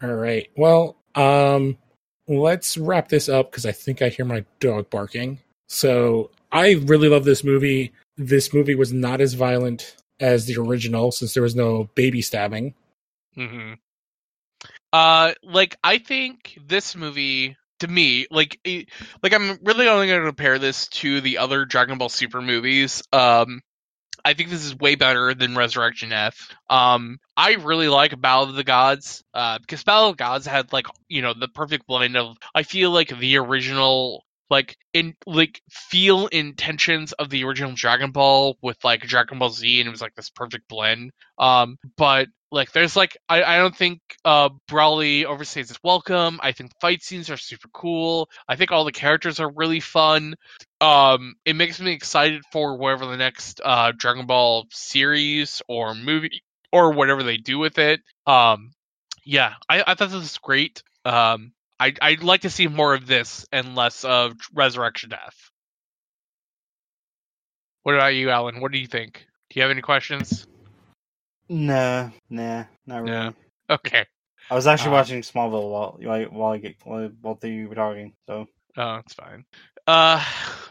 All 0.00 0.14
right. 0.14 0.48
Well 0.56 0.96
um 1.16 1.76
let's 2.28 2.78
wrap 2.78 3.08
this 3.08 3.28
up 3.28 3.50
because 3.50 3.66
I 3.66 3.72
think 3.72 4.00
I 4.00 4.10
hear 4.10 4.24
my 4.24 4.44
dog 4.60 4.90
barking. 4.90 5.40
So 5.66 6.30
I 6.52 6.74
really 6.84 7.08
love 7.08 7.24
this 7.24 7.42
movie. 7.42 7.92
This 8.16 8.54
movie 8.54 8.76
was 8.76 8.92
not 8.92 9.20
as 9.20 9.34
violent 9.34 9.96
as 10.20 10.46
the 10.46 10.56
original 10.60 11.10
since 11.10 11.34
there 11.34 11.42
was 11.42 11.56
no 11.56 11.90
baby 11.96 12.22
stabbing. 12.22 12.74
Hmm 13.34 13.72
Uh, 14.92 15.32
like 15.42 15.76
I 15.82 15.98
think 15.98 16.58
this 16.66 16.96
movie 16.96 17.56
to 17.80 17.88
me, 17.88 18.26
like, 18.30 18.58
it, 18.64 18.88
like 19.22 19.32
I'm 19.32 19.58
really 19.62 19.88
only 19.88 20.06
going 20.06 20.20
to 20.20 20.26
compare 20.26 20.58
this 20.58 20.88
to 20.88 21.20
the 21.20 21.38
other 21.38 21.64
Dragon 21.64 21.98
Ball 21.98 22.08
Super 22.08 22.42
movies. 22.42 23.02
Um, 23.12 23.62
I 24.24 24.34
think 24.34 24.50
this 24.50 24.64
is 24.64 24.76
way 24.76 24.96
better 24.96 25.34
than 25.34 25.56
Resurrection 25.56 26.12
F. 26.12 26.50
Um, 26.68 27.18
I 27.36 27.54
really 27.54 27.88
like 27.88 28.20
Battle 28.20 28.44
of 28.44 28.54
the 28.54 28.64
Gods, 28.64 29.24
uh, 29.32 29.58
because 29.58 29.82
Battle 29.82 30.10
of 30.10 30.16
the 30.16 30.22
Gods 30.22 30.46
had 30.46 30.72
like 30.72 30.86
you 31.08 31.22
know 31.22 31.32
the 31.32 31.48
perfect 31.48 31.86
blend 31.86 32.16
of. 32.16 32.36
I 32.54 32.62
feel 32.62 32.90
like 32.90 33.16
the 33.16 33.38
original. 33.38 34.24
Like 34.50 34.76
in 34.92 35.14
like 35.26 35.62
feel 35.70 36.26
intentions 36.26 37.12
of 37.12 37.30
the 37.30 37.44
original 37.44 37.72
Dragon 37.76 38.10
Ball 38.10 38.58
with 38.60 38.78
like 38.82 39.02
Dragon 39.02 39.38
Ball 39.38 39.50
Z 39.50 39.80
and 39.80 39.86
it 39.86 39.92
was 39.92 40.00
like 40.00 40.16
this 40.16 40.28
perfect 40.28 40.66
blend. 40.68 41.12
Um, 41.38 41.76
but 41.96 42.26
like 42.52 42.72
there's 42.72 42.96
like 42.96 43.16
I, 43.28 43.42
I 43.42 43.56
don't 43.58 43.76
think 43.76 44.00
uh 44.24 44.50
Broly 44.68 45.24
overstays 45.24 45.70
its 45.70 45.78
welcome. 45.84 46.40
I 46.42 46.52
think 46.52 46.72
fight 46.80 47.02
scenes 47.02 47.30
are 47.30 47.36
super 47.36 47.68
cool. 47.72 48.28
I 48.48 48.56
think 48.56 48.72
all 48.72 48.84
the 48.84 48.92
characters 48.92 49.40
are 49.40 49.50
really 49.50 49.80
fun. 49.80 50.34
Um 50.80 51.34
it 51.44 51.54
makes 51.56 51.80
me 51.80 51.92
excited 51.92 52.42
for 52.52 52.76
whatever 52.76 53.06
the 53.06 53.16
next 53.16 53.60
uh 53.64 53.92
Dragon 53.96 54.26
Ball 54.26 54.66
series 54.70 55.62
or 55.68 55.94
movie 55.94 56.42
or 56.72 56.92
whatever 56.92 57.22
they 57.22 57.36
do 57.36 57.58
with 57.58 57.78
it. 57.78 58.00
Um, 58.26 58.72
yeah, 59.24 59.54
I, 59.68 59.82
I 59.86 59.94
thought 59.94 60.10
this 60.10 60.20
was 60.20 60.38
great. 60.38 60.82
Um, 61.04 61.52
I 61.78 61.94
I'd 62.00 62.22
like 62.22 62.42
to 62.42 62.50
see 62.50 62.68
more 62.68 62.94
of 62.94 63.06
this 63.06 63.46
and 63.52 63.74
less 63.74 64.04
of 64.04 64.32
Resurrection 64.54 65.10
Death. 65.10 65.50
What 67.82 67.94
about 67.94 68.14
you, 68.14 68.30
Alan? 68.30 68.60
What 68.60 68.72
do 68.72 68.78
you 68.78 68.86
think? 68.86 69.26
Do 69.50 69.58
you 69.58 69.62
have 69.62 69.70
any 69.70 69.80
questions? 69.80 70.46
Nah, 71.50 72.10
nah, 72.30 72.64
not 72.86 73.02
really. 73.02 73.12
Yeah. 73.12 73.30
Okay. 73.68 74.06
I 74.50 74.54
was 74.54 74.66
actually 74.68 74.90
Uh, 74.90 74.94
watching 74.94 75.22
Smallville 75.22 75.70
while 75.70 75.98
while 76.00 76.24
while, 76.26 76.52
I 76.52 76.58
get, 76.58 76.76
while 76.84 77.38
you 77.42 77.68
were 77.68 77.74
talking. 77.74 78.14
So 78.26 78.46
Oh, 78.76 78.96
it's 78.96 79.14
fine. 79.14 79.44
Uh, 79.86 80.24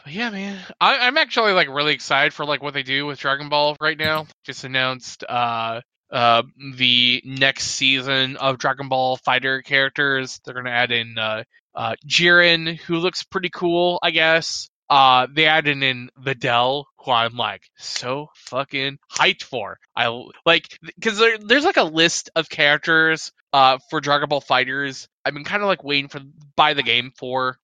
yeah, 0.08 0.30
man. 0.30 0.58
I, 0.80 1.00
I'm 1.00 1.18
actually 1.18 1.52
like 1.52 1.68
really 1.68 1.94
excited 1.94 2.34
for 2.34 2.46
like 2.46 2.64
what 2.64 2.74
they 2.74 2.84
do 2.84 3.06
with 3.06 3.20
Dragon 3.20 3.50
Ball 3.50 3.76
right 3.82 3.98
now. 3.98 4.28
Just 4.46 4.64
announced 4.64 5.24
uh 5.28 5.82
uh 6.10 6.44
the 6.78 7.22
next 7.26 7.66
season 7.68 8.38
of 8.38 8.58
Dragon 8.58 8.88
Ball 8.88 9.18
Fighter 9.18 9.62
characters. 9.62 10.40
They're 10.46 10.56
gonna 10.56 10.70
add 10.70 10.92
in 10.92 11.18
uh 11.18 11.44
uh 11.76 11.96
Jiren, 12.08 12.78
who 12.80 12.96
looks 12.96 13.24
pretty 13.26 13.50
cool, 13.50 14.00
I 14.02 14.12
guess. 14.12 14.70
Uh, 14.90 15.28
they 15.32 15.46
added 15.46 15.84
in 15.84 16.10
Videl, 16.20 16.86
who 17.04 17.12
I'm 17.12 17.36
like 17.36 17.70
so 17.78 18.30
fucking 18.36 19.00
hyped 19.12 19.44
for. 19.44 19.80
I 19.96 20.08
like 20.46 20.68
because 20.84 21.20
there, 21.20 21.38
there's 21.38 21.66
like 21.66 21.78
a 21.78 21.84
list 21.84 22.30
of 22.36 22.50
characters 22.50 23.32
uh 23.54 23.80
for 23.90 24.02
Dragon 24.02 24.30
Ball 24.30 24.42
FighterZ. 24.42 25.08
I've 25.26 25.34
been 25.34 25.44
kind 25.44 25.62
of 25.64 25.68
like 25.68 25.84
waiting 25.84 26.10
for 26.10 26.22
buy 26.56 26.74
the 26.74 26.84
game 26.84 27.12
for. 27.18 27.58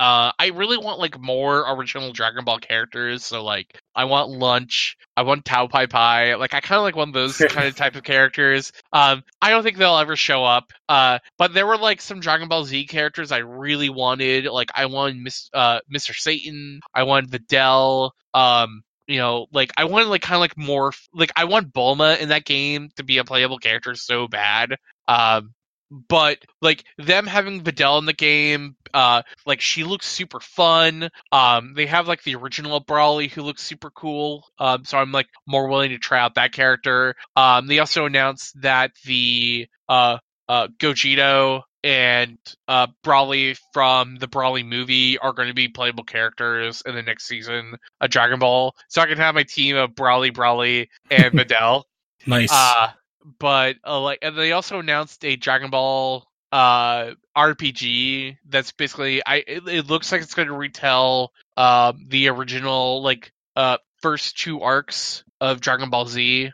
Uh, 0.00 0.32
I 0.38 0.46
really 0.46 0.78
want 0.78 0.98
like 0.98 1.20
more 1.20 1.70
original 1.74 2.10
Dragon 2.14 2.42
Ball 2.42 2.58
characters. 2.58 3.22
So 3.22 3.44
like, 3.44 3.78
I 3.94 4.06
want 4.06 4.30
Lunch, 4.30 4.96
I 5.14 5.24
want 5.24 5.44
Tao 5.44 5.66
Pai 5.66 5.88
Pai. 5.88 6.36
Like, 6.36 6.54
I 6.54 6.60
kind 6.60 6.78
of 6.78 6.84
like 6.84 6.96
one 6.96 7.08
of 7.08 7.12
those 7.14 7.36
kind 7.50 7.68
of 7.68 7.76
type 7.76 7.96
of 7.96 8.02
characters. 8.02 8.72
Um, 8.94 9.22
I 9.42 9.50
don't 9.50 9.62
think 9.62 9.76
they'll 9.76 9.98
ever 9.98 10.16
show 10.16 10.42
up. 10.42 10.72
Uh, 10.88 11.18
but 11.36 11.52
there 11.52 11.66
were 11.66 11.76
like 11.76 12.00
some 12.00 12.20
Dragon 12.20 12.48
Ball 12.48 12.64
Z 12.64 12.86
characters 12.86 13.30
I 13.30 13.38
really 13.38 13.90
wanted. 13.90 14.46
Like, 14.46 14.70
I 14.74 14.86
wanted 14.86 15.18
Miss, 15.18 15.50
uh, 15.52 15.80
Mr. 15.94 16.14
Satan. 16.14 16.80
I 16.94 17.02
wanted 17.02 17.30
Videl. 17.30 18.12
Um, 18.32 18.82
you 19.06 19.18
know, 19.18 19.48
like 19.52 19.70
I 19.76 19.84
wanted 19.84 20.08
like 20.08 20.22
kind 20.22 20.36
of 20.36 20.40
like 20.40 20.56
more 20.56 20.92
like 21.12 21.32
I 21.36 21.44
want 21.44 21.74
Bulma 21.74 22.18
in 22.20 22.30
that 22.30 22.46
game 22.46 22.88
to 22.96 23.02
be 23.02 23.18
a 23.18 23.24
playable 23.24 23.58
character 23.58 23.94
so 23.96 24.28
bad. 24.28 24.76
Um, 25.08 25.52
but 25.90 26.38
like 26.62 26.84
them 26.98 27.26
having 27.26 27.62
Videl 27.62 27.98
in 27.98 28.04
the 28.04 28.12
game, 28.12 28.76
uh, 28.94 29.22
like 29.46 29.60
she 29.60 29.84
looks 29.84 30.06
super 30.06 30.40
fun. 30.40 31.10
Um, 31.32 31.74
they 31.74 31.86
have 31.86 32.08
like 32.08 32.22
the 32.22 32.36
original 32.36 32.82
Broly 32.82 33.30
who 33.30 33.42
looks 33.42 33.62
super 33.62 33.90
cool. 33.90 34.46
Um, 34.58 34.84
so 34.84 34.98
I'm 34.98 35.12
like 35.12 35.28
more 35.46 35.68
willing 35.68 35.90
to 35.90 35.98
try 35.98 36.20
out 36.20 36.36
that 36.36 36.52
character. 36.52 37.14
Um, 37.36 37.66
they 37.66 37.78
also 37.78 38.06
announced 38.06 38.60
that 38.62 38.92
the 39.04 39.66
uh 39.88 40.18
uh 40.48 40.68
Gogeta 40.78 41.62
and 41.82 42.38
uh 42.68 42.88
Broly 43.04 43.58
from 43.72 44.16
the 44.16 44.28
Broly 44.28 44.64
movie 44.64 45.18
are 45.18 45.32
going 45.32 45.48
to 45.48 45.54
be 45.54 45.68
playable 45.68 46.04
characters 46.04 46.82
in 46.86 46.94
the 46.94 47.02
next 47.02 47.26
season 47.26 47.74
of 48.00 48.10
Dragon 48.10 48.38
Ball. 48.38 48.74
So 48.88 49.00
I 49.02 49.06
can 49.06 49.18
have 49.18 49.34
my 49.34 49.44
team 49.44 49.76
of 49.76 49.90
Broly, 49.90 50.32
Broly, 50.32 50.88
and 51.10 51.24
Videl. 51.34 51.84
Nice. 52.26 52.52
Uh, 52.52 52.90
but 53.38 53.76
uh, 53.86 54.00
like, 54.00 54.20
and 54.22 54.36
they 54.36 54.52
also 54.52 54.78
announced 54.78 55.24
a 55.24 55.36
Dragon 55.36 55.70
Ball 55.70 56.26
uh 56.52 57.12
RPG 57.36 58.38
that's 58.48 58.72
basically 58.72 59.22
I. 59.24 59.36
It, 59.46 59.68
it 59.68 59.86
looks 59.86 60.10
like 60.10 60.22
it's 60.22 60.34
going 60.34 60.48
to 60.48 60.54
retell 60.54 61.32
um 61.56 62.06
the 62.08 62.28
original 62.28 63.02
like 63.02 63.32
uh 63.56 63.78
first 64.02 64.38
two 64.38 64.60
arcs 64.60 65.22
of 65.40 65.60
Dragon 65.60 65.90
Ball 65.90 66.06
Z. 66.06 66.50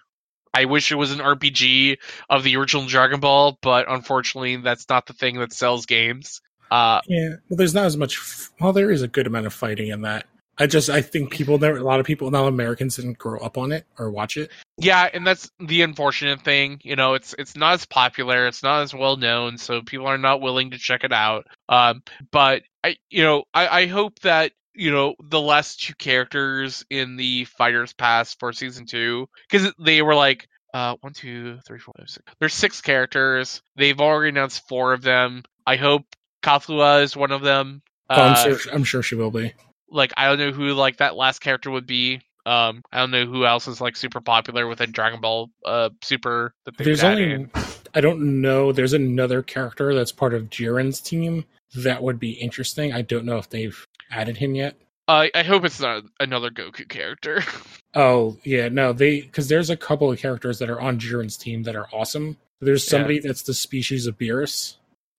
I 0.53 0.65
wish 0.65 0.91
it 0.91 0.97
was 0.97 1.13
an 1.13 1.19
RPG 1.19 1.99
of 2.31 2.43
the 2.43 2.57
original 2.57 2.87
Dragon 2.87 3.21
Ball, 3.21 3.59
but 3.61 3.91
unfortunately, 3.91 4.57
that's 4.57 4.89
not 4.89 5.07
the 5.07 5.13
thing 5.13 5.39
that 5.39 5.53
sells 5.53 5.85
games. 5.87 6.41
Uh, 6.71 7.01
yeah. 7.07 7.35
Well, 7.49 7.59
there's 7.59 7.75
not 7.75 7.85
as 7.85 7.97
much. 7.97 8.17
f- 8.17 8.51
Well, 8.59 8.73
there 8.73 8.91
is 8.91 9.03
a 9.03 9.09
good 9.09 9.27
amount 9.27 9.47
of 9.47 9.53
fighting 9.55 9.89
in 9.89 10.01
that. 10.03 10.27
I 10.59 10.67
just 10.67 10.89
I 10.89 11.03
think 11.03 11.31
people 11.31 11.59
never. 11.59 11.77
A 11.79 11.83
lot 11.85 12.01
of 12.01 12.07
people, 12.07 12.31
now 12.31 12.47
Americans, 12.47 12.97
didn't 12.97 13.19
grow 13.19 13.39
up 13.41 13.59
on 13.59 13.73
it 13.73 13.87
or 13.99 14.11
watch 14.11 14.37
it. 14.37 14.51
Yeah, 14.79 15.09
and 15.13 15.27
that's 15.27 15.51
the 15.61 15.83
unfortunate 15.83 16.43
thing. 16.43 16.81
You 16.83 16.97
know, 16.97 17.15
it's 17.15 17.35
it's 17.39 17.57
not 17.57 17.75
as 17.75 17.87
popular, 17.87 18.47
it's 18.47 18.63
not 18.63 18.83
as 18.83 18.95
well 18.95 19.17
known, 19.17 19.59
so 19.59 19.83
people 19.83 20.07
are 20.07 20.19
not 20.19 20.41
willing 20.41 20.71
to 20.71 20.79
check 20.79 21.05
it 21.05 21.13
out. 21.13 21.47
Um, 21.69 22.03
but 22.31 22.63
I, 22.83 22.97
you 23.11 23.23
know, 23.23 23.45
I, 23.53 23.83
I 23.83 23.87
hope 23.87 24.19
that 24.21 24.53
you 24.75 24.91
know 24.91 25.15
the 25.23 25.41
last 25.41 25.83
two 25.83 25.95
characters 25.95 26.85
in 26.89 27.17
the 27.17 27.45
Fighters 27.45 27.93
Pass 27.93 28.35
for 28.35 28.53
season 28.53 28.87
two, 28.87 29.29
because 29.51 29.73
they 29.79 30.03
were 30.03 30.15
like. 30.15 30.49
Uh, 30.75 30.95
one, 31.01 31.15
two, 31.15 31.59
three, 31.67 31.79
four, 31.79 31.95
five, 31.97 32.07
six. 32.07 32.23
There's 32.39 32.53
six 32.53 32.83
characters. 32.83 33.63
They've 33.77 33.99
already 33.99 34.29
announced 34.29 34.69
four 34.69 34.93
of 34.93 35.01
them. 35.01 35.45
I 35.67 35.77
hope 35.77 36.05
Kefla 36.43 37.03
is 37.03 37.17
one 37.17 37.33
of 37.33 37.41
them. 37.41 37.81
Oh, 38.11 38.15
I'm 38.15 38.33
Uh, 38.33 38.37
sure. 38.59 38.75
I'm 38.75 38.85
sure 38.85 39.03
she 39.03 39.15
will 39.15 39.31
be. 39.31 39.55
Like 39.91 40.13
I 40.17 40.27
don't 40.29 40.39
know 40.39 40.53
who 40.53 40.73
like 40.75 40.99
that 40.99 41.17
last 41.17 41.41
character 41.41 41.71
would 41.71 41.87
be. 41.87 42.21
Um, 42.45 42.83
I 42.93 42.99
don't 43.01 43.11
know 43.11 43.27
who 43.27 43.45
else 43.45 43.67
is 43.67 43.81
like 43.81 43.97
super 43.97 44.21
popular 44.21 44.67
within 44.69 44.93
Dragon 44.93 45.21
Ball 45.21 45.51
uh 45.65 45.91
Super 46.03 46.55
There's 46.79 47.03
only. 47.05 47.33
in. 47.33 47.51
I 47.95 48.01
don't 48.01 48.41
know. 48.41 48.73
There's 48.73 48.93
another 48.93 49.43
character 49.43 49.95
that's 49.95 50.13
part 50.13 50.33
of 50.35 50.51
Jiren's 50.51 51.01
team 51.01 51.45
that 51.77 52.03
would 52.03 52.21
be 52.21 52.31
interesting. 52.33 52.93
I 52.93 53.03
don't 53.03 53.25
know 53.25 53.39
if 53.39 53.49
they've 53.51 53.85
added 54.13 54.37
him 54.37 54.55
yet. 54.55 54.77
I 55.09 55.31
I 55.35 55.43
hope 55.43 55.65
it's 55.65 55.81
not 55.81 56.05
another 56.21 56.51
Goku 56.51 56.89
character. 56.89 57.43
Oh 57.99 58.37
yeah, 58.45 58.69
no, 58.69 58.93
they 58.93 59.23
because 59.23 59.49
there's 59.49 59.71
a 59.71 59.77
couple 59.77 60.13
of 60.13 60.19
characters 60.19 60.59
that 60.59 60.69
are 60.69 60.79
on 60.83 61.01
Jiren's 61.01 61.39
team 61.39 61.63
that 61.63 61.75
are 61.75 61.89
awesome. 61.95 62.37
There's 62.61 62.85
Yeah. 62.85 62.91
somebody 62.91 63.21
that's 63.21 63.41
the 63.43 63.55
species 63.55 64.07
of 64.07 64.19
Beerus, 64.19 64.77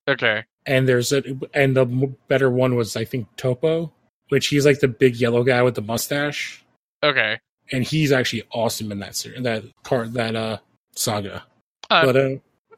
okay. 0.08 0.44
and 0.68 0.88
there's 0.88 1.12
a 1.12 1.24
and 1.56 1.76
the 1.76 1.86
better 2.28 2.52
one 2.52 2.76
was 2.76 2.96
I 2.96 3.04
think 3.04 3.36
Toppo, 3.36 3.90
which 4.30 4.48
he's 4.48 4.66
like 4.66 4.80
the 4.80 4.88
big 4.88 5.16
yellow 5.16 5.44
guy 5.44 5.62
with 5.64 5.76
the 5.76 5.82
mustache, 5.82 6.64
Okay. 7.04 7.40
and 7.72 7.84
he's 7.84 8.12
actually 8.12 8.44
awesome 8.52 8.92
in 8.92 9.00
that 9.00 9.16
ser- 9.16 9.40
that 9.42 9.64
part 9.84 10.14
that 10.14 10.36
uh 10.36 10.58
saga. 10.96 11.44
Uh, 11.90 12.06
but 12.06 12.16
uh, 12.18 12.30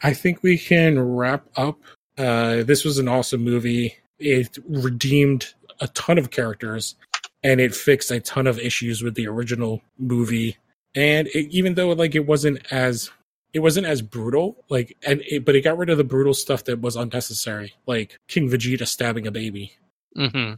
I 0.03 0.13
think 0.13 0.43
we 0.43 0.57
can 0.57 0.99
wrap 0.99 1.45
up. 1.55 1.79
Uh, 2.17 2.63
this 2.63 2.83
was 2.85 2.97
an 2.99 3.07
awesome 3.07 3.43
movie. 3.43 3.95
It 4.19 4.57
redeemed 4.67 5.53
a 5.79 5.87
ton 5.89 6.17
of 6.17 6.31
characters, 6.31 6.95
and 7.43 7.59
it 7.61 7.73
fixed 7.73 8.11
a 8.11 8.19
ton 8.19 8.45
of 8.47 8.59
issues 8.59 9.01
with 9.01 9.15
the 9.15 9.27
original 9.27 9.81
movie. 9.97 10.57
And 10.95 11.27
it, 11.29 11.47
even 11.51 11.75
though 11.75 11.89
like 11.93 12.15
it 12.15 12.25
wasn't 12.27 12.59
as 12.71 13.09
it 13.53 13.59
wasn't 13.59 13.87
as 13.87 14.01
brutal, 14.01 14.63
like 14.69 14.95
and 15.07 15.21
it, 15.21 15.45
but 15.45 15.55
it 15.55 15.61
got 15.61 15.77
rid 15.77 15.89
of 15.89 15.97
the 15.97 16.03
brutal 16.03 16.33
stuff 16.33 16.65
that 16.65 16.81
was 16.81 16.95
unnecessary, 16.95 17.73
like 17.87 18.17
King 18.27 18.49
Vegeta 18.49 18.85
stabbing 18.87 19.25
a 19.27 19.31
baby. 19.31 19.73
hmm 20.15 20.53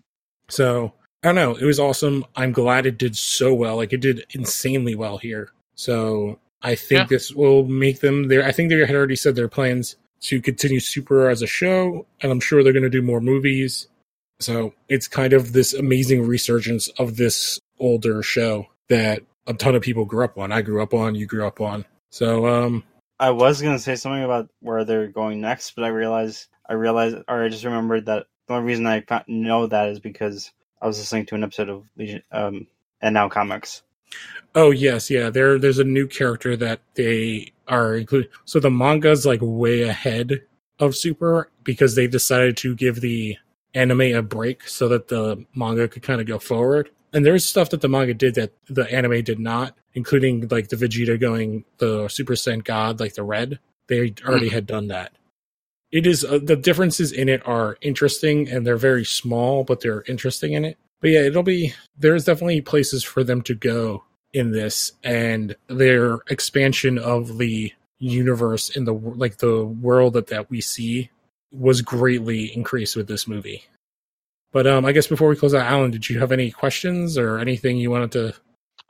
So 0.51 0.93
I 1.23 1.27
don't 1.27 1.35
know. 1.35 1.55
It 1.55 1.65
was 1.65 1.79
awesome. 1.79 2.25
I'm 2.35 2.51
glad 2.51 2.85
it 2.85 2.97
did 2.97 3.15
so 3.15 3.53
well. 3.53 3.75
Like 3.77 3.93
it 3.93 4.01
did 4.01 4.25
insanely 4.33 4.95
well 4.95 5.17
here. 5.17 5.51
So 5.75 6.39
I 6.61 6.75
think 6.75 6.99
Yeah. 6.99 7.05
this 7.09 7.31
will 7.31 7.65
make 7.65 7.99
them 8.01 8.27
there. 8.27 8.43
I 8.43 8.51
think 8.51 8.69
they 8.69 8.79
had 8.79 8.95
already 8.95 9.15
said 9.15 9.35
their 9.35 9.47
plans 9.47 9.95
to 10.21 10.41
continue 10.41 10.79
Super 10.79 11.29
as 11.29 11.41
a 11.41 11.47
show, 11.47 12.05
and 12.21 12.31
I'm 12.31 12.39
sure 12.39 12.63
they're 12.63 12.73
going 12.73 12.83
to 12.83 12.89
do 12.89 13.01
more 13.01 13.21
movies. 13.21 13.87
So 14.39 14.73
it's 14.89 15.07
kind 15.07 15.33
of 15.33 15.53
this 15.53 15.73
amazing 15.73 16.27
resurgence 16.27 16.87
of 16.99 17.15
this 17.17 17.59
older 17.79 18.21
show 18.21 18.67
that 18.89 19.21
a 19.47 19.53
ton 19.53 19.73
of 19.75 19.81
people 19.81 20.05
grew 20.05 20.23
up 20.23 20.37
on. 20.37 20.51
I 20.51 20.61
grew 20.61 20.81
up 20.83 20.93
on. 20.93 21.15
You 21.15 21.25
grew 21.25 21.47
up 21.47 21.61
on. 21.61 21.85
So 22.11 22.45
um, 22.47 22.83
I 23.19 23.31
was 23.31 23.61
gonna 23.61 23.79
say 23.79 23.95
something 23.95 24.23
about 24.23 24.49
where 24.59 24.83
they're 24.85 25.07
going 25.07 25.41
next, 25.41 25.75
but 25.75 25.83
I 25.85 25.89
realized 25.89 26.47
I 26.67 26.73
realized 26.73 27.17
or 27.27 27.43
I 27.43 27.49
just 27.49 27.63
remembered 27.63 28.05
that 28.07 28.27
the 28.51 28.57
only 28.57 28.67
reason 28.67 28.87
I 28.87 29.03
know 29.27 29.67
that 29.67 29.89
is 29.89 29.99
because 29.99 30.51
I 30.81 30.87
was 30.87 30.99
listening 30.99 31.25
to 31.27 31.35
an 31.35 31.43
episode 31.43 31.69
of 31.69 31.85
Legion 31.97 32.23
um 32.31 32.67
and 33.01 33.13
now 33.13 33.29
comics. 33.29 33.83
Oh 34.53 34.71
yes, 34.71 35.09
yeah. 35.09 35.29
There, 35.29 35.57
there's 35.57 35.79
a 35.79 35.83
new 35.83 36.07
character 36.07 36.57
that 36.57 36.81
they 36.95 37.53
are 37.67 37.95
including. 37.95 38.29
So 38.45 38.59
the 38.59 38.69
manga's 38.69 39.25
like 39.25 39.39
way 39.41 39.83
ahead 39.83 40.41
of 40.79 40.95
Super 40.95 41.49
because 41.63 41.95
they 41.95 42.07
decided 42.07 42.57
to 42.57 42.75
give 42.75 42.99
the 42.99 43.37
anime 43.73 44.01
a 44.01 44.21
break 44.21 44.67
so 44.67 44.89
that 44.89 45.07
the 45.07 45.45
manga 45.55 45.87
could 45.87 46.03
kind 46.03 46.19
of 46.19 46.27
go 46.27 46.39
forward. 46.39 46.89
And 47.13 47.25
there's 47.25 47.45
stuff 47.45 47.69
that 47.69 47.81
the 47.81 47.89
manga 47.89 48.13
did 48.13 48.35
that 48.35 48.53
the 48.67 48.91
anime 48.93 49.23
did 49.23 49.39
not, 49.39 49.77
including 49.93 50.47
like 50.49 50.67
the 50.67 50.75
Vegeta 50.75 51.19
going 51.19 51.63
the 51.77 52.09
Super 52.09 52.33
Saiyan 52.33 52.63
God, 52.63 52.99
like 52.99 53.15
the 53.15 53.23
red. 53.23 53.59
They 53.87 54.13
already 54.25 54.49
had 54.49 54.65
done 54.65 54.87
that. 54.87 55.13
It 55.91 56.07
is 56.07 56.23
uh, 56.23 56.39
the 56.41 56.55
differences 56.55 57.11
in 57.11 57.27
it 57.29 57.45
are 57.45 57.77
interesting 57.81 58.49
and 58.49 58.65
they're 58.65 58.77
very 58.77 59.05
small, 59.05 59.63
but 59.63 59.81
they're 59.81 60.03
interesting 60.07 60.53
in 60.53 60.63
it. 60.65 60.77
But 61.01 61.09
yeah, 61.11 61.21
it'll 61.21 61.43
be 61.43 61.73
there's 61.97 62.25
definitely 62.25 62.61
places 62.61 63.03
for 63.03 63.23
them 63.23 63.41
to 63.43 63.55
go 63.55 64.03
in 64.33 64.51
this 64.51 64.93
and 65.03 65.55
their 65.67 66.19
expansion 66.29 66.97
of 66.97 67.37
the 67.37 67.73
universe 67.99 68.69
in 68.69 68.85
the 68.85 68.93
like 68.93 69.37
the 69.37 69.65
world 69.65 70.13
that, 70.13 70.27
that 70.27 70.49
we 70.49 70.61
see 70.61 71.09
was 71.51 71.81
greatly 71.81 72.45
increased 72.55 72.95
with 72.95 73.07
this 73.07 73.27
movie 73.27 73.63
but 74.51 74.65
um 74.65 74.85
i 74.85 74.91
guess 74.91 75.05
before 75.05 75.27
we 75.29 75.35
close 75.35 75.53
out 75.53 75.69
alan 75.69 75.91
did 75.91 76.09
you 76.09 76.17
have 76.17 76.31
any 76.31 76.49
questions 76.49 77.15
or 77.15 77.37
anything 77.37 77.77
you 77.77 77.91
wanted 77.91 78.11
to 78.11 78.33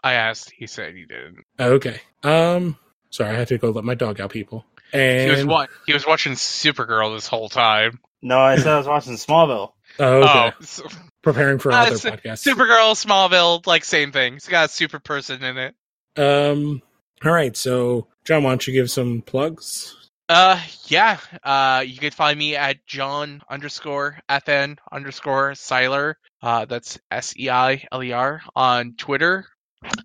I 0.03 0.13
asked. 0.13 0.51
He 0.51 0.65
said 0.65 0.95
he 0.95 1.05
didn't. 1.05 1.43
oh, 1.59 1.73
okay 1.73 2.01
um 2.23 2.77
Sorry, 3.11 3.29
I 3.29 3.33
had 3.37 3.49
to 3.49 3.57
go 3.57 3.69
let 3.71 3.83
my 3.83 3.93
dog 3.93 4.21
out, 4.21 4.31
people. 4.31 4.65
And 4.93 5.25
He 5.29 5.35
was 5.35 5.45
wa- 5.45 5.67
he 5.85 5.93
was 5.93 6.05
watching 6.05 6.33
Supergirl 6.33 7.15
this 7.15 7.27
whole 7.27 7.49
time. 7.49 7.99
No, 8.21 8.39
I 8.39 8.57
said 8.57 8.67
I 8.67 8.77
was 8.77 8.87
watching 8.87 9.13
Smallville. 9.13 9.71
oh, 9.99 10.13
okay. 10.23 10.51
Oh, 10.59 10.63
so- 10.63 10.87
preparing 11.21 11.59
for 11.59 11.71
Uh, 11.71 11.85
other 11.87 11.97
Su- 11.97 12.11
podcasts. 12.11 12.47
Supergirl, 12.47 12.93
Smallville, 12.95 13.65
like 13.67 13.83
same 13.85 14.11
thing. 14.11 14.35
It's 14.35 14.47
got 14.47 14.65
a 14.65 14.71
super 14.71 14.99
person 14.99 15.43
in 15.43 15.57
it. 15.57 15.75
Um. 16.17 16.81
All 17.23 17.31
right. 17.31 17.55
So, 17.55 18.07
John, 18.25 18.43
why 18.43 18.51
don't 18.51 18.65
you 18.67 18.73
give 18.73 18.89
some 18.91 19.21
plugs? 19.21 19.95
Uh, 20.27 20.59
yeah. 20.87 21.19
Uh, 21.43 21.83
you 21.85 21.97
can 21.99 22.11
find 22.11 22.37
me 22.39 22.55
at 22.55 22.85
John 22.87 23.41
underscore 23.49 24.17
FN 24.29 24.77
underscore 24.91 25.53
Seiler. 25.55 26.17
Uh, 26.41 26.65
that's 26.65 26.97
S 27.11 27.33
E 27.37 27.49
I 27.49 27.85
L 27.91 28.01
E 28.03 28.11
R 28.11 28.41
on 28.55 28.95
Twitter. 28.97 29.45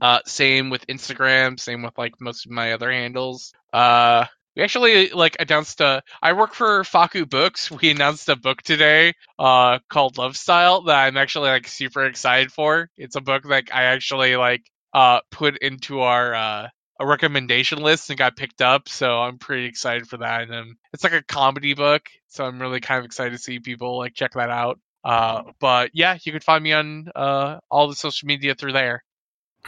Uh, 0.01 0.19
same 0.27 0.69
with 0.71 0.87
Instagram. 0.89 1.59
Same 1.61 1.83
with 1.83 1.97
like 1.97 2.21
most 2.21 2.45
of 2.45 2.53
my 2.53 2.73
other 2.73 2.91
handles. 2.93 3.53
Uh, 3.73 4.27
we 4.57 4.63
actually 4.63 5.11
like 5.11 5.37
announced 5.39 5.81
a. 5.81 6.03
I 6.23 6.33
work 6.33 6.55
for 6.55 6.83
Faku 6.83 7.27
Books. 7.27 7.71
We 7.77 7.91
announced 7.91 8.29
a 8.31 8.37
book 8.37 8.63
today, 8.63 9.13
uh, 9.39 9.81
called 9.91 10.17
Love 10.17 10.37
Style 10.37 10.83
that 10.83 11.05
I'm 11.05 11.17
actually 11.19 11.51
like 11.51 11.69
super 11.69 12.07
excited 12.07 12.51
for. 12.51 12.89
It's 12.97 13.17
a 13.17 13.21
book 13.21 13.43
that 13.49 13.65
I 13.73 13.85
actually 13.85 14.37
like 14.37 14.63
uh 14.95 15.21
put 15.31 15.59
into 15.59 16.01
our 16.01 16.35
uh 16.35 16.69
a 16.99 17.07
recommendation 17.07 17.83
list 17.83 18.09
and 18.09 18.19
got 18.19 18.37
picked 18.37 18.63
up, 18.63 18.89
so 18.89 19.21
I'm 19.21 19.37
pretty 19.37 19.67
excited 19.67 20.09
for 20.09 20.17
that. 20.19 20.45
And 20.45 20.55
um, 20.55 20.79
it's 20.95 21.05
like 21.05 21.13
a 21.13 21.23
comedy 21.23 21.75
book, 21.75 22.09
so 22.29 22.47
I'm 22.47 22.59
really 22.59 22.81
kind 22.81 22.99
of 23.01 23.05
excited 23.05 23.33
to 23.33 23.39
see 23.39 23.61
people 23.61 23.99
like 23.99 24.15
check 24.15 24.33
that 24.33 24.49
out. 24.49 24.81
Uh, 25.05 25.43
but 25.61 25.91
yeah, 25.93 26.17
you 26.25 26.33
can 26.33 26.41
find 26.41 26.65
me 26.65 26.73
on 26.73 27.09
uh 27.15 27.59
all 27.71 27.89
the 27.89 27.95
social 27.95 28.27
media 28.27 28.55
through 28.55 28.73
there. 28.73 29.05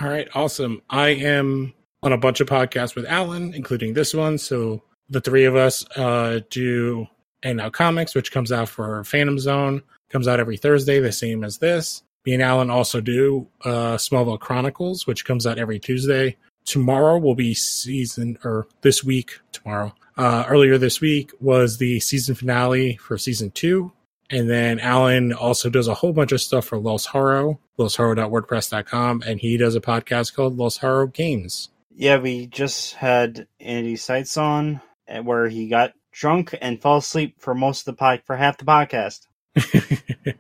All 0.01 0.09
right. 0.09 0.29
Awesome. 0.35 0.81
I 0.89 1.09
am 1.09 1.75
on 2.03 2.13
a 2.13 2.19
bunch 2.19 2.41
of 2.41 2.49
podcasts 2.49 2.95
with 2.95 3.07
Alan, 3.07 3.55
including 3.55 3.95
this 3.95 4.15
one. 4.15 4.39
So 4.39 4.83
the 5.09 5.21
three 5.21 5.45
of 5.45 5.57
us 5.57 5.85
uh, 5.97 6.41
do 6.51 7.07
and 7.43 7.59
now 7.59 7.71
comics, 7.71 8.15
which 8.15 8.33
comes 8.33 8.53
out 8.53 8.69
for 8.69 9.05
Phantom 9.05 9.39
Zone, 9.39 9.83
comes 10.11 10.29
out 10.29 10.41
every 10.41 10.57
Thursday, 10.57 10.99
the 10.99 11.13
same 11.13 11.45
as 11.45 11.59
this. 11.59 12.03
Me 12.27 12.35
and 12.35 12.43
Alan 12.43 12.71
also 12.71 13.01
do 13.01 13.47
uh, 13.65 13.97
Smallville 13.97 14.41
Chronicles, 14.41 15.07
which 15.07 15.25
comes 15.25 15.47
out 15.47 15.59
every 15.59 15.79
Tuesday. 15.79 16.37
Tomorrow 16.65 17.19
will 17.19 17.35
be 17.35 17.55
season, 17.55 18.39
or 18.45 18.67
this 18.83 19.03
week, 19.03 19.39
tomorrow. 19.53 19.95
Uh, 20.17 20.45
earlier 20.49 20.77
this 20.79 21.01
week 21.01 21.31
was 21.41 21.79
the 21.79 22.01
season 22.01 22.35
finale 22.35 22.97
for 22.97 23.17
season 23.17 23.51
two. 23.53 23.93
And 24.31 24.51
then 24.51 24.79
Alan 24.79 25.33
also 25.33 25.71
does 25.71 25.89
a 25.89 25.95
whole 25.95 26.13
bunch 26.13 26.33
of 26.33 26.41
stuff 26.43 26.67
for 26.67 26.77
Los 26.77 27.07
Haro, 27.07 27.59
losharo.wordpress.com, 27.79 29.23
and 29.27 29.41
he 29.41 29.57
does 29.57 29.75
a 29.75 29.81
podcast 29.81 30.35
called 30.35 30.59
Los 30.59 30.77
Haro 30.77 31.07
Games. 31.07 31.71
Yeah, 31.99 32.19
we 32.19 32.47
just 32.47 32.95
had 32.95 33.49
Andy 33.59 33.97
Seitz 33.97 34.37
on, 34.37 34.81
where 35.25 35.49
he 35.49 35.69
got 35.69 35.95
drunk 36.13 36.55
and 36.63 36.81
fell 36.81 36.99
asleep 36.99 37.41
for 37.41 37.57
most 37.57 37.81
of 37.81 37.85
the 37.87 37.99
pod, 37.99 38.23
for 38.25 38.37
half 38.37 38.57
the 38.57 38.65
podcast, 38.65 39.27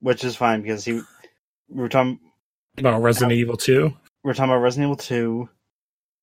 which 0.00 0.24
is 0.24 0.36
fine 0.36 0.62
because 0.62 0.86
he 0.86 0.94
we 0.94 1.82
were 1.82 1.90
talking 1.90 2.18
About 2.78 3.02
Resident 3.02 3.32
Evil 3.32 3.58
2. 3.58 3.92
We 4.24 4.30
are 4.30 4.34
talking 4.34 4.50
about 4.50 4.62
Resident 4.62 4.86
Evil 4.86 4.96
Two, 4.96 5.50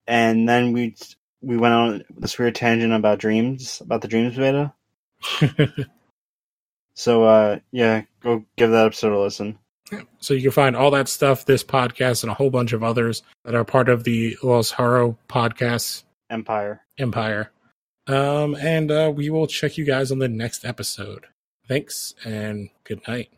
and 0.08 0.50
then 0.50 0.74
we 0.74 0.96
we 1.42 1.56
went 1.56 1.76
on 1.76 2.04
this 2.18 2.40
weird 2.40 2.56
tangent 2.56 2.94
about 2.94 3.20
dreams 3.20 3.80
about 3.80 4.02
the 4.02 4.08
dreams 4.08 4.36
beta. 4.36 4.74
So 6.96 7.24
uh, 7.24 7.60
yeah, 7.72 8.04
go 8.22 8.46
give 8.56 8.72
that 8.72 8.86
episode 8.86 9.14
a 9.14 9.20
listen. 9.20 9.58
So 10.20 10.34
you 10.34 10.42
can 10.42 10.52
find 10.52 10.76
all 10.76 10.92
that 10.92 11.08
stuff, 11.08 11.46
this 11.46 11.64
podcast, 11.64 12.24
and 12.24 12.32
a 12.32 12.36
whole 12.36 12.50
bunch 12.50 12.74
of 12.74 12.84
others 12.84 13.24
that 13.46 13.56
are 13.56 13.66
part 13.66 13.90
of 13.90 14.04
the 14.04 14.38
Los 14.44 14.72
Haro 14.72 15.18
podcast 15.28 16.04
Empire. 16.30 16.82
empire. 16.98 17.52
Um, 18.08 18.56
and 18.56 18.92
uh, 18.92 19.12
we 19.16 19.30
will 19.30 19.48
check 19.48 19.78
you 19.78 19.86
guys 19.86 20.12
on 20.12 20.20
the 20.20 20.28
next 20.28 20.66
episode. 20.66 21.28
Thanks 21.68 22.14
and 22.26 22.70
good 22.84 23.02
night. 23.08 23.30